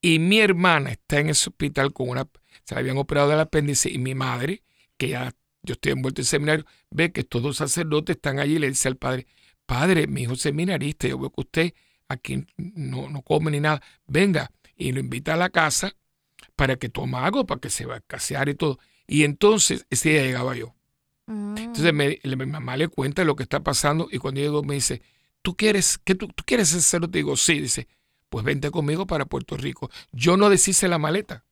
y 0.00 0.18
mi 0.18 0.40
hermana 0.40 0.92
está 0.92 1.20
en 1.20 1.30
ese 1.30 1.50
hospital 1.50 1.92
con 1.92 2.10
una, 2.10 2.28
se 2.64 2.74
le 2.74 2.80
habían 2.80 2.98
operado 2.98 3.30
del 3.30 3.40
apéndice 3.40 3.90
y 3.90 3.98
mi 3.98 4.14
madre, 4.14 4.62
que 4.96 5.08
ya 5.08 5.34
yo 5.62 5.72
estoy 5.72 5.92
envuelto 5.92 6.20
en 6.20 6.26
seminario, 6.26 6.66
ve 6.90 7.10
que 7.10 7.22
estos 7.22 7.42
dos 7.42 7.56
sacerdotes 7.56 8.16
están 8.16 8.38
allí 8.38 8.56
y 8.56 8.58
le 8.58 8.68
dice 8.68 8.88
al 8.88 8.96
padre, 8.96 9.26
padre, 9.64 10.06
mi 10.06 10.22
hijo 10.22 10.34
es 10.34 10.40
seminarista, 10.40 11.08
yo 11.08 11.18
veo 11.18 11.30
que 11.30 11.40
usted 11.40 11.74
aquí 12.08 12.44
no, 12.56 13.08
no 13.08 13.22
come 13.22 13.50
ni 13.50 13.60
nada, 13.60 13.82
venga, 14.06 14.50
y 14.76 14.92
lo 14.92 15.00
invita 15.00 15.34
a 15.34 15.36
la 15.36 15.48
casa 15.50 15.96
para 16.56 16.76
que 16.76 16.88
toma 16.88 17.24
algo, 17.24 17.46
para 17.46 17.60
que 17.60 17.70
se 17.70 17.86
va 17.86 17.96
a 17.96 18.00
casear 18.00 18.48
y 18.48 18.54
todo. 18.54 18.78
Y 19.06 19.24
entonces 19.24 19.86
ese 19.90 20.10
día 20.10 20.22
llegaba 20.22 20.56
yo. 20.56 20.74
Mm. 21.26 21.56
Entonces 21.58 21.92
me- 21.94 22.18
le- 22.22 22.36
mi 22.36 22.46
mamá 22.46 22.76
le 22.76 22.88
cuenta 22.88 23.24
lo 23.24 23.34
que 23.36 23.42
está 23.44 23.60
pasando 23.60 24.08
y 24.10 24.18
cuando 24.18 24.40
llego 24.40 24.62
me 24.62 24.74
dice, 24.74 25.00
¿tú 25.42 25.56
quieres, 25.56 25.98
que 25.98 26.14
tú, 26.14 26.28
tú 26.28 26.44
quieres 26.46 26.74
hacerlo? 26.74 27.08
Te 27.10 27.18
digo, 27.18 27.36
sí, 27.36 27.60
dice, 27.60 27.88
pues 28.28 28.44
vente 28.44 28.70
conmigo 28.70 29.06
para 29.06 29.24
Puerto 29.26 29.56
Rico. 29.56 29.90
Yo 30.12 30.36
no 30.36 30.50
deshice 30.50 30.88
la 30.88 30.98
maleta. 30.98 31.44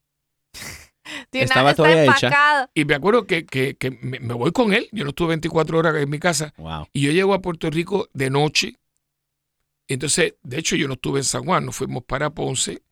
Estaba 1.32 1.74
todavía 1.74 2.04
hecha. 2.04 2.28
Y 2.74 2.84
me 2.84 2.94
acuerdo 2.94 3.26
que, 3.26 3.44
que- 3.46 3.74
que 3.76 3.90
me, 3.90 4.20
me 4.20 4.34
voy 4.34 4.52
con 4.52 4.72
él, 4.72 4.88
yo 4.92 5.04
no 5.04 5.10
estuve 5.10 5.28
24 5.28 5.78
horas 5.78 5.96
en 5.96 6.08
mi 6.10 6.18
casa, 6.18 6.52
Wow. 6.58 6.88
y 6.92 7.02
yo 7.02 7.12
llego 7.12 7.34
a 7.34 7.40
Puerto 7.42 7.70
Rico 7.70 8.08
de 8.12 8.30
noche. 8.30 8.76
Entonces, 9.88 10.34
de 10.42 10.58
hecho, 10.58 10.76
yo 10.76 10.86
no 10.88 10.94
estuve 10.94 11.20
en 11.20 11.24
San 11.24 11.44
Juan, 11.44 11.66
nos 11.66 11.76
fuimos 11.76 12.04
para 12.04 12.30
Ponce 12.30 12.82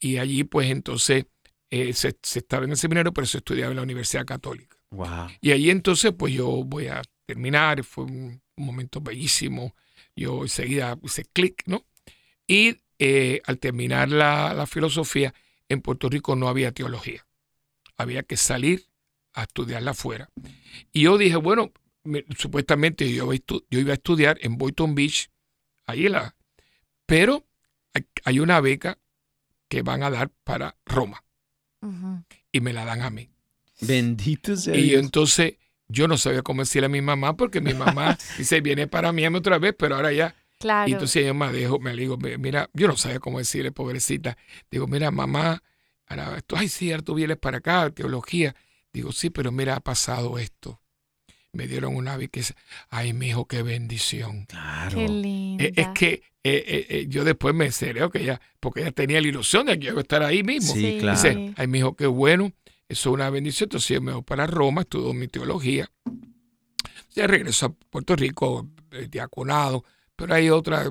y 0.00 0.16
allí 0.18 0.44
pues 0.44 0.70
entonces 0.70 1.26
eh, 1.70 1.92
se, 1.92 2.16
se 2.22 2.38
estaba 2.38 2.64
en 2.64 2.70
el 2.70 2.76
seminario, 2.76 3.12
pero 3.12 3.26
se 3.26 3.38
estudiaba 3.38 3.70
en 3.70 3.76
la 3.76 3.82
Universidad 3.82 4.24
Católica. 4.24 4.76
Wow. 4.90 5.28
Y 5.40 5.50
ahí 5.52 5.70
entonces 5.70 6.12
pues 6.16 6.32
yo 6.34 6.64
voy 6.64 6.86
a 6.88 7.02
terminar, 7.26 7.84
fue 7.84 8.04
un, 8.04 8.40
un 8.56 8.64
momento 8.64 9.00
bellísimo, 9.00 9.74
yo 10.16 10.42
enseguida 10.42 10.98
hice 11.02 11.24
clic, 11.26 11.62
¿no? 11.66 11.84
Y 12.46 12.76
eh, 12.98 13.40
al 13.44 13.58
terminar 13.58 14.08
la, 14.08 14.54
la 14.54 14.66
filosofía, 14.66 15.34
en 15.68 15.82
Puerto 15.82 16.08
Rico 16.08 16.34
no 16.34 16.48
había 16.48 16.72
teología, 16.72 17.26
había 17.96 18.22
que 18.22 18.36
salir 18.36 18.86
a 19.34 19.42
estudiarla 19.42 19.90
afuera. 19.90 20.30
Y 20.92 21.02
yo 21.02 21.18
dije, 21.18 21.36
bueno, 21.36 21.70
me- 22.04 22.24
supuestamente 22.38 23.12
yo, 23.12 23.24
iba 23.24 23.32
a 23.34 23.36
estu- 23.36 23.64
yo 23.70 23.78
iba 23.78 23.90
a 23.90 23.94
estudiar 23.94 24.38
en 24.40 24.56
Boynton 24.56 24.94
Beach, 24.94 25.30
ahí 25.86 26.08
la... 26.08 26.34
Pero 27.06 27.46
hay, 27.94 28.06
hay 28.24 28.40
una 28.40 28.60
beca 28.60 28.98
que 29.68 29.82
van 29.82 30.02
a 30.02 30.10
dar 30.10 30.30
para 30.44 30.76
Roma 30.86 31.22
y 32.50 32.60
me 32.60 32.72
la 32.72 32.84
dan 32.86 33.02
a 33.02 33.10
mí. 33.10 33.30
Bendito 33.80 34.56
sea 34.56 34.74
Y 34.76 34.82
Dios. 34.90 35.02
entonces 35.02 35.54
yo 35.88 36.06
no 36.08 36.18
sabía 36.18 36.42
cómo 36.42 36.62
decirle 36.62 36.86
a 36.86 36.90
mi 36.90 37.00
mamá 37.00 37.36
porque 37.36 37.60
mi 37.60 37.74
mamá 37.74 38.18
dice, 38.38 38.60
viene 38.60 38.86
para 38.86 39.12
Miami 39.12 39.36
otra 39.38 39.58
vez, 39.58 39.74
pero 39.78 39.96
ahora 39.96 40.12
ya. 40.12 40.34
Claro. 40.58 40.88
Y 40.88 40.92
entonces 40.92 41.22
ella 41.22 41.34
me 41.34 41.52
dijo, 41.52 41.78
me 41.78 41.94
dijo, 41.94 42.16
"Mi- 42.16 42.36
mira, 42.36 42.68
yo 42.74 42.88
no 42.88 42.96
sabía 42.96 43.20
cómo 43.20 43.38
decirle, 43.38 43.70
pobrecita. 43.70 44.36
Digo, 44.70 44.86
mira, 44.88 45.10
mamá, 45.12 45.62
ahora 46.06 46.36
esto, 46.36 46.56
ay, 46.56 46.68
sí, 46.68 46.90
ahora 46.90 47.02
tú 47.04 47.14
vienes 47.14 47.36
para 47.36 47.58
acá, 47.58 47.88
teología. 47.90 48.56
Digo, 48.92 49.12
sí, 49.12 49.30
pero 49.30 49.52
mira, 49.52 49.76
ha 49.76 49.80
pasado 49.80 50.38
esto. 50.38 50.80
Me 51.52 51.66
dieron 51.68 51.94
una 51.96 52.14
ave 52.14 52.28
que 52.28 52.40
es, 52.40 52.54
ay, 52.90 53.12
mi 53.12 53.28
hijo, 53.28 53.46
qué 53.46 53.62
bendición. 53.62 54.46
Claro. 54.46 54.98
Qué 54.98 55.08
linda. 55.08 55.64
Eh, 55.64 55.72
es 55.76 55.88
que 55.94 56.08
eh, 56.08 56.22
eh, 56.66 56.86
eh, 56.88 57.06
yo 57.08 57.24
después 57.24 57.54
me 57.54 57.66
enteré 57.66 58.08
que 58.10 58.20
ella, 58.22 58.40
porque 58.60 58.80
ella 58.80 58.92
tenía 58.92 59.20
la 59.20 59.28
ilusión 59.28 59.66
de 59.66 59.78
que 59.78 59.86
yo 59.86 59.92
iba 59.92 60.00
a 60.00 60.02
estar 60.02 60.22
ahí 60.24 60.42
mismo. 60.42 60.74
Sí, 60.74 60.98
claro. 61.00 61.16
Dice, 61.16 61.54
ay, 61.56 61.66
mi 61.68 61.78
hijo, 61.78 61.94
qué 61.96 62.06
bueno, 62.06 62.52
eso 62.88 63.10
es 63.10 63.14
una 63.14 63.30
bendición. 63.30 63.66
Entonces 63.66 63.88
yo 63.88 64.00
me 64.00 64.12
voy 64.12 64.22
para 64.22 64.46
Roma, 64.46 64.82
estudio 64.82 65.12
mi 65.12 65.28
teología. 65.28 65.90
Ya 67.14 67.26
regreso 67.26 67.66
a 67.66 67.72
Puerto 67.72 68.16
Rico, 68.16 68.68
eh, 68.92 69.08
diaconado, 69.10 69.84
pero 70.16 70.34
hay 70.34 70.50
otra, 70.50 70.90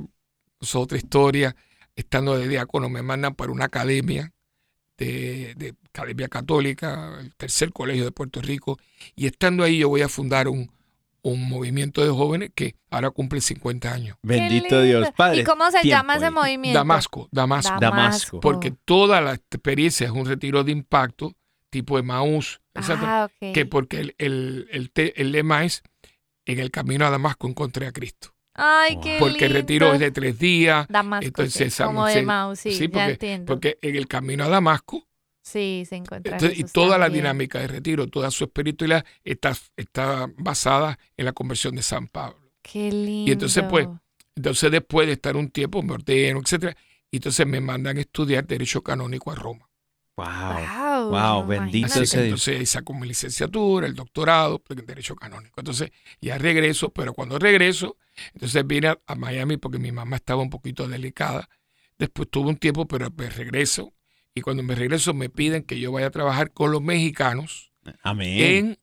es 0.59 0.75
otra 0.75 0.97
historia. 0.97 1.55
Estando 1.95 2.37
de 2.37 2.47
diácono, 2.47 2.89
me 2.89 3.01
mandan 3.01 3.33
para 3.33 3.51
una 3.51 3.65
academia, 3.65 4.31
de, 4.97 5.53
de 5.55 5.75
Academia 5.89 6.27
Católica, 6.27 7.17
el 7.19 7.35
tercer 7.35 7.71
colegio 7.71 8.03
de 8.05 8.11
Puerto 8.11 8.41
Rico, 8.41 8.77
y 9.15 9.27
estando 9.27 9.63
ahí 9.63 9.79
yo 9.79 9.89
voy 9.89 10.01
a 10.01 10.09
fundar 10.09 10.47
un, 10.47 10.71
un 11.21 11.49
movimiento 11.49 12.03
de 12.03 12.09
jóvenes 12.09 12.51
que 12.55 12.75
ahora 12.89 13.11
cumple 13.11 13.41
50 13.41 13.91
años. 13.91 14.17
Bendito. 14.21 14.81
Dios. 14.81 15.09
Padre. 15.15 15.41
¿Y 15.41 15.43
cómo 15.43 15.69
se 15.71 15.83
llama 15.83 16.15
ese 16.15 16.25
ahí. 16.25 16.31
movimiento? 16.31 16.79
Damasco, 16.79 17.27
Damasco. 17.31 17.77
Damasco. 17.79 18.39
Porque 18.39 18.71
toda 18.71 19.21
la 19.21 19.33
experiencia 19.33 20.05
es 20.05 20.11
un 20.11 20.25
retiro 20.25 20.63
de 20.63 20.71
impacto, 20.71 21.33
tipo 21.69 21.99
Emaús, 21.99 22.61
etc. 22.75 22.89
Ah, 23.03 23.29
ok. 23.29 23.53
Que 23.53 23.65
porque 23.65 23.99
el, 23.99 24.15
el, 24.17 24.67
el, 24.71 24.91
te- 24.91 25.19
el 25.21 25.31
lema 25.31 25.65
es, 25.65 25.83
en 26.45 26.59
el 26.59 26.71
camino 26.71 27.05
a 27.05 27.09
Damasco 27.09 27.47
encontré 27.47 27.87
a 27.87 27.91
Cristo. 27.91 28.33
Ay, 28.53 28.97
qué 29.03 29.17
Porque 29.19 29.45
el 29.45 29.53
retiro 29.53 29.93
es 29.93 29.99
de 29.99 30.11
tres 30.11 30.39
días. 30.39 30.87
Damasco, 30.89 31.25
entonces, 31.27 31.73
sí, 31.73 31.83
como 31.83 32.07
sí, 32.07 32.15
de 32.15 32.21
Maus, 32.23 32.59
sí, 32.59 32.71
ya 32.71 32.89
porque, 32.89 33.11
entiendo. 33.11 33.45
porque 33.53 33.77
en 33.81 33.95
el 33.95 34.07
camino 34.07 34.45
a 34.45 34.49
Damasco, 34.49 35.07
sí, 35.43 35.83
se 35.87 35.95
encuentra 35.95 36.33
entonces, 36.33 36.57
y 36.59 36.63
toda 36.63 36.97
la 36.97 37.09
dinámica 37.09 37.59
de 37.59 37.67
retiro, 37.67 38.07
toda 38.07 38.31
su 38.31 38.45
espiritualidad 38.45 39.05
está, 39.23 39.53
está 39.75 40.27
basada 40.37 40.97
en 41.15 41.25
la 41.25 41.33
conversión 41.33 41.75
de 41.75 41.83
San 41.83 42.07
Pablo. 42.07 42.39
Qué 42.63 42.91
lindo. 42.91 43.29
Y 43.29 43.31
entonces, 43.33 43.63
pues, 43.69 43.87
Entonces, 44.35 44.71
después 44.71 45.07
de 45.07 45.13
estar 45.13 45.35
un 45.35 45.49
tiempo, 45.49 45.81
me 45.83 45.93
ordeno, 45.93 46.39
etcétera, 46.39 46.75
y 47.11 47.17
entonces 47.17 47.45
me 47.45 47.61
mandan 47.61 47.97
a 47.97 48.01
estudiar 48.01 48.45
Derecho 48.45 48.81
Canónico 48.81 49.31
a 49.31 49.35
Roma. 49.35 49.69
Wow. 50.17 50.25
Wow, 50.27 50.65
Wow, 51.05 51.11
no, 51.41 51.47
bendito 51.47 51.77
imagínate. 51.87 52.05
sea 52.07 52.21
Dios. 52.21 52.25
Entonces 52.47 52.59
ahí 52.59 52.65
saco 52.65 52.93
mi 52.93 53.07
licenciatura, 53.07 53.87
el 53.87 53.95
doctorado 53.95 54.61
en 54.69 54.85
Derecho 54.85 55.15
Canónico. 55.15 55.59
Entonces 55.59 55.91
ya 56.21 56.37
regreso, 56.37 56.89
pero 56.89 57.13
cuando 57.13 57.39
regreso, 57.39 57.97
entonces 58.33 58.65
vine 58.65 58.87
a, 58.89 58.99
a 59.07 59.15
Miami 59.15 59.57
porque 59.57 59.77
mi 59.79 59.91
mamá 59.91 60.17
estaba 60.17 60.41
un 60.41 60.49
poquito 60.49 60.87
delicada. 60.87 61.49
Después 61.97 62.29
tuve 62.29 62.49
un 62.49 62.57
tiempo, 62.57 62.87
pero 62.87 63.09
me 63.15 63.29
regreso. 63.29 63.93
Y 64.35 64.41
cuando 64.41 64.61
me 64.63 64.75
regreso 64.75 65.13
me 65.13 65.29
piden 65.29 65.63
que 65.63 65.79
yo 65.79 65.91
vaya 65.91 66.07
a 66.07 66.11
trabajar 66.11 66.51
con 66.51 66.71
los 66.71 66.81
mexicanos 66.81 67.71
Amén. 68.03 68.39
en 68.41 68.79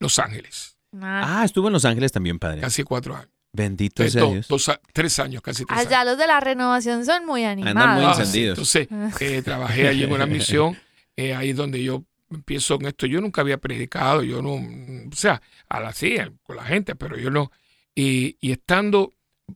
Los 0.00 0.18
Ángeles. 0.18 0.76
Ah, 1.00 1.40
Ah, 1.40 1.44
estuvo 1.44 1.68
en 1.68 1.72
Los 1.72 1.84
Ángeles 1.86 2.12
también, 2.12 2.38
padre. 2.38 2.60
Casi 2.60 2.82
cuatro 2.82 3.14
años. 3.16 3.28
Bendito 3.54 4.02
Eh, 4.02 4.10
sea 4.10 4.24
Dios. 4.24 4.48
dos 4.48 4.70
tres 4.94 5.18
años, 5.18 5.42
casi 5.42 5.64
tres 5.66 5.78
allá 5.78 6.00
años. 6.00 6.12
los 6.12 6.18
de 6.18 6.26
la 6.26 6.40
renovación 6.40 7.04
son 7.04 7.24
muy 7.26 7.44
Andan 7.44 7.68
animados. 7.68 7.96
muy 7.96 8.04
Ah, 8.10 8.14
sí, 8.14 8.20
encendidos. 8.22 8.58
Entonces, 8.90 9.20
eh, 9.20 9.42
trabajé 9.42 9.88
allí 9.88 10.04
en 10.04 10.12
una 10.12 10.26
misión, 10.26 10.78
eh, 11.16 11.34
ahí 11.34 11.50
es 11.50 11.56
donde 11.56 11.82
yo 11.82 12.04
empiezo 12.30 12.74
en 12.76 12.86
esto. 12.86 13.06
Yo 13.06 13.20
nunca 13.20 13.40
había 13.42 13.58
predicado, 13.58 14.22
yo 14.22 14.40
no, 14.42 14.54
o 14.54 15.14
sea, 15.16 15.40
a 15.68 15.80
la 15.80 15.92
sí, 15.92 16.16
con 16.42 16.56
la 16.56 16.64
gente, 16.64 16.94
pero 16.94 17.16
yo 17.18 17.30
no. 17.30 17.50
Y, 17.94 18.36
y 18.40 18.52
estando, 18.52 19.12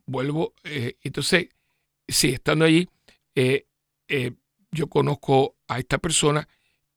vuelvo, 0.06 0.52
eh, 0.64 0.96
entonces, 1.02 1.48
sí, 2.06 2.28
estando 2.28 2.64
allí, 2.64 2.88
eh, 3.34 3.66
eh, 4.08 4.32
yo 4.70 4.88
conozco 4.88 5.56
a 5.68 5.78
esta 5.78 5.98
persona 5.98 6.46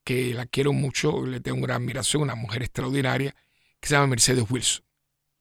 que 0.04 0.34
la 0.34 0.46
quiero 0.48 0.74
mucho, 0.74 1.26
le 1.26 1.40
tengo 1.40 1.62
gran 1.62 1.82
admiración, 1.82 2.24
una 2.24 2.36
mujer 2.36 2.64
extraordinaria, 2.64 3.36
que 3.80 3.88
se 3.88 3.96
llama 3.96 4.08
Mercedes 4.08 4.44
Wilson. 4.50 4.84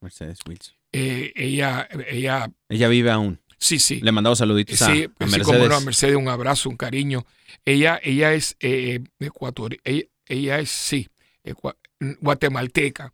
Mercedes 0.00 0.38
Wilson. 0.46 0.74
Eh, 0.92 1.32
ella, 1.34 1.88
ella, 2.08 2.50
Ella 2.68 2.88
vive 2.88 3.10
aún. 3.10 3.40
sí, 3.58 3.78
sí. 3.78 4.00
Le 4.00 4.12
mandamos 4.12 4.38
saluditos 4.38 4.80
a, 4.82 4.86
Sí, 4.86 5.02
a 5.02 5.06
sí, 5.06 5.10
Mercedes. 5.18 5.46
como 5.46 5.66
no, 5.68 5.74
a 5.74 5.80
Mercedes, 5.80 6.16
un 6.16 6.28
abrazo, 6.28 6.68
un 6.68 6.76
cariño. 6.76 7.26
Ella, 7.64 8.00
ella 8.02 8.32
es 8.34 8.56
eh, 8.60 9.00
ecuatoriana, 9.18 9.82
ella, 9.84 10.04
ella 10.26 10.58
es, 10.58 10.70
sí, 10.70 11.08
ecua- 11.44 11.76
guatemalteca. 12.20 13.12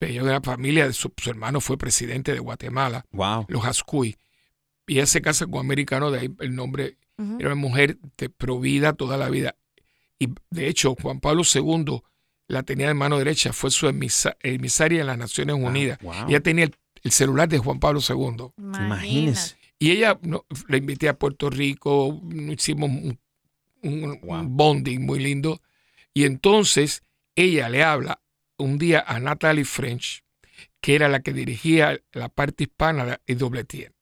Ella 0.00 0.20
es 0.20 0.24
de 0.24 0.30
una 0.30 0.40
familia, 0.40 0.86
de 0.86 0.92
su, 0.92 1.12
su 1.16 1.30
hermano 1.30 1.60
fue 1.60 1.76
presidente 1.78 2.32
de 2.32 2.38
Guatemala, 2.38 3.04
Wow. 3.12 3.46
los 3.48 3.64
Ascuy. 3.64 4.16
Y 4.86 4.94
ella 4.94 5.06
se 5.06 5.20
casa 5.20 5.46
con 5.46 5.54
un 5.54 5.60
americano, 5.66 6.10
de 6.10 6.20
ahí 6.20 6.30
el 6.40 6.54
nombre, 6.54 6.96
era 7.38 7.48
una 7.48 7.54
mujer 7.56 7.98
de 8.16 8.28
provida 8.30 8.92
toda 8.92 9.16
la 9.16 9.28
vida. 9.28 9.56
Y 10.18 10.28
de 10.50 10.68
hecho, 10.68 10.94
Juan 11.00 11.20
Pablo 11.20 11.42
II 11.52 12.00
la 12.46 12.62
tenía 12.62 12.86
de 12.88 12.94
mano 12.94 13.18
derecha, 13.18 13.52
fue 13.52 13.70
su 13.70 13.88
emisa- 13.88 14.36
emisaria 14.42 15.00
en 15.00 15.06
las 15.08 15.18
Naciones 15.18 15.56
Unidas. 15.56 15.98
wow. 16.02 16.28
Ella 16.28 16.40
tenía 16.40 16.64
el, 16.64 16.74
el 17.02 17.10
celular 17.10 17.48
de 17.48 17.58
Juan 17.58 17.80
Pablo 17.80 18.00
II. 18.06 18.52
Imagínese. 18.56 19.56
Y 19.80 19.90
ella 19.92 20.18
no, 20.22 20.44
la 20.68 20.76
invité 20.76 21.08
a 21.08 21.18
Puerto 21.18 21.50
Rico, 21.50 22.20
hicimos 22.32 22.90
un, 22.90 23.18
un- 23.82 24.20
Wow. 24.22 24.40
un 24.40 24.56
bonding 24.56 25.00
muy 25.04 25.18
lindo. 25.20 25.60
Y 26.14 26.24
entonces 26.24 27.02
ella 27.36 27.68
le 27.68 27.82
habla 27.84 28.20
un 28.56 28.78
día 28.78 29.04
a 29.06 29.20
Natalie 29.20 29.64
French, 29.64 30.24
que 30.80 30.94
era 30.94 31.08
la 31.08 31.20
que 31.20 31.32
dirigía 31.32 32.00
la 32.12 32.28
parte 32.28 32.64
hispana 32.64 33.04
de 33.04 33.18
IWTN. 33.26 33.92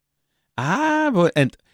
Ah, 0.56 1.10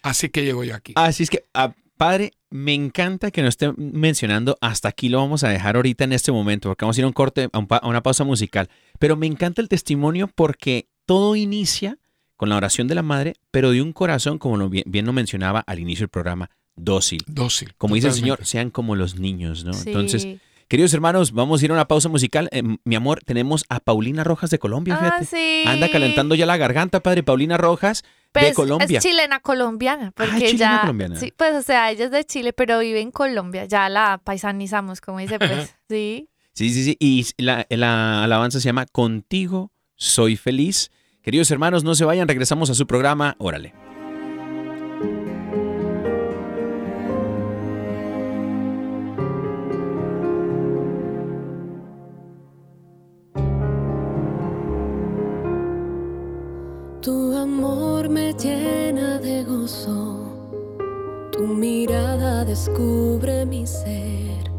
Así 0.02 0.28
que 0.30 0.44
llego 0.44 0.64
yo 0.64 0.74
aquí. 0.74 0.92
así 0.96 1.22
es 1.22 1.30
que, 1.30 1.44
ah, 1.54 1.72
padre, 1.96 2.32
me 2.50 2.74
encanta 2.74 3.30
que 3.30 3.42
nos 3.42 3.50
esté 3.50 3.72
mencionando. 3.76 4.58
Hasta 4.60 4.88
aquí 4.88 5.08
lo 5.08 5.18
vamos 5.18 5.44
a 5.44 5.48
dejar 5.48 5.76
ahorita 5.76 6.02
en 6.04 6.12
este 6.12 6.32
momento, 6.32 6.68
porque 6.68 6.84
vamos 6.84 6.96
a 6.98 7.00
ir 7.00 7.04
a 7.04 7.06
un 7.06 7.12
corte, 7.12 7.48
a, 7.52 7.58
un 7.58 7.66
pa- 7.68 7.76
a 7.76 7.86
una 7.88 8.02
pausa 8.02 8.24
musical. 8.24 8.68
Pero 8.98 9.16
me 9.16 9.26
encanta 9.28 9.62
el 9.62 9.68
testimonio 9.68 10.26
porque 10.34 10.88
todo 11.06 11.36
inicia 11.36 11.98
con 12.36 12.48
la 12.48 12.56
oración 12.56 12.88
de 12.88 12.96
la 12.96 13.02
madre, 13.02 13.34
pero 13.52 13.70
de 13.70 13.80
un 13.80 13.92
corazón, 13.92 14.38
como 14.38 14.68
bien, 14.68 14.82
bien 14.88 15.06
lo 15.06 15.12
mencionaba 15.12 15.60
al 15.60 15.78
inicio 15.78 16.02
del 16.04 16.08
programa, 16.10 16.50
dócil. 16.76 17.22
Dócil. 17.26 17.74
Como 17.76 17.94
dice 17.94 18.08
el. 18.08 18.14
Señor, 18.14 18.44
sean 18.44 18.70
como 18.70 18.96
los 18.96 19.18
niños, 19.18 19.64
¿no? 19.64 19.72
Sí. 19.74 19.88
Entonces, 19.90 20.26
queridos 20.68 20.92
hermanos, 20.94 21.32
vamos 21.32 21.60
a 21.60 21.64
ir 21.64 21.70
a 21.70 21.74
una 21.74 21.88
pausa 21.88 22.08
musical. 22.08 22.48
Eh, 22.52 22.62
mi 22.84 22.94
amor, 22.94 23.20
tenemos 23.24 23.64
a 23.68 23.80
Paulina 23.80 24.24
Rojas 24.24 24.50
de 24.50 24.58
Colombia, 24.58 24.94
Ah, 24.96 25.04
fíjate. 25.04 25.24
sí. 25.26 25.64
Anda 25.66 25.90
calentando 25.90 26.34
ya 26.34 26.46
la 26.46 26.56
garganta, 26.56 27.00
padre. 27.00 27.22
Paulina 27.22 27.56
Rojas 27.58 28.04
Pero 28.32 28.44
de 28.46 28.50
es- 28.50 28.56
Colombia. 28.56 28.98
Es 28.98 29.04
chilena 29.04 29.40
colombiana, 29.40 30.12
porque 30.12 30.32
Ah, 30.32 30.38
chilena 30.38 30.58
ya, 30.76 30.80
colombiana. 30.80 31.16
sí, 31.16 31.32
pues 31.36 31.54
o 31.54 31.62
sea, 31.62 31.90
ella 31.90 32.06
es 32.06 32.10
de 32.10 32.24
Chile, 32.24 32.52
pero 32.52 32.78
vive 32.78 33.00
en 33.00 33.10
Colombia, 33.10 33.64
ya 33.66 33.88
la 33.88 34.20
paisanizamos, 34.24 35.00
como 35.00 35.18
dice, 35.18 35.38
pues, 35.38 35.74
sí. 35.88 36.28
Sí, 36.54 36.70
sí, 36.70 36.84
sí. 36.84 36.96
Y 37.00 37.26
la, 37.38 37.66
la 37.70 38.24
alabanza 38.24 38.60
se 38.60 38.66
llama 38.66 38.86
Contigo 38.86 39.72
soy 39.96 40.36
feliz. 40.36 40.90
Queridos 41.22 41.50
hermanos, 41.50 41.84
no 41.84 41.94
se 41.94 42.04
vayan, 42.04 42.26
regresamos 42.28 42.68
a 42.70 42.74
su 42.74 42.86
programa. 42.86 43.36
Órale. 43.38 43.72
Me 58.12 58.34
llena 58.34 59.18
de 59.18 59.42
gozo, 59.42 60.26
tu 61.30 61.46
mirada 61.46 62.44
descubre 62.44 63.46
mi 63.46 63.66
ser. 63.66 64.50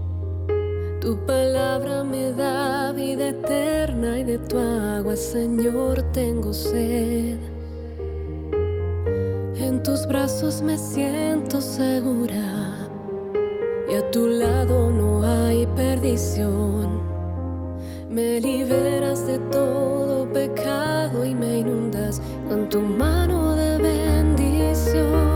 Tu 1.00 1.16
palabra 1.28 2.04
me 2.04 2.32
da 2.32 2.92
vida 2.94 3.30
eterna 3.30 4.20
y 4.20 4.24
de 4.24 4.40
tu 4.40 4.58
agua, 4.58 5.16
Señor, 5.16 6.02
tengo 6.14 6.52
sed. 6.52 7.38
En 9.56 9.84
tus 9.84 10.08
brazos 10.08 10.64
me 10.64 10.78
siento 10.78 11.62
segura 11.62 12.90
y 13.88 13.96
a 13.96 14.10
tu 14.10 14.26
lado 14.28 14.90
no 14.90 15.22
hay 15.24 15.68
perdición. 15.76 17.13
Me 18.14 18.40
liberas 18.40 19.26
de 19.26 19.40
todo 19.52 20.32
pecado 20.32 21.26
y 21.26 21.34
me 21.34 21.58
inundas 21.58 22.22
con 22.48 22.70
tu 22.70 22.80
mano 22.80 23.56
de 23.56 23.80
bendición. 23.80 25.33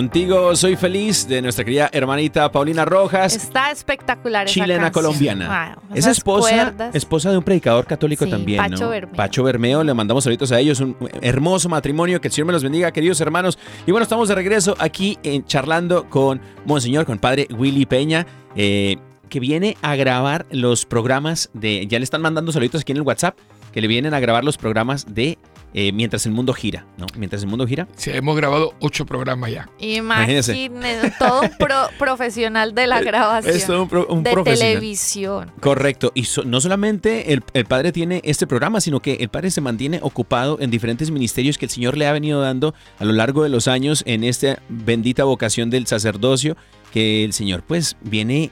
Contigo 0.00 0.56
soy 0.56 0.76
feliz 0.76 1.28
de 1.28 1.42
nuestra 1.42 1.62
querida 1.62 1.90
hermanita 1.92 2.50
Paulina 2.50 2.86
Rojas, 2.86 3.36
Está 3.36 3.70
espectacular 3.70 4.46
chilena 4.46 4.90
colombiana. 4.90 5.76
Wow, 5.76 5.94
es 5.94 6.06
esposa, 6.06 6.72
cuerdas. 6.72 6.94
esposa 6.94 7.30
de 7.30 7.36
un 7.36 7.44
predicador 7.44 7.84
católico 7.84 8.24
Sí, 8.24 8.30
también, 8.30 8.62
Pacho 8.62 8.84
¿no? 8.84 8.88
Bermeo. 8.88 9.14
Pacho 9.14 9.42
Bermeo, 9.44 9.84
le 9.84 9.92
mandamos 9.92 10.24
saluditos 10.24 10.52
a 10.52 10.58
ellos, 10.58 10.80
un 10.80 10.96
hermoso 11.20 11.68
matrimonio, 11.68 12.18
que 12.18 12.28
el 12.28 12.32
Señor 12.32 12.46
me 12.46 12.54
los 12.54 12.62
bendiga, 12.62 12.90
queridos 12.92 13.20
hermanos. 13.20 13.58
Y 13.86 13.90
bueno, 13.90 14.04
estamos 14.04 14.30
de 14.30 14.36
regreso 14.36 14.74
aquí 14.78 15.18
en, 15.22 15.44
charlando 15.44 16.08
con 16.08 16.40
Monseñor, 16.64 17.04
con 17.04 17.18
Padre 17.18 17.46
Willy 17.50 17.84
Peña, 17.84 18.26
eh, 18.56 18.96
que 19.28 19.38
viene 19.38 19.76
a 19.82 19.96
grabar 19.96 20.46
los 20.50 20.86
programas 20.86 21.50
de, 21.52 21.86
ya 21.86 21.98
le 21.98 22.04
están 22.04 22.22
mandando 22.22 22.52
saluditos 22.52 22.80
aquí 22.80 22.92
en 22.92 22.96
el 22.96 23.02
WhatsApp, 23.02 23.36
que 23.70 23.82
le 23.82 23.86
vienen 23.86 24.14
a 24.14 24.20
grabar 24.20 24.44
los 24.44 24.56
programas 24.56 25.14
de 25.14 25.36
eh, 25.74 25.92
Mientras 25.92 26.26
el 26.26 26.32
Mundo 26.32 26.52
Gira, 26.52 26.84
¿no? 26.98 27.06
Mientras 27.16 27.42
el 27.42 27.48
Mundo 27.48 27.66
Gira. 27.66 27.86
Sí, 27.96 28.10
hemos 28.12 28.36
grabado 28.36 28.74
ocho 28.80 29.06
programas 29.06 29.50
ya. 29.52 29.68
Imagínese. 29.78 30.56
Imagínense, 30.56 31.12
todo 31.18 31.42
un 31.42 31.50
pro- 31.58 31.88
profesional 31.98 32.74
de 32.74 32.86
la 32.86 33.00
grabación. 33.02 33.54
Es 33.56 33.66
todo 33.66 33.82
un, 33.82 33.88
pro- 33.88 34.06
un 34.08 34.22
de 34.22 34.32
profesional. 34.32 34.74
televisión. 34.74 35.52
Correcto. 35.60 36.12
Y 36.14 36.24
so- 36.24 36.44
no 36.44 36.60
solamente 36.60 37.32
el, 37.32 37.42
el 37.54 37.64
padre 37.66 37.92
tiene 37.92 38.20
este 38.24 38.46
programa, 38.46 38.80
sino 38.80 39.00
que 39.00 39.14
el 39.14 39.28
padre 39.28 39.50
se 39.50 39.60
mantiene 39.60 40.00
ocupado 40.02 40.58
en 40.60 40.70
diferentes 40.70 41.10
ministerios 41.10 41.56
que 41.58 41.66
el 41.66 41.70
Señor 41.70 41.96
le 41.96 42.06
ha 42.06 42.12
venido 42.12 42.40
dando 42.40 42.74
a 42.98 43.04
lo 43.04 43.12
largo 43.12 43.42
de 43.42 43.48
los 43.48 43.68
años 43.68 44.02
en 44.06 44.24
esta 44.24 44.60
bendita 44.68 45.24
vocación 45.24 45.70
del 45.70 45.86
sacerdocio 45.86 46.56
que 46.92 47.24
el 47.24 47.32
Señor 47.32 47.62
pues 47.66 47.96
viene 48.02 48.50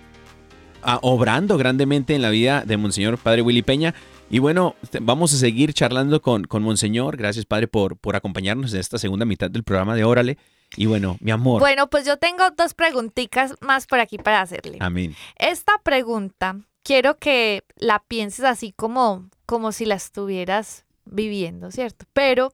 a- 0.82 0.98
obrando 1.02 1.58
grandemente 1.58 2.14
en 2.14 2.22
la 2.22 2.30
vida 2.30 2.62
de 2.64 2.76
Monseñor 2.76 3.18
Padre 3.18 3.42
Willy 3.42 3.62
Peña. 3.62 3.94
Y 4.30 4.40
bueno, 4.40 4.74
vamos 5.00 5.32
a 5.32 5.38
seguir 5.38 5.72
charlando 5.72 6.20
con, 6.20 6.44
con 6.44 6.62
Monseñor. 6.62 7.16
Gracias, 7.16 7.46
Padre, 7.46 7.66
por, 7.66 7.96
por 7.96 8.14
acompañarnos 8.14 8.74
en 8.74 8.80
esta 8.80 8.98
segunda 8.98 9.24
mitad 9.24 9.50
del 9.50 9.64
programa 9.64 9.94
de 9.94 10.04
Órale. 10.04 10.38
Y 10.76 10.86
bueno, 10.86 11.16
mi 11.20 11.30
amor. 11.30 11.60
Bueno, 11.60 11.88
pues 11.88 12.04
yo 12.04 12.18
tengo 12.18 12.44
dos 12.56 12.74
preguntitas 12.74 13.54
más 13.60 13.86
por 13.86 14.00
aquí 14.00 14.18
para 14.18 14.42
hacerle. 14.42 14.76
Amén. 14.80 15.14
Esta 15.36 15.78
pregunta 15.82 16.60
quiero 16.82 17.16
que 17.16 17.64
la 17.76 18.00
pienses 18.00 18.44
así 18.44 18.72
como, 18.72 19.30
como 19.46 19.72
si 19.72 19.86
la 19.86 19.94
estuvieras 19.94 20.84
viviendo, 21.06 21.70
¿cierto? 21.70 22.04
Pero 22.12 22.52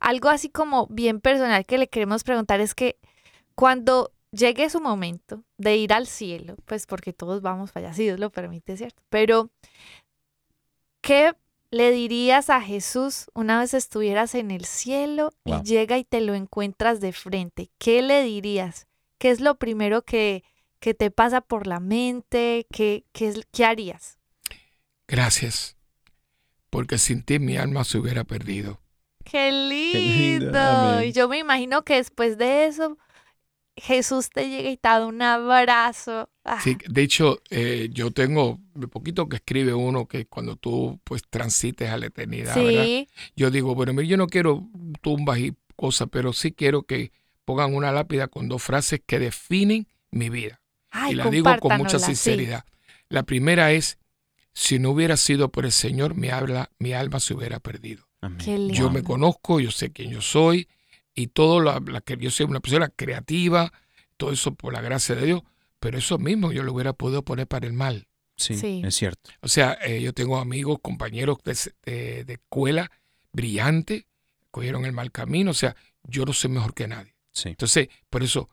algo 0.00 0.28
así 0.28 0.48
como 0.48 0.86
bien 0.86 1.20
personal 1.20 1.66
que 1.66 1.78
le 1.78 1.88
queremos 1.88 2.22
preguntar 2.22 2.60
es 2.60 2.74
que 2.74 2.96
cuando 3.56 4.12
llegue 4.30 4.70
su 4.70 4.80
momento 4.80 5.42
de 5.56 5.76
ir 5.76 5.92
al 5.92 6.06
cielo, 6.06 6.56
pues 6.64 6.86
porque 6.86 7.12
todos 7.12 7.42
vamos 7.42 7.72
para 7.72 7.88
allá, 7.88 7.96
si 7.96 8.04
Dios 8.04 8.20
lo 8.20 8.30
permite, 8.30 8.76
¿cierto? 8.76 9.02
Pero, 9.08 9.50
¿qué 11.08 11.34
le 11.70 11.90
dirías 11.90 12.50
a 12.50 12.60
Jesús 12.60 13.26
una 13.34 13.60
vez 13.60 13.74
estuvieras 13.74 14.34
en 14.34 14.50
el 14.50 14.64
cielo 14.64 15.30
Wow. 15.44 15.60
y 15.60 15.62
llega 15.66 15.98
y 15.98 16.04
te 16.04 16.20
lo 16.20 16.34
encuentras 16.34 17.00
de 17.00 17.12
frente? 17.12 17.70
¿Qué 17.78 18.02
le 18.02 18.22
dirías? 18.22 18.86
¿Qué 19.18 19.30
es 19.30 19.40
lo 19.40 19.56
primero 19.58 20.02
que, 20.02 20.44
que 20.80 20.94
te 20.94 21.10
pasa 21.10 21.40
por 21.40 21.66
la 21.66 21.80
mente? 21.80 22.66
¿Qué, 22.70 23.04
qué, 23.12 23.28
es- 23.28 23.46
qué 23.52 23.64
harías? 23.64 24.18
Gracias. 25.06 25.76
Porque 26.70 26.98
sin 26.98 27.22
ti 27.22 27.38
mi 27.38 27.56
alma 27.56 27.84
se 27.84 27.98
hubiera 27.98 28.24
perdido. 28.24 28.80
¡Qué 29.24 29.50
lindo, 29.52 29.98
lindo! 30.46 30.58
amén. 30.58 31.08
y 31.08 31.12
yo 31.12 31.28
me 31.28 31.38
imagino 31.38 31.82
que 31.84 31.96
después 31.96 32.38
de 32.38 32.66
eso, 32.66 32.96
Jesús 33.82 34.30
te 34.30 34.48
llega 34.48 34.70
y 34.70 34.76
te 34.76 34.88
da 34.88 35.06
un 35.06 35.20
abrazo. 35.22 36.28
Ah, 36.44 36.60
Sí, 36.62 36.76
de 36.88 37.02
hecho, 37.02 37.40
eh, 37.50 37.88
yo 37.92 38.10
tengo 38.10 38.58
de 38.74 38.88
poquito 38.88 39.28
que 39.28 39.36
escribe 39.36 39.74
uno 39.74 40.06
que 40.06 40.26
cuando 40.26 40.56
tú 40.56 41.00
pues 41.04 41.22
transites 41.28 41.90
a 41.90 41.98
la 41.98 42.06
eternidad, 42.06 42.56
¿verdad? 42.56 42.84
sí, 42.84 43.08
Yo 43.36 43.50
digo, 43.50 43.74
bueno, 43.74 43.92
mira, 43.92 44.08
yo 44.08 44.16
no 44.16 44.26
quiero 44.26 44.66
tumbas 45.00 45.38
y 45.38 45.54
cosas, 45.76 46.08
pero 46.10 46.32
sí 46.32 46.52
quiero 46.52 46.82
que 46.82 47.12
pongan 47.44 47.74
una 47.74 47.92
lápida 47.92 48.28
con 48.28 48.48
dos 48.48 48.62
frases 48.62 49.00
que 49.06 49.18
definen 49.18 49.86
mi 50.10 50.28
vida. 50.30 50.60
Ay, 50.90 51.12
y 51.12 51.16
la 51.16 51.30
digo 51.30 51.56
con 51.58 51.76
mucha 51.78 51.98
sí. 51.98 52.06
sinceridad. 52.06 52.64
La 53.08 53.22
primera 53.22 53.72
es, 53.72 53.98
si 54.54 54.78
no 54.78 54.90
hubiera 54.90 55.16
sido 55.16 55.50
por 55.50 55.64
el 55.64 55.72
Señor, 55.72 56.14
mi, 56.14 56.28
habla, 56.28 56.70
mi 56.78 56.92
alma 56.92 57.20
se 57.20 57.34
hubiera 57.34 57.60
perdido. 57.60 58.06
Amén. 58.20 58.38
Qué 58.44 58.58
lindo. 58.58 58.74
Yo 58.74 58.90
me 58.90 59.02
conozco, 59.02 59.60
yo 59.60 59.70
sé 59.70 59.92
quién 59.92 60.10
yo 60.10 60.20
soy 60.20 60.68
y 61.18 61.26
todo 61.28 61.60
la, 61.60 61.80
la 61.86 62.00
que 62.00 62.16
yo 62.16 62.30
soy 62.30 62.46
una 62.46 62.60
persona 62.60 62.88
creativa, 62.88 63.72
todo 64.16 64.32
eso 64.32 64.54
por 64.54 64.72
la 64.72 64.80
gracia 64.80 65.14
de 65.14 65.26
Dios, 65.26 65.42
pero 65.80 65.98
eso 65.98 66.18
mismo 66.18 66.52
yo 66.52 66.62
lo 66.62 66.72
hubiera 66.72 66.92
podido 66.92 67.22
poner 67.24 67.46
para 67.46 67.66
el 67.66 67.72
mal. 67.72 68.06
Sí, 68.36 68.56
Sí. 68.56 68.82
es 68.84 68.94
cierto. 68.94 69.30
O 69.40 69.48
sea, 69.48 69.76
eh, 69.84 70.00
yo 70.00 70.12
tengo 70.12 70.38
amigos, 70.38 70.78
compañeros 70.80 71.38
de, 71.44 72.24
de 72.24 72.32
escuela 72.34 72.90
brillantes, 73.32 74.04
cogieron 74.50 74.84
el 74.84 74.92
mal 74.92 75.10
camino, 75.12 75.50
o 75.50 75.54
sea, 75.54 75.74
yo 76.04 76.24
no 76.24 76.32
soy 76.32 76.50
mejor 76.50 76.72
que 76.74 76.86
nadie. 76.88 77.14
Sí. 77.32 77.50
Entonces, 77.50 77.88
por 78.08 78.22
eso, 78.22 78.48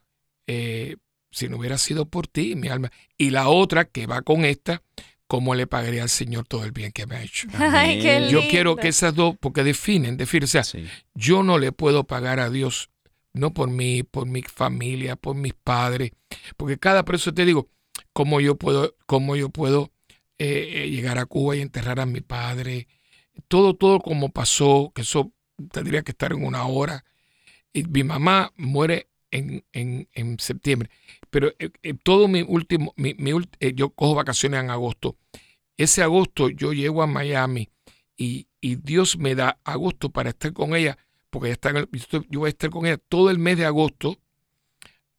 eh, 0.48 0.98
si 1.32 1.50
no 1.50 1.58
hubiera 1.58 1.78
sido 1.78 2.06
por 2.08 2.28
ti, 2.28 2.56
mi 2.56 2.68
alma. 2.68 2.92
Y 3.18 3.30
la 3.30 3.48
otra 3.50 3.86
que 3.86 4.08
va 4.08 4.22
con 4.22 4.44
esta, 4.46 4.82
¿cómo 5.28 5.56
le 5.56 5.68
pagaría 5.68 6.04
al 6.04 6.10
Señor 6.10 6.46
todo 6.48 6.64
el 6.66 6.72
bien 6.72 6.92
que 6.92 7.06
me 7.08 7.16
ha 7.16 7.24
hecho? 7.24 7.48
Ay, 7.58 8.02
qué 8.02 8.18
Amén. 8.18 8.30
Yo 8.30 8.42
quiero 8.50 8.76
que 8.76 8.88
esas 8.90 9.14
dos, 9.16 9.36
porque 9.40 9.64
definen, 9.64 10.18
definen, 10.18 10.46
o 10.46 10.48
sea, 10.48 10.64
Sí. 10.64 10.86
yo 11.14 11.44
no 11.44 11.58
le 11.58 11.72
puedo 11.72 12.04
pagar 12.06 12.40
a 12.40 12.50
Dios, 12.50 12.90
no 13.34 13.54
por 13.54 13.70
mí, 13.70 14.04
por 14.04 14.28
mi 14.28 14.42
familia, 14.44 15.16
por 15.16 15.36
mis 15.36 15.54
padres, 15.54 16.12
porque 16.58 16.78
cada, 16.78 17.04
por 17.04 17.16
eso 17.16 17.34
te 17.34 17.46
digo, 17.46 17.68
cómo 18.14 18.40
yo 18.40 18.56
puedo, 18.56 18.96
cómo 19.06 19.36
yo 19.36 19.50
puedo 19.50 19.92
eh, 20.38 20.84
eh, 20.84 20.90
llegar 20.90 21.18
a 21.18 21.26
Cuba 21.26 21.56
y 21.56 21.62
enterrar 21.62 22.00
a 22.00 22.06
mi 22.06 22.22
padre. 22.22 22.88
Todo, 23.48 23.74
todo 23.76 24.00
como 24.00 24.30
pasó, 24.30 24.92
que 24.96 25.02
eso 25.02 25.32
tendría 25.72 26.02
que 26.04 26.12
estar 26.12 26.32
en 26.34 26.46
una 26.46 26.66
hora. 26.66 27.04
Y 27.74 27.84
mi 27.84 28.04
mamá 28.04 28.52
muere 28.56 29.10
en, 29.36 29.64
en- 29.74 30.08
en 30.14 30.40
septiembre, 30.40 30.90
pero 31.30 31.54
eh, 31.60 31.70
eh, 31.84 31.94
todo 32.02 32.28
mi 32.28 32.42
último, 32.42 32.94
mi, 32.96 33.14
mi 33.16 33.32
ult- 33.32 33.56
eh, 33.60 33.74
yo 33.76 33.90
cojo 33.90 34.16
vacaciones 34.16 34.60
en 34.62 34.70
agosto. 34.70 35.16
Ese 35.78 36.02
agosto 36.04 36.50
yo 36.50 36.72
llego 36.74 37.02
a 37.04 37.08
Miami 37.08 37.70
y, 38.18 38.48
y 38.62 38.76
Dios 38.76 39.18
me 39.18 39.36
da 39.36 39.60
agosto 39.64 40.10
para 40.10 40.30
estar 40.30 40.54
con 40.54 40.76
ella, 40.76 40.98
porque 41.30 41.48
ella 41.48 41.54
está 41.54 41.70
en 41.72 41.78
el- 41.78 41.90
yo 42.30 42.40
voy 42.40 42.48
a 42.48 42.50
estar 42.50 42.70
con 42.70 42.86
ella 42.86 42.98
todo 43.10 43.30
el 43.30 43.40
mes 43.40 43.58
de 43.58 43.66
agosto. 43.66 44.18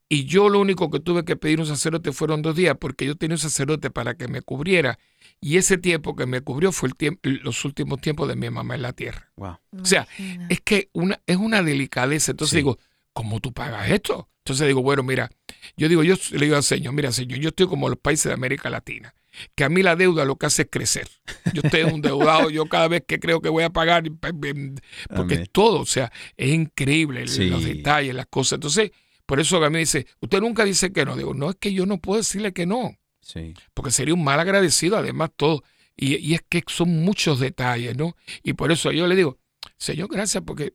Y 0.08 0.24
yo 0.26 0.48
lo 0.48 0.60
único 0.60 0.88
que 0.88 1.00
tuve 1.00 1.24
que 1.24 1.34
pedir 1.34 1.58
un 1.58 1.66
sacerdote 1.66 2.12
fueron 2.12 2.40
dos 2.40 2.54
días, 2.54 2.76
porque 2.80 3.04
yo 3.06 3.16
tenía 3.16 3.34
un 3.34 3.38
sacerdote 3.40 3.90
para 3.90 4.14
que 4.16 4.28
me 4.28 4.40
cubriera. 4.40 5.00
Y 5.40 5.56
ese 5.56 5.78
tiempo 5.78 6.14
que 6.14 6.26
me 6.26 6.42
cubrió 6.42 6.70
fue 6.70 6.88
el 6.90 6.94
tiempo, 6.94 7.20
los 7.24 7.64
últimos 7.64 8.00
tiempos 8.00 8.28
de 8.28 8.36
mi 8.36 8.48
mamá 8.48 8.76
en 8.76 8.82
la 8.82 8.92
tierra. 8.92 9.32
Wow. 9.36 9.56
O 9.82 9.84
sea. 9.84 10.06
Es 10.48 10.60
que 10.60 10.90
una, 10.92 11.20
es 11.26 11.36
una 11.36 11.60
delicadeza. 11.64 12.30
Entonces 12.30 12.52
Sí. 12.52 12.56
digo, 12.58 12.78
¿cómo 13.16 13.40
tú 13.40 13.50
pagas 13.50 13.90
esto? 13.90 14.28
Entonces 14.44 14.66
digo, 14.66 14.82
bueno, 14.82 15.02
mira, 15.02 15.30
yo 15.78 15.88
digo, 15.88 16.04
yo 16.04 16.14
le 16.32 16.44
digo 16.44 16.54
al 16.56 16.62
Señor, 16.62 16.92
mira, 16.92 17.10
Señor, 17.12 17.38
yo 17.40 17.48
estoy 17.48 17.66
como 17.66 17.88
los 17.88 17.98
países 17.98 18.26
de 18.26 18.34
América 18.34 18.68
Latina, 18.68 19.14
que 19.54 19.64
a 19.64 19.70
mí 19.70 19.82
la 19.82 19.96
deuda 19.96 20.26
lo 20.26 20.36
que 20.36 20.44
hace 20.46 20.62
es 20.62 20.68
crecer. 20.70 21.08
Yo 21.54 21.62
estoy 21.64 21.80
endeudado, 21.80 22.50
yo 22.50 22.66
cada 22.66 22.88
vez 22.88 23.04
que 23.08 23.18
creo 23.18 23.40
que 23.40 23.48
voy 23.48 23.64
a 23.64 23.70
pagar, 23.70 24.04
porque 24.20 24.50
Amén. 24.50 25.30
es 25.30 25.50
todo, 25.50 25.80
o 25.80 25.86
sea, 25.86 26.12
es 26.36 26.52
increíble 26.52 27.26
Sí. 27.26 27.46
los 27.48 27.64
detalles, 27.64 28.14
las 28.14 28.26
cosas. 28.26 28.58
Entonces, 28.58 28.90
por 29.24 29.40
eso 29.40 29.58
que 29.58 29.66
a 29.66 29.70
mí 29.70 29.78
dice, 29.78 30.06
usted 30.20 30.40
nunca 30.40 30.64
dice 30.64 30.92
que 30.92 31.04
no. 31.06 31.16
Digo, 31.16 31.32
no, 31.34 31.50
es 31.50 31.56
que 31.56 31.72
yo 31.72 31.86
no 31.86 31.98
puedo 31.98 32.18
decirle 32.18 32.52
que 32.52 32.66
no 32.66 32.96
Sí. 33.22 33.54
porque 33.74 33.90
sería 33.90 34.14
un 34.14 34.22
mal 34.22 34.38
agradecido, 34.38 34.96
además 34.98 35.30
todo. 35.36 35.64
Y, 35.96 36.16
y 36.16 36.34
es 36.34 36.42
que 36.48 36.62
son 36.68 37.02
muchos 37.02 37.40
detalles, 37.40 37.96
¿no? 37.96 38.14
Y 38.44 38.52
por 38.52 38.70
eso 38.70 38.92
yo 38.92 39.06
le 39.08 39.16
digo, 39.16 39.38
Señor, 39.78 40.08
gracias, 40.12 40.44
porque 40.46 40.74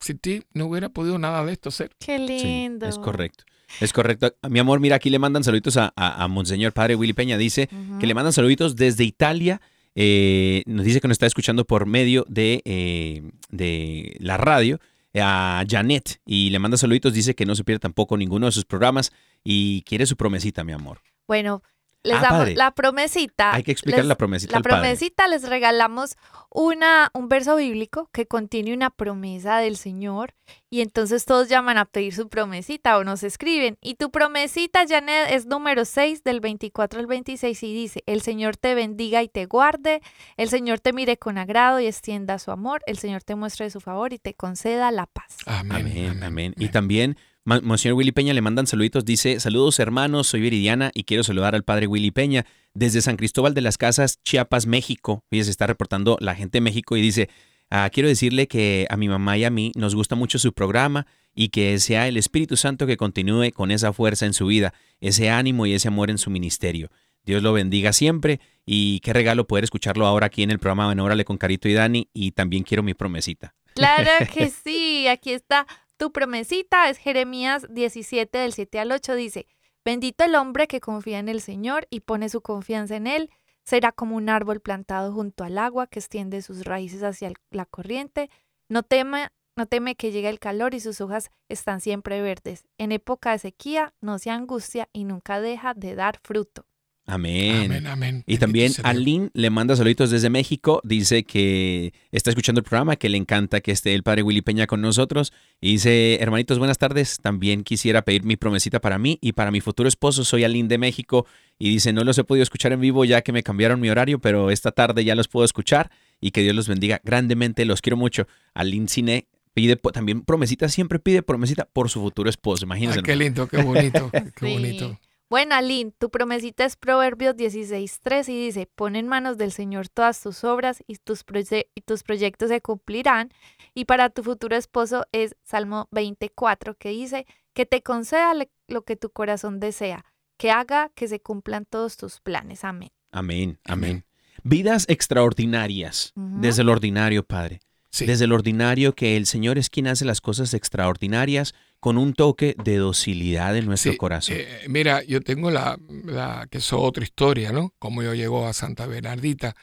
sin 0.00 0.18
ti 0.18 0.42
no 0.54 0.66
hubiera 0.66 0.88
podido 0.88 1.18
nada 1.18 1.44
de 1.44 1.52
esto 1.52 1.70
ser. 1.70 1.90
Qué 1.98 2.16
Sí, 2.18 2.26
lindo. 2.26 2.86
es 2.86 2.98
correcto. 2.98 3.44
Es 3.80 3.92
correcto. 3.92 4.34
Mi 4.48 4.58
amor, 4.58 4.80
mira, 4.80 4.96
aquí 4.96 5.10
le 5.10 5.18
mandan 5.20 5.44
saluditos 5.44 5.76
a, 5.76 5.92
a, 5.94 6.24
a 6.24 6.28
Monseñor 6.28 6.72
Padre 6.72 6.96
Willy 6.96 7.12
Peña. 7.12 7.38
Dice 7.38 7.68
que 8.00 8.06
le 8.06 8.14
mandan 8.14 8.32
saluditos 8.32 8.74
desde 8.74 9.04
Italia. 9.04 9.60
Eh, 9.94 10.62
nos 10.66 10.84
dice 10.84 11.00
que 11.00 11.06
nos 11.08 11.14
está 11.16 11.26
escuchando 11.26 11.64
por 11.64 11.86
medio 11.86 12.24
de, 12.28 12.62
eh, 12.64 13.22
de 13.50 14.16
la 14.18 14.36
radio. 14.36 14.80
A 15.14 15.64
Janet. 15.68 16.20
Y 16.24 16.50
le 16.50 16.58
manda 16.60 16.76
saluditos. 16.76 17.12
Dice 17.12 17.34
que 17.34 17.44
no 17.46 17.54
se 17.54 17.62
pierde 17.64 17.80
tampoco 17.80 18.16
ninguno 18.16 18.46
de 18.46 18.52
sus 18.52 18.64
programas. 18.64 19.12
Y 19.44 19.82
quiere 19.82 20.06
su 20.06 20.16
promesita, 20.16 20.64
mi 20.64 20.72
amor. 20.72 21.00
Bueno, 21.28 21.62
les 22.02 22.16
Ah, 22.16 22.20
damos 22.22 22.38
padre. 22.40 22.54
la 22.56 22.70
promesita. 22.70 23.54
Hay 23.54 23.62
que 23.62 23.72
explicar 23.72 24.00
les- 24.00 24.08
la 24.08 24.14
promesita 24.16 24.52
La 24.52 24.56
al 24.58 24.62
padre. 24.62 24.76
promesita 24.80 25.28
les 25.28 25.48
regalamos 25.48 26.16
una, 26.50 27.10
un 27.14 27.28
verso 27.28 27.56
bíblico 27.56 28.08
que 28.12 28.26
contiene 28.26 28.72
una 28.74 28.90
promesa 28.90 29.58
del 29.58 29.76
Señor 29.76 30.34
y 30.68 30.80
entonces 30.80 31.24
todos 31.24 31.48
llaman 31.48 31.78
a 31.78 31.84
pedir 31.84 32.14
su 32.14 32.28
promesita 32.28 32.96
o 32.98 33.04
nos 33.04 33.22
escriben. 33.22 33.76
Y 33.80 33.94
tu 33.96 34.10
promesita, 34.10 34.84
Janet, 34.88 35.30
es 35.30 35.46
número 35.46 35.84
6 35.84 36.24
del 36.24 36.40
24 36.40 36.98
al 37.00 37.06
26 37.06 37.62
y 37.62 37.72
dice, 37.74 38.02
el 38.06 38.20
Señor 38.22 38.56
te 38.56 38.74
bendiga 38.74 39.22
y 39.22 39.28
te 39.28 39.46
guarde, 39.46 40.00
el 40.36 40.48
Señor 40.48 40.80
te 40.80 40.92
mire 40.92 41.18
con 41.18 41.38
agrado 41.38 41.80
y 41.80 41.86
extienda 41.86 42.38
su 42.38 42.50
amor, 42.50 42.82
el 42.86 42.98
Señor 42.98 43.22
te 43.22 43.34
muestre 43.34 43.70
su 43.70 43.80
favor 43.80 44.12
y 44.12 44.18
te 44.18 44.34
conceda 44.34 44.90
la 44.90 45.06
paz. 45.06 45.36
Amén. 45.46 45.86
Amén, 45.86 46.22
amén. 46.24 46.54
Y 46.56 46.68
también, 46.70 47.16
Monseñor 47.62 47.96
Willy 47.96 48.12
Peña 48.12 48.32
le 48.32 48.40
mandan 48.40 48.68
saluditos. 48.68 49.04
Dice, 49.04 49.40
saludos 49.40 49.80
hermanos, 49.80 50.28
soy 50.28 50.40
Viridiana 50.40 50.92
y 50.94 51.02
quiero 51.02 51.24
saludar 51.24 51.56
al 51.56 51.64
padre 51.64 51.88
Willy 51.88 52.12
Peña 52.12 52.46
desde 52.74 53.02
San 53.02 53.16
Cristóbal 53.16 53.54
de 53.54 53.60
las 53.60 53.76
Casas, 53.76 54.22
Chiapas, 54.22 54.66
México. 54.66 55.24
Fíjese, 55.30 55.46
se 55.46 55.50
está 55.50 55.66
reportando 55.66 56.16
la 56.20 56.36
gente 56.36 56.58
de 56.58 56.62
México 56.62 56.96
y 56.96 57.00
dice, 57.02 57.28
"Ah, 57.68 57.90
quiero 57.92 58.08
decirle 58.08 58.46
que 58.46 58.86
a 58.88 58.96
mi 58.96 59.08
mamá 59.08 59.36
y 59.36 59.44
a 59.44 59.50
mí 59.50 59.72
nos 59.74 59.96
gusta 59.96 60.14
mucho 60.14 60.38
su 60.38 60.52
programa 60.52 61.06
y 61.34 61.48
que 61.48 61.78
sea 61.80 62.06
el 62.06 62.16
Espíritu 62.16 62.56
Santo 62.56 62.86
que 62.86 62.96
continúe 62.96 63.50
con 63.52 63.72
esa 63.72 63.92
fuerza 63.92 64.26
en 64.26 64.32
su 64.32 64.46
vida, 64.46 64.72
ese 65.00 65.30
ánimo 65.30 65.66
y 65.66 65.74
ese 65.74 65.88
amor 65.88 66.10
en 66.10 66.18
su 66.18 66.30
ministerio. 66.30 66.90
Dios 67.24 67.42
lo 67.42 67.52
bendiga 67.52 67.92
siempre 67.92 68.40
y 68.64 69.00
qué 69.00 69.12
regalo 69.12 69.46
poder 69.46 69.64
escucharlo 69.64 70.06
ahora 70.06 70.26
aquí 70.26 70.42
en 70.42 70.50
el 70.50 70.58
programa 70.58 70.92
en 70.92 71.00
Órale 71.00 71.24
con 71.24 71.36
Carito 71.36 71.68
y 71.68 71.74
Dani 71.74 72.08
y 72.14 72.30
también 72.30 72.62
quiero 72.62 72.82
mi 72.82 72.94
promesita. 72.94 73.54
Claro 73.74 74.10
que 74.34 74.50
sí, 74.50 75.06
aquí 75.08 75.32
está 75.32 75.66
tu 76.00 76.12
promesita, 76.12 76.88
es 76.88 76.96
Jeremías 76.96 77.66
17 77.68 78.38
del 78.38 78.54
7 78.54 78.80
al 78.80 78.90
8, 78.90 79.14
dice, 79.16 79.46
bendito 79.84 80.24
el 80.24 80.34
hombre 80.34 80.66
que 80.66 80.80
confía 80.80 81.18
en 81.18 81.28
el 81.28 81.42
Señor 81.42 81.86
y 81.90 82.00
pone 82.00 82.30
su 82.30 82.40
confianza 82.40 82.96
en 82.96 83.06
Él, 83.06 83.28
será 83.64 83.92
como 83.92 84.16
un 84.16 84.30
árbol 84.30 84.60
plantado 84.60 85.12
junto 85.12 85.44
al 85.44 85.58
agua 85.58 85.88
que 85.88 85.98
extiende 85.98 86.40
sus 86.40 86.64
raíces 86.64 87.02
hacia 87.02 87.30
la 87.50 87.66
corriente, 87.66 88.30
no 88.70 88.82
teme, 88.82 89.28
no 89.56 89.66
teme 89.66 89.94
que 89.94 90.10
llegue 90.10 90.30
el 90.30 90.38
calor 90.38 90.72
y 90.72 90.80
sus 90.80 91.02
hojas 91.02 91.30
están 91.50 91.82
siempre 91.82 92.22
verdes, 92.22 92.64
en 92.78 92.92
época 92.92 93.32
de 93.32 93.38
sequía 93.38 93.92
no 94.00 94.18
se 94.18 94.30
angustia 94.30 94.88
y 94.94 95.04
nunca 95.04 95.38
deja 95.38 95.74
de 95.74 95.96
dar 95.96 96.18
fruto. 96.24 96.64
Amén. 97.10 97.64
Amén, 97.64 97.86
amén. 97.86 98.24
Y 98.26 98.36
Bendito 98.38 98.40
también. 98.40 98.72
Aline 98.84 99.30
le 99.34 99.50
manda 99.50 99.74
saluditos 99.76 100.10
desde 100.10 100.30
México. 100.30 100.80
Dice 100.84 101.24
que 101.24 101.92
está 102.12 102.30
escuchando 102.30 102.60
el 102.60 102.64
programa, 102.64 102.96
que 102.96 103.08
le 103.08 103.16
encanta 103.16 103.60
que 103.60 103.72
esté 103.72 103.94
el 103.94 104.02
padre 104.02 104.22
Willy 104.22 104.42
Peña 104.42 104.66
con 104.66 104.80
nosotros. 104.80 105.32
Y 105.60 105.72
dice, 105.72 106.18
hermanitos, 106.20 106.58
buenas 106.58 106.78
tardes. 106.78 107.18
También 107.20 107.64
quisiera 107.64 108.02
pedir 108.02 108.22
mi 108.24 108.36
promesita 108.36 108.80
para 108.80 108.98
mí 108.98 109.18
y 109.20 109.32
para 109.32 109.50
mi 109.50 109.60
futuro 109.60 109.88
esposo. 109.88 110.24
Soy 110.24 110.44
Aline 110.44 110.68
de 110.68 110.78
México. 110.78 111.26
Y 111.58 111.70
dice, 111.70 111.92
no 111.92 112.04
los 112.04 112.16
he 112.18 112.24
podido 112.24 112.42
escuchar 112.42 112.72
en 112.72 112.80
vivo 112.80 113.04
ya 113.04 113.22
que 113.22 113.32
me 113.32 113.42
cambiaron 113.42 113.80
mi 113.80 113.90
horario, 113.90 114.18
pero 114.20 114.50
esta 114.50 114.70
tarde 114.72 115.04
ya 115.04 115.14
los 115.14 115.28
puedo 115.28 115.44
escuchar. 115.44 115.90
Y 116.20 116.30
que 116.30 116.42
Dios 116.42 116.54
los 116.54 116.68
bendiga 116.68 117.00
grandemente. 117.04 117.64
Los 117.64 117.82
quiero 117.82 117.96
mucho. 117.96 118.26
Aline 118.54 118.88
Cine 118.88 119.26
pide 119.52 119.76
también 119.76 120.22
promesita, 120.22 120.68
siempre 120.68 120.98
pide 121.00 121.22
promesita 121.22 121.64
por 121.64 121.90
su 121.90 122.00
futuro 122.00 122.30
esposo. 122.30 122.64
Imagínense. 122.64 123.00
Ay, 123.00 123.04
qué 123.04 123.16
lindo, 123.16 123.48
qué 123.48 123.58
bonito, 123.62 124.10
qué 124.12 124.46
Sí. 124.46 124.52
bonito. 124.52 124.98
Bueno, 125.30 125.54
Aline, 125.54 125.92
tu 125.96 126.10
promesita 126.10 126.64
es 126.64 126.74
Proverbios 126.74 127.36
16.3 127.36 128.28
y 128.28 128.46
dice, 128.46 128.68
pon 128.74 128.96
en 128.96 129.06
manos 129.06 129.38
del 129.38 129.52
Señor 129.52 129.88
todas 129.88 130.20
tus 130.20 130.42
obras 130.42 130.82
y 130.88 130.96
tus, 130.96 131.24
y 131.72 131.80
tus 131.82 132.02
proyectos 132.02 132.48
se 132.48 132.60
cumplirán. 132.60 133.30
Y 133.72 133.84
para 133.84 134.10
tu 134.10 134.24
futuro 134.24 134.56
esposo 134.56 135.06
es 135.12 135.36
Salmo 135.44 135.86
24 135.92 136.74
que 136.74 136.88
dice, 136.88 137.26
que 137.52 137.64
te 137.64 137.80
conceda 137.80 138.34
lo 138.66 138.82
que 138.82 138.96
tu 138.96 139.10
corazón 139.10 139.60
desea, 139.60 140.04
que 140.36 140.50
haga 140.50 140.90
que 140.96 141.06
se 141.06 141.20
cumplan 141.20 141.64
todos 141.64 141.96
tus 141.96 142.20
planes. 142.20 142.64
Amén. 142.64 142.90
Amén, 143.12 143.60
amén. 143.64 144.04
Vidas 144.42 144.84
extraordinarias. 144.88 146.12
Desde 146.16 146.64
lo 146.64 146.72
ordinario, 146.72 147.22
Padre. 147.22 147.60
Sí. 147.92 148.06
Desde 148.06 148.26
lo 148.28 148.36
ordinario 148.36 148.94
que 148.94 149.16
el 149.16 149.26
Señor 149.26 149.58
es 149.58 149.68
quien 149.68 149.88
hace 149.88 150.04
las 150.04 150.20
cosas 150.20 150.54
extraordinarias 150.54 151.54
con 151.80 151.98
un 151.98 152.14
toque 152.14 152.54
de 152.62 152.76
docilidad 152.76 153.56
en 153.56 153.66
nuestro 153.66 153.90
Sí, 153.92 153.98
corazón. 153.98 154.36
eh, 154.38 154.64
mira, 154.68 155.02
yo 155.02 155.20
tengo 155.22 155.50
la, 155.50 155.76
la- 156.04 156.46
que 156.50 156.58
es 156.58 156.72
otra 156.72 157.02
historia, 157.02 157.50
¿no? 157.52 157.74
Cómo 157.80 158.02
yo 158.02 158.14
llego 158.14 158.46
a 158.46 158.52
Santa 158.52 158.86
Bernardita, 158.86 159.56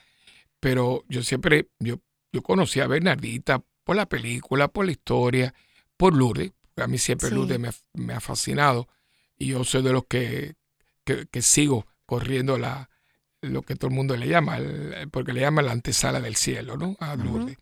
pero 0.59 1.03
yo 1.07 1.23
siempre, 1.23 1.67
yo, 1.80 2.01
yo 2.34 2.41
conocí 2.41 2.80
a 2.80 2.88
Bernardita 2.88 3.63
por 3.84 3.95
la 3.95 4.07
película, 4.07 4.67
por 4.67 4.86
la 4.86 4.91
historia, 4.91 5.53
por 5.95 6.13
Lourdes, 6.15 6.51
porque 6.73 6.84
a 6.84 6.88
mí 6.88 6.97
siempre 6.97 7.30
Sí. 7.30 7.36
Lourdes 7.36 7.59
me, 7.59 7.69
ha- 7.69 7.73
me 7.93 8.13
ha 8.13 8.19
fascinado 8.19 8.88
y 9.38 9.47
yo 9.47 9.63
soy 9.63 9.84
de 9.84 9.93
los 9.93 10.03
que, 10.05 10.55
que, 11.05 11.28
que 11.32 11.41
sigo 11.41 11.86
corriendo 12.05 12.57
la, 12.57 12.89
lo 13.41 13.61
que 13.61 13.75
todo 13.75 13.89
el 13.89 13.95
mundo 13.95 14.17
le 14.17 14.28
llama, 14.28 14.57
el- 14.57 15.07
porque 15.11 15.32
le 15.32 15.41
llama 15.41 15.61
la 15.61 15.71
antesala 15.71 16.19
del 16.19 16.36
cielo, 16.36 16.75
¿no? 16.75 16.97
A. 16.99 17.15
Lourdes. 17.15 17.57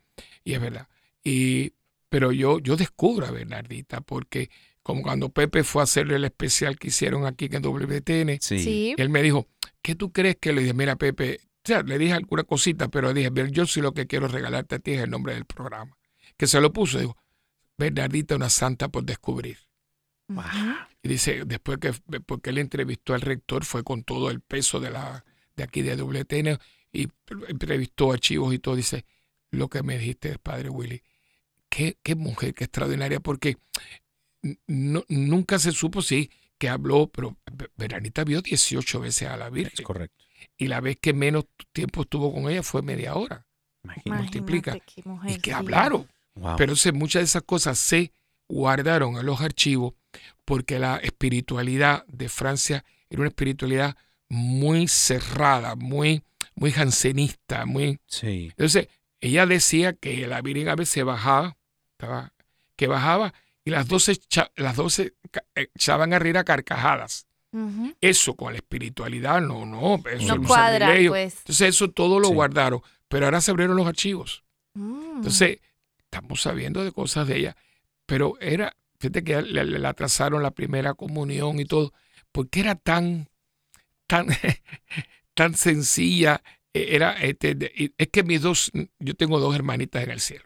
Y 0.45 0.53
es 0.53 0.61
verdad. 0.61 0.87
Y, 1.23 1.73
pero 2.07 2.31
yo, 2.31 2.59
yo 2.59 2.77
descubro 2.77 3.25
a 3.25 3.31
Bernardita 3.31 3.99
porque 3.99 4.49
como 4.83 5.01
cuando 5.01 5.29
Pepe 5.29 5.63
fue 5.63 5.81
a 5.81 5.83
hacerle 5.83 6.15
el 6.15 6.25
especial 6.25 6.77
que 6.77 6.89
hicieron 6.89 7.25
aquí 7.25 7.49
en 7.51 7.63
WTN, 7.63 8.37
sí. 8.39 8.59
Sí. 8.59 8.95
él 8.97 9.09
me 9.09 9.23
dijo, 9.23 9.47
¿qué 9.81 9.95
tú 9.95 10.13
crees 10.13 10.37
que 10.39 10.53
le 10.53 10.61
dije? 10.61 10.73
Mira, 10.75 10.95
Pepe, 10.95 11.39
o 11.43 11.67
sea, 11.67 11.81
le 11.81 11.97
dije 11.97 12.13
alguna 12.13 12.43
cosita, 12.43 12.87
pero 12.89 13.11
dije, 13.11 13.31
"Ver, 13.31 13.49
yo 13.49 13.65
sí 13.65 13.81
lo 13.81 13.93
que 13.93 14.05
quiero 14.05 14.27
regalarte 14.27 14.75
a 14.75 14.79
ti 14.79 14.91
es 14.91 15.01
el 15.01 15.09
nombre 15.09 15.33
del 15.33 15.45
programa. 15.45 15.97
Que 16.37 16.45
se 16.45 16.61
lo 16.61 16.71
puso, 16.71 16.99
digo, 16.99 17.17
Bernardita, 17.77 18.35
una 18.35 18.49
santa 18.51 18.89
por 18.89 19.03
descubrir. 19.03 19.57
Y 21.01 21.09
dice, 21.09 21.43
después 21.45 21.79
que, 21.79 21.91
porque 22.25 22.51
él 22.51 22.59
entrevistó 22.59 23.13
al 23.15 23.21
rector, 23.21 23.65
fue 23.65 23.83
con 23.83 24.03
todo 24.03 24.29
el 24.29 24.41
peso 24.41 24.79
de 24.79 24.91
la 24.91 25.25
de 25.55 25.63
aquí 25.63 25.81
de 25.81 25.95
WTN 25.95 26.59
y 26.91 27.07
entrevistó 27.47 28.11
archivos 28.11 28.53
y 28.53 28.59
todo, 28.59 28.75
dice, 28.75 29.05
lo 29.55 29.69
que 29.69 29.83
me 29.83 29.97
dijiste, 29.97 30.37
padre 30.39 30.69
Willy, 30.69 31.01
qué, 31.69 31.97
qué 32.03 32.15
mujer, 32.15 32.53
qué 32.53 32.65
extraordinaria, 32.65 33.19
porque 33.19 33.57
no- 34.67 35.03
nunca 35.07 35.59
se 35.59 35.71
supo, 35.71 36.01
sí, 36.01 36.29
que 36.57 36.69
habló, 36.69 37.07
pero 37.07 37.37
Veranita 37.75 38.23
vio 38.23 38.41
18 38.41 38.99
veces 39.01 39.27
a 39.27 39.37
la 39.37 39.47
Es 39.47 39.51
Virgen. 39.53 39.85
correcto. 39.85 40.23
Y 40.57 40.67
la 40.67 40.79
vez 40.79 40.97
que 41.01 41.13
menos 41.13 41.45
tiempo 41.73 42.03
estuvo 42.03 42.33
con 42.33 42.49
ella 42.49 42.63
fue 42.63 42.81
media 42.81 43.15
hora. 43.15 43.45
Imagínate. 43.83 44.21
multiplica. 44.23 44.77
Qué 44.79 45.01
mujer, 45.05 45.31
Y 45.31 45.39
que 45.39 45.51
sí. 45.51 45.55
hablaron. 45.55 46.07
Wow. 46.35 46.55
Pero 46.57 46.75
se- 46.75 46.91
muchas 46.91 47.21
de 47.21 47.25
esas 47.25 47.43
cosas 47.43 47.77
se 47.77 48.11
guardaron 48.47 49.17
en 49.17 49.25
los 49.25 49.41
archivos 49.41 49.93
porque 50.45 50.79
la 50.79 50.97
espiritualidad 50.97 52.05
de 52.07 52.29
Francia 52.29 52.85
era 53.09 53.21
una 53.21 53.29
espiritualidad 53.29 53.97
muy 54.29 54.87
cerrada, 54.87 55.75
muy, 55.75 56.23
muy 56.55 56.71
jansenista, 56.71 57.65
muy... 57.65 57.99
Sí. 58.07 58.47
Entonces, 58.51 58.87
ella 59.21 59.45
decía 59.45 59.93
que 59.93 60.27
la 60.27 60.41
Virgen 60.41 60.69
a 60.69 60.75
veces 60.75 61.03
bajaba, 61.03 61.57
estaba- 61.91 62.33
que 62.75 62.87
bajaba 62.87 63.33
y 63.63 63.71
las 63.71 63.87
doce, 63.87 64.13
echa- 64.13 64.51
las 64.55 64.75
doce 64.75 65.13
ca- 65.31 65.43
echaban 65.55 66.13
a 66.13 66.19
reír 66.19 66.37
a 66.37 66.43
carcajadas. 66.43 67.27
Eso 68.01 68.35
con 68.35 68.51
la 68.51 68.57
espiritualidad, 68.57 69.39
no, 69.39 69.65
no, 69.65 70.03
eso 70.09 70.35
No 70.35 70.45
cuadra, 70.45 70.87
pues. 71.07 71.37
Entonces, 71.37 71.69
eso 71.69 71.89
todo 71.89 72.19
lo 72.19 72.27
Sí. 72.27 72.33
guardaron, 72.33 72.81
pero 73.07 73.25
ahora 73.27 73.39
se 73.39 73.51
abrieron 73.51 73.77
los 73.77 73.87
archivos. 73.87 74.43
Mm. 74.73 75.15
Entonces, 75.17 75.59
estamos 75.99 76.41
sabiendo 76.41 76.83
de 76.83 76.91
cosas 76.91 77.27
de 77.29 77.37
ella, 77.37 77.55
pero 78.05 78.33
era, 78.41 78.75
fíjate 78.99 79.23
que 79.23 79.41
le 79.41 79.87
atrasaron 79.87 80.43
la 80.43 80.51
primera 80.51 80.95
comunión 80.95 81.57
y 81.61 81.65
todo, 81.65 81.93
porque 82.33 82.59
era 82.59 82.75
tan, 82.75 83.29
tan, 84.05 84.27
tan 85.33 85.55
sencilla. 85.55 86.43
Eh, 86.75 86.95
Era, 86.95 87.13
este, 87.13 87.55
de- 87.55 87.71
y 87.75 87.91
es 87.97 88.07
que 88.09 88.23
mis 88.23 88.41
dos, 88.41 88.71
yo 88.99 89.13
tengo 89.15 89.39
dos 89.39 89.55
hermanitas 89.55 90.03
en 90.03 90.11
el 90.11 90.19
cielo, 90.19 90.45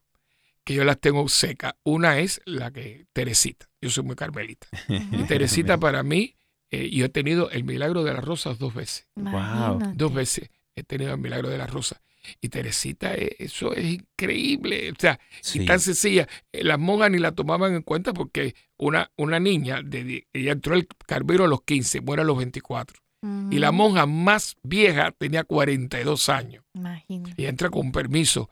que 0.64 0.74
yo 0.76 0.84
las 0.84 1.00
tengo 1.00 1.28
secas. 1.30 1.74
Una 1.84 2.20
es 2.20 2.42
la 2.46 2.72
que, 2.72 3.06
Teresita, 3.14 3.70
yo 3.82 3.90
soy 3.90 4.04
muy 4.04 4.16
carmelita. 4.16 4.68
Y 5.12 5.24
Teresita 5.24 5.78
para 5.78 6.04
mí, 6.04 6.36
eh, 6.72 6.90
yo 6.92 7.06
he 7.06 7.10
tenido 7.10 7.50
el 7.50 7.64
milagro 7.64 8.04
de 8.04 8.14
las 8.14 8.24
rosas 8.24 8.60
dos 8.60 8.74
veces. 8.74 9.08
Imagínate. 9.16 9.94
Dos 9.96 10.14
veces 10.14 10.50
he 10.76 10.84
tenido 10.84 11.14
el 11.14 11.20
milagro 11.20 11.50
de 11.50 11.58
las 11.58 11.70
rosas. 11.70 12.00
Y 12.42 12.50
Teresita, 12.50 13.16
eh, 13.16 13.36
eso 13.40 13.74
es 13.74 13.86
increíble. 13.86 14.92
O 14.92 14.96
sea, 15.00 15.20
Sí. 15.42 15.62
y 15.62 15.66
tan 15.66 15.80
sencilla. 15.80 16.28
Eh, 16.52 16.64
Las 16.64 16.78
monjas 16.78 17.10
ni 17.10 17.18
la 17.18 17.32
tomaban 17.32 17.74
en 17.74 17.82
cuenta 17.82 18.14
porque 18.14 18.54
una, 18.78 19.10
una 19.18 19.40
niña, 19.40 19.82
de, 19.84 20.28
ella 20.34 20.52
entró 20.52 20.76
al 20.76 20.86
Carmelo 21.08 21.46
a 21.46 21.48
los 21.48 21.64
15, 21.64 22.02
muere 22.02 22.22
a 22.22 22.26
los 22.26 22.38
24. 22.38 23.00
Y 23.22 23.60
la 23.60 23.72
monja 23.72 24.06
más 24.06 24.56
vieja 24.64 25.12
tenía 25.12 25.44
42 25.44 26.30
años. 26.30 26.64
Imagínate. 26.74 27.42
Y 27.42 27.46
entra 27.46 27.70
con 27.70 27.92
permiso. 27.92 28.50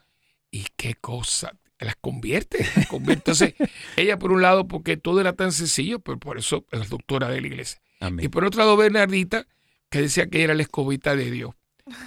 ¿Y 0.52 0.66
qué 0.76 0.96
cosa? 0.96 1.54
Las 1.80 1.96
convierte. 1.96 2.66
las 2.76 2.88
convierte. 2.88 3.32
Entonces, 3.32 3.54
ella 3.96 4.20
por 4.20 4.32
un 4.32 4.42
lado, 4.42 4.68
porque 4.68 4.98
todo 4.98 5.22
era 5.22 5.34
tan 5.34 5.52
sencillo, 5.52 6.00
pero 6.00 6.18
por 6.20 6.38
eso 6.38 6.66
es 6.72 6.90
doctora 6.90 7.30
de 7.30 7.42
la 7.42 7.48
iglesia. 7.48 7.80
Amén. 8.00 8.26
Y 8.26 8.28
por 8.28 8.44
otro 8.44 8.60
lado, 8.60 8.76
Bernardita, 8.76 9.48
que 9.90 10.02
decía 10.02 10.28
que 10.28 10.44
era 10.44 10.54
la 10.54 10.64
escobita 10.64 11.16
de 11.16 11.32
Dios. 11.32 11.52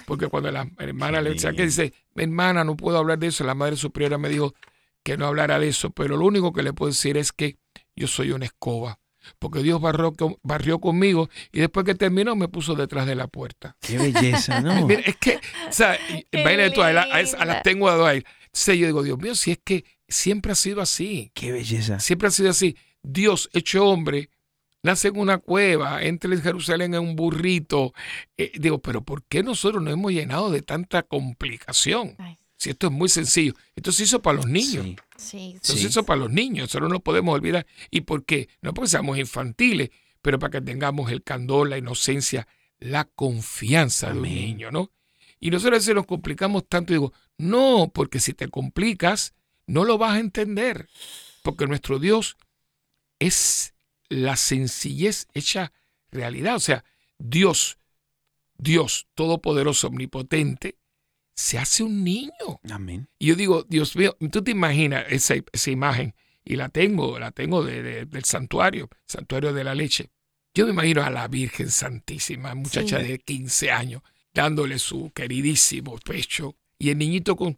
Porque 0.05 0.27
cuando 0.27 0.51
la 0.51 0.69
hermana 0.77 1.21
le 1.21 1.31
decía 1.31 1.53
que 1.53 1.65
dice, 1.65 1.93
hermana, 2.15 2.63
no 2.63 2.77
puedo 2.77 2.97
hablar 2.97 3.17
de 3.19 3.27
eso, 3.27 3.43
la 3.43 3.55
madre 3.55 3.75
superiora 3.75 4.17
me 4.17 4.29
dijo 4.29 4.53
que 5.03 5.17
no 5.17 5.25
hablara 5.25 5.59
de 5.59 5.69
eso, 5.69 5.89
pero 5.89 6.17
lo 6.17 6.25
único 6.25 6.53
que 6.53 6.63
le 6.63 6.73
puedo 6.73 6.91
decir 6.91 7.17
es 7.17 7.31
que 7.31 7.57
yo 7.95 8.07
soy 8.07 8.31
una 8.31 8.45
escoba. 8.45 8.99
Porque 9.39 9.61
Dios 9.63 9.79
barrió, 9.81 10.13
con- 10.13 10.37
barrió 10.43 10.79
conmigo 10.79 11.29
y 11.51 11.59
después 11.59 11.85
que 11.85 11.95
terminó 11.95 12.35
me 12.35 12.47
puso 12.47 12.75
detrás 12.75 13.05
de 13.07 13.15
la 13.15 13.27
puerta. 13.27 13.75
Qué 13.81 13.97
belleza, 13.97 14.61
¿no? 14.61 14.85
Mira, 14.87 15.01
es 15.01 15.17
que, 15.17 15.35
o 15.69 15.71
sea, 15.71 15.97
imagínate 16.31 16.71
tú, 16.71 16.81
a, 16.81 16.91
la- 16.91 17.03
a 17.11 17.19
esa- 17.21 17.37
a 17.37 17.45
las 17.45 17.63
tengo 17.63 17.89
a 17.89 17.95
dos 17.95 18.07
ahí. 18.07 18.23
Entonces 18.45 18.77
yo 18.77 18.85
digo, 18.87 19.03
Dios 19.03 19.17
mío, 19.19 19.35
si 19.35 19.51
es 19.51 19.59
que 19.63 19.85
siempre 20.07 20.51
ha 20.51 20.55
sido 20.55 20.81
así. 20.81 21.31
Qué 21.33 21.51
belleza. 21.51 21.99
Siempre 21.99 22.27
ha 22.27 22.31
sido 22.31 22.49
así. 22.49 22.75
Dios 23.03 23.49
hecho 23.53 23.85
hombre, 23.85 24.29
nace 24.83 25.07
en 25.07 25.17
una 25.17 25.37
cueva, 25.37 26.03
entra 26.03 26.33
en 26.33 26.41
Jerusalén 26.41 26.93
en 26.93 27.01
un 27.01 27.15
burrito. 27.15 27.93
Eh, 28.37 28.51
digo, 28.59 28.79
pero 28.81 29.03
¿por 29.03 29.23
qué 29.23 29.41
nosotros 29.43 29.81
nos 29.81 29.93
hemos 29.93 30.11
llenado 30.11 30.51
de 30.51 30.61
tanta 30.61 31.03
complicación? 31.03 32.15
Ay, 32.19 32.37
Si 32.61 32.69
esto 32.69 32.85
es 32.85 32.93
muy 32.93 33.09
sencillo. 33.09 33.53
Esto 33.75 33.91
se 33.91 34.03
hizo 34.03 34.21
para 34.21 34.35
los 34.37 34.45
niños. 34.45 34.85
Sí. 34.85 34.95
sí, 35.17 35.53
Esto 35.55 35.73
Sí. 35.73 35.79
se 35.79 35.87
hizo 35.87 36.03
para 36.05 36.19
los 36.19 36.29
niños. 36.29 36.69
Eso 36.69 36.79
no 36.79 36.89
nos 36.89 37.01
podemos 37.01 37.33
olvidar. 37.33 37.65
¿Y 37.89 38.01
por 38.01 38.23
qué? 38.23 38.49
No 38.61 38.71
porque 38.71 38.89
seamos 38.89 39.17
infantiles, 39.17 39.89
pero 40.21 40.37
para 40.37 40.51
que 40.51 40.61
tengamos 40.61 41.11
el 41.11 41.23
candor, 41.23 41.67
la 41.69 41.79
inocencia, 41.79 42.47
la 42.77 43.05
confianza 43.05 44.11
de 44.11 44.13
un 44.13 44.19
Amén. 44.19 44.35
niño, 44.35 44.69
¿no? 44.69 44.91
Y 45.39 45.49
nosotros 45.49 45.77
a 45.77 45.79
veces 45.79 45.95
nos 45.95 46.05
complicamos 46.05 46.67
tanto 46.69 46.93
y 46.93 46.97
digo, 46.97 47.13
no, 47.39 47.89
porque 47.91 48.19
si 48.19 48.33
te 48.33 48.47
complicas, 48.47 49.33
no 49.65 49.83
lo 49.83 49.97
vas 49.97 50.13
a 50.17 50.19
entender. 50.19 50.87
Porque 51.41 51.65
nuestro 51.65 51.97
Dios 51.97 52.37
es 53.17 53.73
la 54.07 54.35
sencillez 54.35 55.25
hecha 55.33 55.73
realidad. 56.11 56.57
O 56.57 56.59
sea, 56.59 56.85
Dios, 57.17 57.79
Dios 58.55 59.07
todopoderoso, 59.15 59.87
omnipotente, 59.87 60.77
se 61.41 61.57
hace 61.57 61.83
un 61.83 62.03
niño. 62.03 62.59
Amén. 62.69 63.09
Y 63.17 63.27
yo 63.27 63.35
digo, 63.35 63.63
Dios 63.63 63.95
mío, 63.95 64.15
tú 64.31 64.43
te 64.43 64.51
imaginas 64.51 65.05
esa, 65.09 65.35
esa 65.51 65.71
imagen, 65.71 66.13
y 66.43 66.55
la 66.55 66.69
tengo, 66.69 67.17
la 67.19 67.31
tengo 67.31 67.63
de- 67.63 67.81
de- 67.81 68.05
del 68.05 68.23
santuario, 68.23 68.89
santuario 69.07 69.51
de 69.53 69.63
la 69.63 69.73
leche. 69.75 70.11
Yo 70.53 70.65
me 70.65 70.71
imagino 70.71 71.01
a 71.03 71.09
la 71.09 71.27
Virgen 71.27 71.69
Santísima, 71.71 72.53
muchacha 72.55 72.99
Sí. 72.99 73.07
de 73.07 73.19
15 73.19 73.71
años, 73.71 74.01
dándole 74.33 74.77
su 74.79 75.11
queridísimo 75.13 75.97
pecho, 75.99 76.55
y 76.77 76.89
el 76.89 76.97
niñito 76.97 77.35
con 77.35 77.55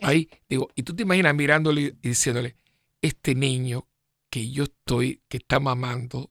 ahí, 0.00 0.28
digo, 0.48 0.68
y 0.74 0.82
tú 0.82 0.94
te 0.94 1.02
imaginas 1.04 1.34
mirándole 1.34 1.80
y 2.02 2.08
diciéndole, 2.08 2.56
este 3.02 3.34
niño 3.34 3.86
que 4.30 4.50
yo 4.50 4.64
estoy, 4.64 5.22
que 5.28 5.36
está 5.38 5.60
mamando, 5.60 6.30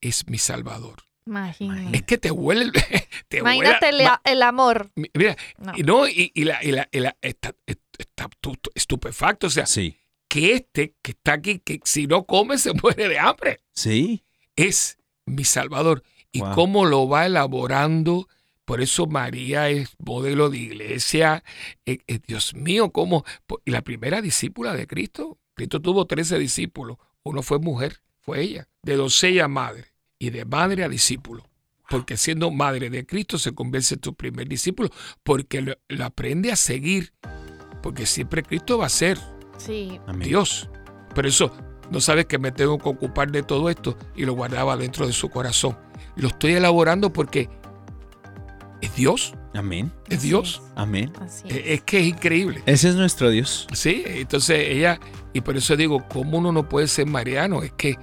es 0.00 0.28
mi 0.28 0.38
salvador. 0.38 1.02
Imagínate. 1.26 1.96
Es 1.96 2.02
que 2.02 2.18
te 2.18 2.30
huele, 2.30 2.70
te 3.28 3.38
Imagínate 3.38 3.90
el, 4.24 4.42
amor. 4.42 4.90
Mi- 4.96 5.10
Mira, 5.14 5.36
No. 5.58 5.72
y 5.76 5.82
no, 5.82 6.08
y, 6.08 6.30
y 6.34 6.44
la, 6.44 6.62
y 6.62 6.72
la- 6.72 6.88
y 6.92 7.00
la- 7.00 7.16
está, 7.22 7.54
está 7.66 8.28
tu- 8.40 8.56
tu- 8.56 8.70
estupefacto. 8.74 9.46
O 9.46 9.50
sea, 9.50 9.66
Sí. 9.66 9.96
que 10.28 10.52
este 10.54 10.94
que 11.02 11.12
está 11.12 11.34
aquí, 11.34 11.58
que 11.60 11.80
si 11.84 12.06
no 12.06 12.24
come 12.24 12.58
se 12.58 12.72
muere 12.82 13.08
de 13.08 13.18
hambre, 13.18 13.60
Sí. 13.72 14.24
es 14.56 14.98
mi 15.26 15.44
Salvador. 15.44 16.02
Y 16.32 16.40
Wow. 16.40 16.54
cómo 16.54 16.84
lo 16.84 17.08
va 17.08 17.26
elaborando. 17.26 18.28
Por 18.64 18.80
eso 18.80 19.06
María 19.06 19.68
es 19.68 19.94
modelo 19.98 20.48
de 20.50 20.58
iglesia. 20.58 21.44
Eh, 21.86 21.98
eh, 22.06 22.18
Dios 22.26 22.54
mío, 22.54 22.90
cómo. 22.92 23.24
Y 23.64 23.70
la 23.70 23.82
primera 23.82 24.20
discípula 24.22 24.72
de 24.74 24.86
Cristo. 24.86 25.38
Cristo 25.54 25.80
tuvo 25.80 26.06
13 26.06 26.38
discípulos. 26.38 26.96
Uno 27.22 27.42
fue 27.42 27.58
mujer, 27.58 28.00
fue 28.20 28.40
ella. 28.40 28.68
De 28.82 28.96
doncella 28.96 29.44
a 29.44 29.48
madre. 29.48 29.93
Y 30.24 30.30
de 30.30 30.44
madre 30.46 30.84
a 30.84 30.88
discípulo. 30.88 31.44
Porque 31.90 32.16
siendo 32.16 32.50
madre 32.50 32.88
de 32.88 33.04
Cristo 33.04 33.36
se 33.36 33.52
convierte 33.54 33.94
en 33.94 34.00
tu 34.00 34.14
primer 34.14 34.48
discípulo. 34.48 34.88
Porque 35.22 35.60
lo, 35.60 35.74
lo 35.88 36.04
aprende 36.06 36.50
a 36.50 36.56
seguir. 36.56 37.12
Porque 37.82 38.06
siempre 38.06 38.42
Cristo 38.42 38.78
va 38.78 38.86
a 38.86 38.88
ser 38.88 39.18
Sí. 39.58 40.00
Amén. 40.06 40.26
Dios. 40.28 40.70
Por 41.14 41.26
eso 41.26 41.52
no 41.90 42.00
sabes 42.00 42.24
que 42.24 42.38
me 42.38 42.52
tengo 42.52 42.78
que 42.78 42.88
ocupar 42.88 43.30
de 43.30 43.42
todo 43.42 43.68
esto 43.68 43.98
y 44.16 44.24
lo 44.24 44.32
guardaba 44.32 44.76
dentro 44.78 45.06
de 45.06 45.12
su 45.12 45.28
corazón. 45.28 45.76
Lo 46.16 46.28
estoy 46.28 46.52
elaborando 46.54 47.12
porque 47.12 47.48
es 48.80 48.94
Dios, 48.96 49.34
Amén. 49.54 49.92
es 50.08 50.18
Así 50.18 50.28
Dios. 50.28 50.62
Amén. 50.74 51.12
Así 51.20 51.46
Eh, 51.48 51.62
es. 51.66 51.70
Es 51.74 51.82
que 51.82 52.00
es 52.00 52.06
increíble. 52.06 52.62
Ese 52.66 52.88
es 52.88 52.94
nuestro 52.96 53.30
Dios. 53.30 53.66
Sí, 53.72 54.02
entonces 54.06 54.58
ella, 54.70 54.98
y 55.32 55.40
por 55.42 55.56
eso 55.56 55.76
digo, 55.76 56.04
¿cómo 56.08 56.38
uno 56.38 56.50
no 56.52 56.68
puede 56.68 56.88
ser 56.88 57.06
mariano? 57.06 57.62
Es 57.62 57.70
es 57.70 57.72
que 57.74 57.98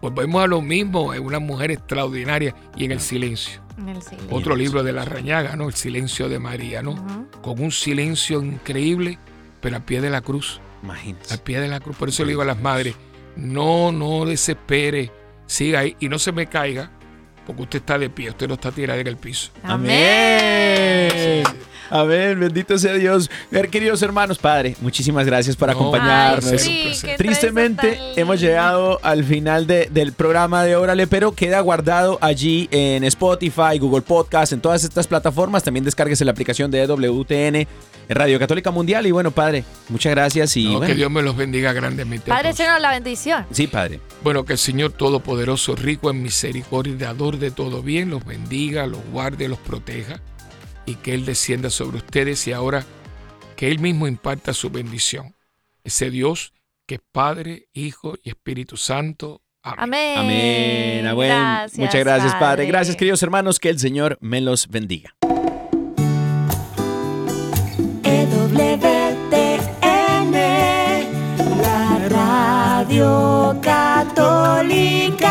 volvemos 0.00 0.42
a 0.42 0.46
lo 0.46 0.60
mismo, 0.60 1.14
es 1.14 1.20
una 1.20 1.38
mujer 1.38 1.70
extraordinaria 1.70 2.54
y 2.76 2.84
en 2.84 2.92
el 2.92 3.00
silencio. 3.00 3.60
En 3.78 3.88
el 3.88 4.02
silencio. 4.02 4.36
Otro 4.36 4.56
libro 4.56 4.82
de 4.82 4.92
la 4.92 5.04
rañaga, 5.04 5.56
¿no? 5.56 5.68
El 5.68 5.74
silencio 5.74 6.28
de 6.28 6.38
María, 6.38 6.82
¿no? 6.82 7.28
Con 7.42 7.60
un 7.60 7.72
silencio 7.72 8.42
increíble, 8.42 9.18
pero 9.60 9.76
al 9.76 9.84
pie 9.84 10.00
de 10.00 10.10
la 10.10 10.20
cruz. 10.20 10.60
Imagínense. 10.82 11.34
al 11.34 11.40
pie 11.40 11.60
de 11.60 11.68
la 11.68 11.80
cruz. 11.80 11.96
Por 11.96 12.08
eso 12.08 12.24
le 12.24 12.30
digo 12.30 12.42
a 12.42 12.44
las 12.44 12.60
madres, 12.60 12.94
no, 13.36 13.92
no 13.92 14.24
desespere, 14.24 15.10
siga 15.46 15.80
ahí 15.80 15.96
y 16.00 16.08
no 16.08 16.18
se 16.18 16.32
me 16.32 16.46
caiga, 16.46 16.90
porque 17.46 17.62
usted 17.62 17.78
está 17.80 17.98
de 17.98 18.10
pie, 18.10 18.30
usted 18.30 18.46
no 18.46 18.54
está 18.54 18.70
tirada 18.70 19.00
en 19.00 19.06
el 19.06 19.16
piso. 19.16 19.50
Amén. 19.62 21.10
Amén. 21.10 21.44
Bendito 21.90 22.78
sea 22.78 22.94
Dios. 22.94 23.30
Ver, 23.50 23.68
queridos 23.68 24.02
hermanos, 24.02 24.38
Padre, 24.38 24.76
muchísimas 24.80 25.26
gracias 25.26 25.56
por 25.56 25.68
No, 25.68 25.72
acompañarnos. 25.74 26.52
Ay, 26.52 26.58
sí, 26.94 27.06
Tristemente 27.16 27.98
hemos 28.16 28.40
llegado 28.40 28.98
al 29.02 29.24
final 29.24 29.66
de- 29.66 29.88
del 29.90 30.12
programa 30.12 30.64
de 30.64 30.76
Órale, 30.76 31.06
pero 31.06 31.32
queda 31.32 31.60
guardado 31.60 32.18
allí 32.20 32.68
en 32.70 33.04
Spotify, 33.04 33.78
Google 33.78 34.02
Podcast, 34.02 34.52
en 34.52 34.60
todas 34.60 34.84
estas 34.84 35.06
plataformas. 35.06 35.62
También 35.62 35.84
descargues 35.84 36.20
la 36.20 36.30
aplicación 36.32 36.70
de 36.70 36.86
WTN, 36.86 37.66
Radio 38.08 38.38
Católica 38.38 38.70
Mundial. 38.70 39.06
Y 39.06 39.10
bueno, 39.10 39.30
Padre, 39.30 39.64
muchas 39.88 40.10
gracias 40.12 40.56
y 40.56 40.64
No, 40.64 40.70
bueno, 40.78 40.86
que 40.86 40.94
Dios 40.94 41.10
me 41.10 41.22
los 41.22 41.36
bendiga 41.36 41.72
grandemente. 41.72 42.30
Padre. 42.30 42.52
Señor, 42.52 42.80
la 42.80 42.90
bendición. 42.90 43.46
sí, 43.50 43.66
Padre. 43.66 44.00
Bueno, 44.22 44.44
que 44.44 44.54
el 44.54 44.58
Señor 44.58 44.92
Todopoderoso, 44.92 45.76
rico 45.76 46.10
en 46.10 46.22
misericordia, 46.22 46.92
y 46.92 46.96
dador 46.96 47.38
de 47.38 47.50
todo 47.50 47.82
bien, 47.82 48.10
los 48.10 48.24
bendiga, 48.24 48.86
los 48.86 49.00
guarde, 49.12 49.48
los 49.48 49.58
proteja 49.58 50.20
y 50.88 50.94
que 50.94 51.12
Él 51.12 51.26
descienda 51.26 51.68
sobre 51.68 51.98
ustedes 51.98 52.46
y 52.46 52.52
ahora 52.52 52.86
que 53.56 53.68
Él 53.68 53.78
mismo 53.78 54.08
imparta 54.08 54.54
su 54.54 54.70
bendición. 54.70 55.36
Ese 55.84 56.10
Dios 56.10 56.54
que 56.86 56.94
es 56.94 57.00
Padre, 57.12 57.68
Hijo 57.74 58.14
y 58.22 58.30
Espíritu 58.30 58.78
Santo. 58.78 59.42
Amén. 59.62 60.18
Amén. 60.18 60.18
Amén. 60.18 61.06
Amén. 61.06 61.28
Gracias, 61.28 61.78
Muchas 61.78 62.00
gracias, 62.00 62.34
Padre. 62.36 62.64
Gracias, 62.66 62.96
queridos 62.96 63.22
hermanos. 63.22 63.60
Que 63.60 63.68
el 63.68 63.78
Señor 63.78 64.16
me 64.22 64.40
los 64.40 64.68
bendiga. 64.68 65.14
EWTN, 68.02 68.72
la 71.60 72.08
radio 72.08 73.60
católica 73.60 75.08
mundial. 75.10 75.27